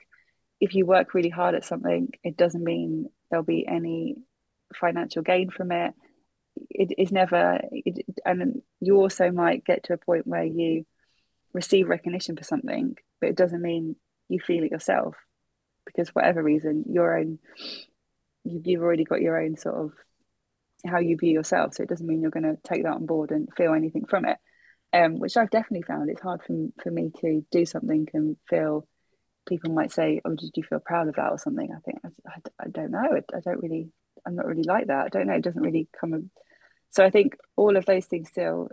If 0.61 0.73
you 0.73 0.85
work 0.85 1.13
really 1.13 1.29
hard 1.29 1.53
at 1.53 1.65
something, 1.65 2.09
it 2.23 2.37
doesn't 2.37 2.63
mean 2.63 3.09
there'll 3.29 3.43
be 3.43 3.67
any 3.67 4.15
financial 4.73 5.21
gain 5.21 5.49
from 5.49 5.71
it. 5.71 5.93
It 6.69 6.93
is 6.97 7.11
never, 7.11 7.59
it, 7.71 8.05
and 8.25 8.61
you 8.79 8.97
also 8.97 9.31
might 9.31 9.65
get 9.65 9.83
to 9.85 9.93
a 9.93 9.97
point 9.97 10.27
where 10.27 10.43
you 10.43 10.85
receive 11.53 11.89
recognition 11.89 12.35
for 12.35 12.43
something, 12.43 12.95
but 13.19 13.29
it 13.29 13.35
doesn't 13.35 13.61
mean 13.61 13.95
you 14.29 14.39
feel 14.39 14.63
it 14.63 14.71
yourself 14.71 15.15
because 15.85 16.09
whatever 16.09 16.41
reason, 16.41 16.85
your 16.89 17.17
own, 17.17 17.39
you've 18.43 18.81
already 18.81 19.03
got 19.03 19.21
your 19.21 19.41
own 19.41 19.57
sort 19.57 19.75
of 19.75 19.91
how 20.85 20.99
you 20.99 21.17
view 21.17 21.31
yourself. 21.31 21.73
So 21.73 21.83
it 21.83 21.89
doesn't 21.89 22.05
mean 22.05 22.21
you're 22.21 22.31
going 22.31 22.43
to 22.43 22.57
take 22.63 22.83
that 22.83 22.93
on 22.93 23.05
board 23.05 23.31
and 23.31 23.49
feel 23.55 23.73
anything 23.73 24.05
from 24.05 24.25
it 24.25 24.37
um, 24.93 25.19
which 25.19 25.37
I've 25.37 25.49
definitely 25.49 25.83
found. 25.83 26.09
It's 26.09 26.21
hard 26.21 26.41
for, 26.45 26.55
for 26.81 26.91
me 26.91 27.11
to 27.21 27.45
do 27.51 27.65
something 27.65 28.07
and 28.13 28.37
feel 28.49 28.87
people 29.47 29.71
might 29.71 29.91
say, 29.91 30.21
"Oh, 30.25 30.35
did 30.35 30.51
you 30.55 30.63
feel 30.63 30.79
proud 30.79 31.07
of 31.07 31.15
that 31.15 31.31
or 31.31 31.37
something?" 31.37 31.69
I 31.71 31.79
think 31.79 31.99
I, 32.03 32.39
I, 32.59 32.69
don't 32.69 32.91
know. 32.91 32.99
I, 32.99 33.37
I, 33.37 33.39
don't 33.41 33.61
really. 33.61 33.89
I'm 34.25 34.35
not 34.35 34.47
really 34.47 34.63
like 34.63 34.87
that. 34.87 35.05
I 35.05 35.09
don't 35.09 35.27
know. 35.27 35.33
It 35.33 35.43
doesn't 35.43 35.61
really 35.61 35.87
come. 35.99 36.31
So 36.89 37.05
I 37.05 37.09
think 37.09 37.37
all 37.55 37.77
of 37.77 37.85
those 37.85 38.05
things 38.05 38.29
still 38.29 38.69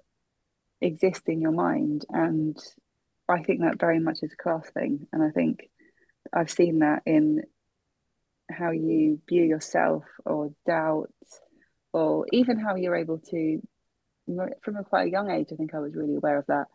exist 0.80 1.22
in 1.26 1.40
your 1.40 1.52
mind, 1.52 2.06
and 2.08 2.56
I 3.28 3.42
think 3.42 3.60
that 3.60 3.78
very 3.78 4.00
much 4.00 4.18
is 4.22 4.32
a 4.32 4.42
class 4.42 4.68
thing. 4.70 5.06
And 5.12 5.22
I 5.22 5.30
think 5.30 5.68
I've 6.32 6.50
seen 6.50 6.78
that 6.78 7.02
in 7.04 7.42
how 8.50 8.70
you 8.70 9.20
view 9.28 9.42
yourself 9.42 10.04
or 10.24 10.50
doubt, 10.66 11.12
or 11.96 12.26
even 12.30 12.58
how 12.58 12.74
you're 12.76 12.94
able 12.94 13.16
to 13.16 13.62
from 14.62 14.76
a 14.76 14.84
quite 14.84 15.06
a 15.06 15.10
young 15.10 15.30
age, 15.30 15.48
I 15.50 15.54
think 15.56 15.72
I 15.72 15.78
was 15.78 15.94
really 15.94 16.16
aware 16.16 16.36
of 16.36 16.44
that. 16.48 16.66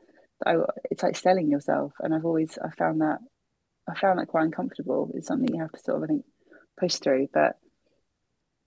I, 0.44 0.56
it's 0.90 1.04
like 1.04 1.16
selling 1.16 1.52
yourself, 1.52 1.94
and 2.00 2.12
I've 2.12 2.26
always 2.26 2.58
I 2.58 2.72
found 2.72 3.02
that 3.02 3.20
I 3.88 3.94
found 3.94 4.18
that 4.18 4.30
quite 4.30 4.46
uncomfortable. 4.46 5.12
It's 5.14 5.28
something 5.28 5.54
you 5.54 5.62
have 5.62 5.74
to 5.74 5.80
sort 5.80 5.98
of 5.98 6.04
I 6.04 6.08
think 6.08 6.26
push 6.80 6.96
through, 6.96 7.28
but 7.32 7.58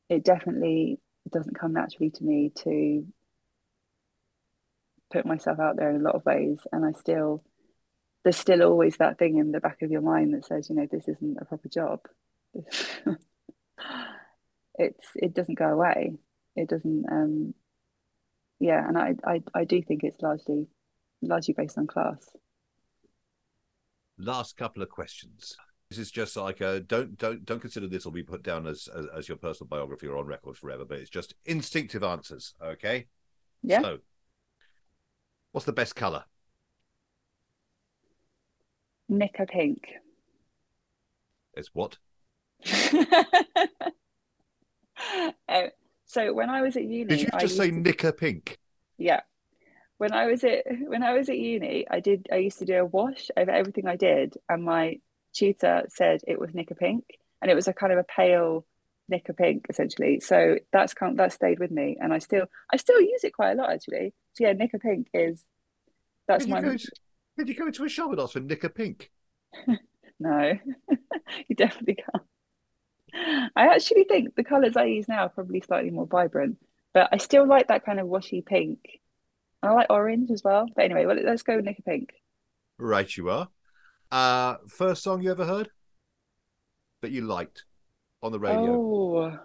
it 0.08 0.22
definitely 0.22 1.00
doesn't 1.32 1.58
come 1.58 1.72
naturally 1.72 2.10
to 2.10 2.22
me 2.22 2.52
to 2.62 3.04
put 5.12 5.26
myself 5.26 5.58
out 5.58 5.74
there 5.76 5.90
in 5.90 5.96
a 5.96 6.04
lot 6.04 6.14
of 6.14 6.24
ways, 6.24 6.60
and 6.70 6.84
I 6.84 6.92
still 6.92 7.42
there's 8.22 8.36
still 8.36 8.62
always 8.62 8.98
that 8.98 9.18
thing 9.18 9.38
in 9.38 9.50
the 9.50 9.58
back 9.58 9.82
of 9.82 9.90
your 9.90 10.02
mind 10.02 10.34
that 10.34 10.46
says, 10.46 10.70
you 10.70 10.76
know, 10.76 10.86
this 10.88 11.08
isn't 11.08 11.38
a 11.40 11.44
proper 11.46 11.68
job. 11.68 11.98
it's 14.78 15.06
it 15.16 15.34
doesn't 15.34 15.58
go 15.58 15.66
away. 15.66 16.12
It 16.56 16.68
doesn't 16.68 17.04
um 17.10 17.54
yeah, 18.60 18.86
and 18.86 18.96
I, 18.96 19.14
I 19.26 19.42
I 19.54 19.64
do 19.64 19.82
think 19.82 20.04
it's 20.04 20.22
largely 20.22 20.66
largely 21.22 21.54
based 21.54 21.78
on 21.78 21.86
class. 21.86 22.36
Last 24.16 24.56
couple 24.56 24.82
of 24.82 24.88
questions. 24.88 25.56
This 25.90 25.98
is 25.98 26.10
just 26.10 26.36
like 26.36 26.60
a, 26.60 26.80
don't 26.80 27.18
don't 27.18 27.44
don't 27.44 27.60
consider 27.60 27.86
this 27.88 28.04
will 28.04 28.12
be 28.12 28.22
put 28.22 28.42
down 28.42 28.66
as, 28.66 28.88
as, 28.88 29.06
as 29.16 29.28
your 29.28 29.36
personal 29.36 29.68
biography 29.68 30.06
or 30.06 30.16
on 30.16 30.26
record 30.26 30.56
forever, 30.56 30.84
but 30.84 30.98
it's 30.98 31.10
just 31.10 31.34
instinctive 31.44 32.02
answers. 32.02 32.54
Okay. 32.62 33.06
Yeah. 33.62 33.82
So, 33.82 33.98
what's 35.52 35.66
the 35.66 35.72
best 35.72 35.94
color? 35.94 36.24
Knicker 39.08 39.46
pink. 39.46 39.88
It's 41.54 41.70
what? 41.74 41.98
uh, 45.48 45.68
So 46.14 46.32
when 46.32 46.48
I 46.48 46.62
was 46.62 46.76
at 46.76 46.84
uni, 46.84 47.04
did 47.06 47.22
you 47.22 47.28
just 47.40 47.56
say 47.56 47.70
to... 47.70 47.76
knicker 47.76 48.12
pink? 48.12 48.58
Yeah. 48.98 49.22
When 49.98 50.12
I 50.12 50.26
was 50.26 50.44
at 50.44 50.64
when 50.86 51.02
I 51.02 51.12
was 51.12 51.28
at 51.28 51.38
uni, 51.38 51.86
I 51.90 51.98
did 51.98 52.28
I 52.32 52.36
used 52.36 52.60
to 52.60 52.64
do 52.64 52.76
a 52.76 52.84
wash 52.84 53.30
over 53.36 53.50
everything 53.50 53.88
I 53.88 53.96
did, 53.96 54.34
and 54.48 54.62
my 54.62 55.00
tutor 55.32 55.86
said 55.88 56.20
it 56.28 56.38
was 56.38 56.54
knicker 56.54 56.76
pink, 56.76 57.04
and 57.42 57.50
it 57.50 57.56
was 57.56 57.66
a 57.66 57.72
kind 57.72 57.92
of 57.92 57.98
a 57.98 58.04
pale 58.04 58.64
knicker 59.08 59.32
pink 59.32 59.66
essentially. 59.68 60.20
So 60.20 60.58
that's 60.72 60.94
kind 60.94 61.10
of, 61.10 61.16
that 61.16 61.32
stayed 61.32 61.58
with 61.58 61.72
me, 61.72 61.96
and 62.00 62.14
I 62.14 62.20
still 62.20 62.46
I 62.72 62.76
still 62.76 63.00
use 63.00 63.24
it 63.24 63.34
quite 63.34 63.52
a 63.52 63.54
lot 63.56 63.72
actually. 63.72 64.14
So 64.34 64.44
yeah, 64.44 64.52
knicker 64.52 64.78
pink 64.78 65.08
is 65.12 65.44
that's 66.28 66.44
did 66.44 66.50
my. 66.52 66.60
You 66.60 66.78
to, 66.78 66.90
did 67.38 67.48
you 67.48 67.56
go 67.56 67.66
into 67.66 67.84
a 67.84 67.88
shop 67.88 68.12
and 68.12 68.20
ask 68.20 68.34
for 68.34 68.40
knicker 68.40 68.68
pink? 68.68 69.10
no, 70.20 70.52
you 71.48 71.56
definitely 71.56 71.96
can't. 71.96 72.24
I 73.14 73.68
actually 73.68 74.04
think 74.04 74.34
the 74.34 74.44
colours 74.44 74.76
I 74.76 74.84
use 74.84 75.08
now 75.08 75.26
are 75.26 75.28
probably 75.28 75.60
slightly 75.60 75.90
more 75.90 76.06
vibrant, 76.06 76.58
but 76.92 77.08
I 77.12 77.18
still 77.18 77.46
like 77.46 77.68
that 77.68 77.84
kind 77.84 78.00
of 78.00 78.06
washy 78.06 78.42
pink. 78.42 79.00
I 79.62 79.72
like 79.72 79.86
orange 79.90 80.30
as 80.30 80.42
well. 80.44 80.66
But 80.74 80.84
anyway, 80.84 81.06
well, 81.06 81.16
let's 81.24 81.42
go 81.42 81.58
Knicker 81.58 81.82
Pink. 81.82 82.12
Right, 82.78 83.16
you 83.16 83.30
are. 83.30 83.48
Uh, 84.10 84.56
first 84.68 85.02
song 85.02 85.22
you 85.22 85.30
ever 85.30 85.46
heard 85.46 85.70
that 87.02 87.10
you 87.10 87.22
liked 87.22 87.64
on 88.22 88.32
the 88.32 88.38
radio? 88.38 88.72
Oh, 88.72 89.38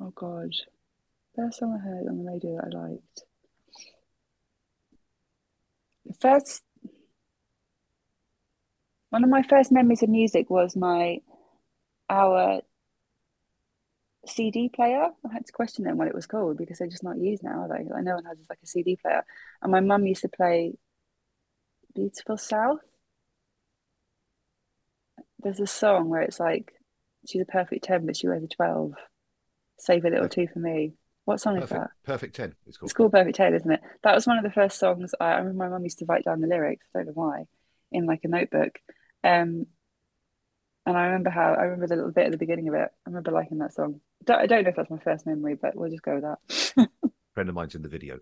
oh 0.00 0.12
God. 0.14 0.50
First 1.36 1.58
song 1.58 1.78
I 1.78 1.84
heard 1.84 2.06
on 2.08 2.24
the 2.24 2.30
radio 2.30 2.56
that 2.56 2.74
I 2.74 2.88
liked. 2.90 3.24
The 6.06 6.14
first 6.20 6.62
one 9.14 9.22
of 9.22 9.30
my 9.30 9.42
first 9.42 9.70
memories 9.70 10.02
of 10.02 10.08
music 10.08 10.50
was 10.50 10.74
my 10.74 11.18
our 12.10 12.62
CD 14.26 14.68
player. 14.68 15.08
I 15.24 15.32
had 15.32 15.46
to 15.46 15.52
question 15.52 15.84
them 15.84 15.98
what 15.98 16.08
it 16.08 16.14
was 16.16 16.26
called 16.26 16.58
because 16.58 16.78
they're 16.78 16.88
just 16.88 17.04
not 17.04 17.18
used 17.18 17.44
now, 17.44 17.60
are 17.60 17.68
they? 17.68 17.84
Like 17.88 18.02
no 18.02 18.16
one 18.16 18.24
has 18.24 18.38
like 18.50 18.58
a 18.60 18.66
CD 18.66 18.96
player. 18.96 19.24
And 19.62 19.70
my 19.70 19.78
mum 19.78 20.04
used 20.04 20.22
to 20.22 20.28
play 20.28 20.72
Beautiful 21.94 22.36
South. 22.36 22.80
There's 25.38 25.60
a 25.60 25.66
song 25.68 26.08
where 26.08 26.22
it's 26.22 26.40
like 26.40 26.72
she's 27.24 27.42
a 27.42 27.44
perfect 27.44 27.84
10, 27.84 28.06
but 28.06 28.16
she 28.16 28.26
wears 28.26 28.42
a 28.42 28.48
12. 28.48 28.94
Save 29.78 30.06
a 30.06 30.10
little 30.10 30.28
two 30.28 30.48
for 30.52 30.58
me. 30.58 30.94
What 31.24 31.40
song 31.40 31.54
perfect, 31.54 31.70
is 31.70 31.78
that? 31.78 31.90
Perfect 32.04 32.34
10. 32.34 32.54
It's 32.66 32.76
called. 32.78 32.88
It's 32.88 32.94
called 32.94 33.12
Perfect 33.12 33.36
10, 33.36 33.54
isn't 33.54 33.70
it? 33.70 33.80
That 34.02 34.16
was 34.16 34.26
one 34.26 34.38
of 34.38 34.44
the 34.44 34.50
first 34.50 34.76
songs 34.76 35.14
I, 35.20 35.26
I 35.26 35.36
remember 35.36 35.66
my 35.66 35.68
mum 35.68 35.84
used 35.84 36.00
to 36.00 36.04
write 36.04 36.24
down 36.24 36.40
the 36.40 36.48
lyrics. 36.48 36.88
I 36.92 36.98
don't 36.98 37.06
know 37.06 37.12
why, 37.14 37.44
in 37.92 38.06
like 38.06 38.24
a 38.24 38.28
notebook. 38.28 38.80
Um, 39.24 39.66
and 40.86 40.96
I 40.98 41.06
remember 41.06 41.30
how 41.30 41.54
I 41.54 41.62
remember 41.62 41.86
the 41.86 41.96
little 41.96 42.12
bit 42.12 42.26
at 42.26 42.32
the 42.32 42.38
beginning 42.38 42.68
of 42.68 42.74
it. 42.74 42.90
I 43.06 43.10
remember 43.10 43.30
liking 43.30 43.58
that 43.58 43.72
song. 43.72 44.00
I 44.28 44.46
don't 44.46 44.64
know 44.64 44.70
if 44.70 44.76
that's 44.76 44.90
my 44.90 44.98
first 44.98 45.26
memory, 45.26 45.54
but 45.54 45.74
we'll 45.74 45.90
just 45.90 46.02
go 46.02 46.14
with 46.14 46.24
that. 46.24 46.88
friend 47.34 47.48
of 47.48 47.54
mine's 47.54 47.74
in 47.74 47.82
the 47.82 47.88
video. 47.88 48.20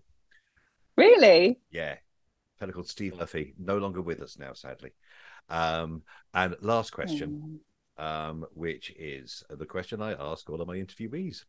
Really? 0.97 1.59
Yeah, 1.71 1.93
a 1.93 2.59
fellow 2.59 2.73
called 2.73 2.89
Steve 2.89 3.17
Murphy, 3.17 3.53
no 3.57 3.77
longer 3.77 4.01
with 4.01 4.21
us 4.21 4.37
now, 4.37 4.53
sadly. 4.53 4.91
Um, 5.49 6.03
and 6.33 6.55
last 6.61 6.91
question, 6.91 7.59
oh. 7.97 8.03
um, 8.03 8.45
which 8.53 8.91
is 8.97 9.43
the 9.49 9.65
question 9.65 10.01
I 10.01 10.13
ask 10.13 10.49
all 10.49 10.61
of 10.61 10.67
my 10.67 10.75
interviewees, 10.75 11.45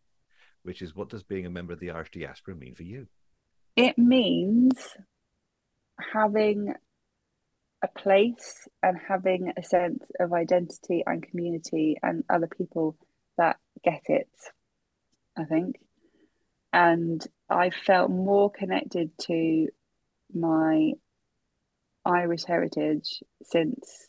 which 0.62 0.82
is, 0.82 0.94
what 0.94 1.08
does 1.08 1.22
being 1.22 1.46
a 1.46 1.50
member 1.50 1.72
of 1.72 1.80
the 1.80 1.90
Irish 1.90 2.10
diaspora 2.10 2.54
mean 2.54 2.74
for 2.74 2.84
you? 2.84 3.06
It 3.76 3.98
means 3.98 4.96
having 6.12 6.74
a 7.84 7.98
place 7.98 8.66
and 8.82 8.98
having 9.08 9.52
a 9.56 9.62
sense 9.62 10.04
of 10.18 10.32
identity 10.32 11.04
and 11.06 11.22
community 11.22 11.98
and 12.02 12.24
other 12.30 12.46
people 12.46 12.96
that 13.36 13.58
get 13.84 14.02
it, 14.06 14.28
I 15.36 15.44
think. 15.44 15.76
And 16.72 17.24
I 17.48 17.70
felt 17.70 18.10
more 18.10 18.50
connected 18.50 19.10
to 19.26 19.68
my 20.34 20.92
Irish 22.04 22.44
heritage 22.44 23.22
since 23.44 24.08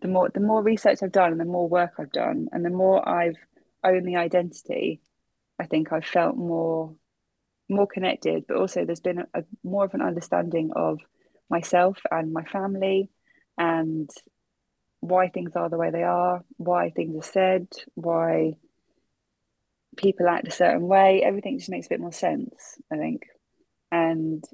the 0.00 0.08
more 0.08 0.30
the 0.32 0.40
more 0.40 0.62
research 0.62 0.98
I've 1.02 1.12
done 1.12 1.32
and 1.32 1.40
the 1.40 1.44
more 1.44 1.68
work 1.68 1.92
I've 1.98 2.12
done 2.12 2.48
and 2.52 2.64
the 2.64 2.70
more 2.70 3.06
I've 3.06 3.36
owned 3.84 4.06
the 4.06 4.16
identity, 4.16 5.00
I 5.58 5.66
think 5.66 5.92
I've 5.92 6.06
felt 6.06 6.36
more 6.36 6.94
more 7.70 7.86
connected, 7.86 8.44
but 8.46 8.56
also 8.56 8.84
there's 8.84 9.00
been 9.00 9.18
a, 9.18 9.26
a, 9.34 9.44
more 9.64 9.84
of 9.84 9.94
an 9.94 10.02
understanding 10.02 10.70
of 10.74 11.00
myself 11.48 11.98
and 12.10 12.32
my 12.32 12.44
family 12.44 13.08
and 13.56 14.10
why 15.00 15.28
things 15.28 15.52
are 15.56 15.70
the 15.70 15.78
way 15.78 15.90
they 15.90 16.02
are, 16.02 16.44
why 16.56 16.90
things 16.90 17.16
are 17.16 17.22
said, 17.22 17.68
why 17.94 18.52
people 19.96 20.28
act 20.28 20.48
a 20.48 20.52
certain 20.52 20.86
way. 20.86 21.22
Everything 21.22 21.58
just 21.58 21.70
makes 21.70 21.86
a 21.86 21.90
bit 21.90 22.00
more 22.00 22.12
sense, 22.12 22.78
I 22.92 22.96
think. 22.96 23.22
And 23.90 24.44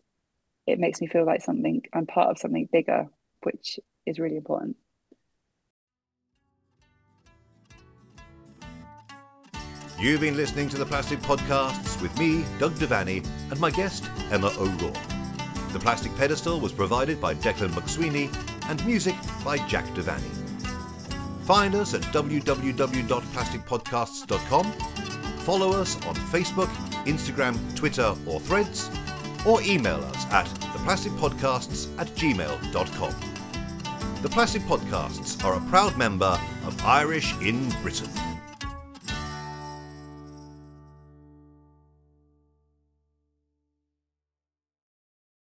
it 0.67 0.79
makes 0.79 1.01
me 1.01 1.07
feel 1.07 1.27
like 1.27 1.43
something, 1.43 1.83
I'm 1.93 2.07
part 2.07 2.31
of 2.31 2.39
something 2.39 2.69
bigger, 2.71 3.07
which 3.43 3.81
is 4.05 4.19
really 4.19 4.37
important. 4.37 4.77
You've 9.99 10.21
been 10.21 10.37
listening 10.37 10.69
to 10.69 10.77
the 10.77 10.85
Plastic 10.85 11.21
Podcasts 11.21 11.99
with 12.03 12.15
me, 12.19 12.45
Doug 12.59 12.75
Devaney, 12.75 13.27
and 13.51 13.59
my 13.59 13.71
guest, 13.71 14.05
Emma 14.31 14.53
O'Rourke. 14.59 14.93
The 15.73 15.79
plastic 15.81 16.15
pedestal 16.19 16.61
was 16.61 16.71
provided 16.71 17.19
by 17.19 17.35
Declan 17.35 17.71
McSweeney 17.71 18.29
and 18.69 18.85
music 18.85 19.15
by 19.43 19.57
Jack 19.67 19.87
Devaney. 19.95 20.29
Find 21.47 21.75
us 21.75 21.95
at 21.95 22.03
www.plasticpodcasts.com, 22.03 24.73
follow 25.39 25.73
us 25.73 25.97
on 26.07 26.15
Facebook, 26.15 26.69
Instagram, 27.07 27.75
Twitter, 27.75 28.15
or 28.27 28.39
Threads, 28.41 28.91
or 29.47 29.63
email 29.63 30.05
us 30.05 30.27
at 30.31 30.45
theplasticpodcasts 30.47 31.89
at 31.99 32.09
gmail.com. 32.09 33.15
The 34.21 34.29
Plastic 34.29 34.61
Podcasts 34.63 35.43
are 35.43 35.55
a 35.55 35.61
proud 35.71 35.97
member 35.97 36.39
of 36.67 36.79
Irish 36.85 37.35
in 37.41 37.71
Britain. 37.81 38.11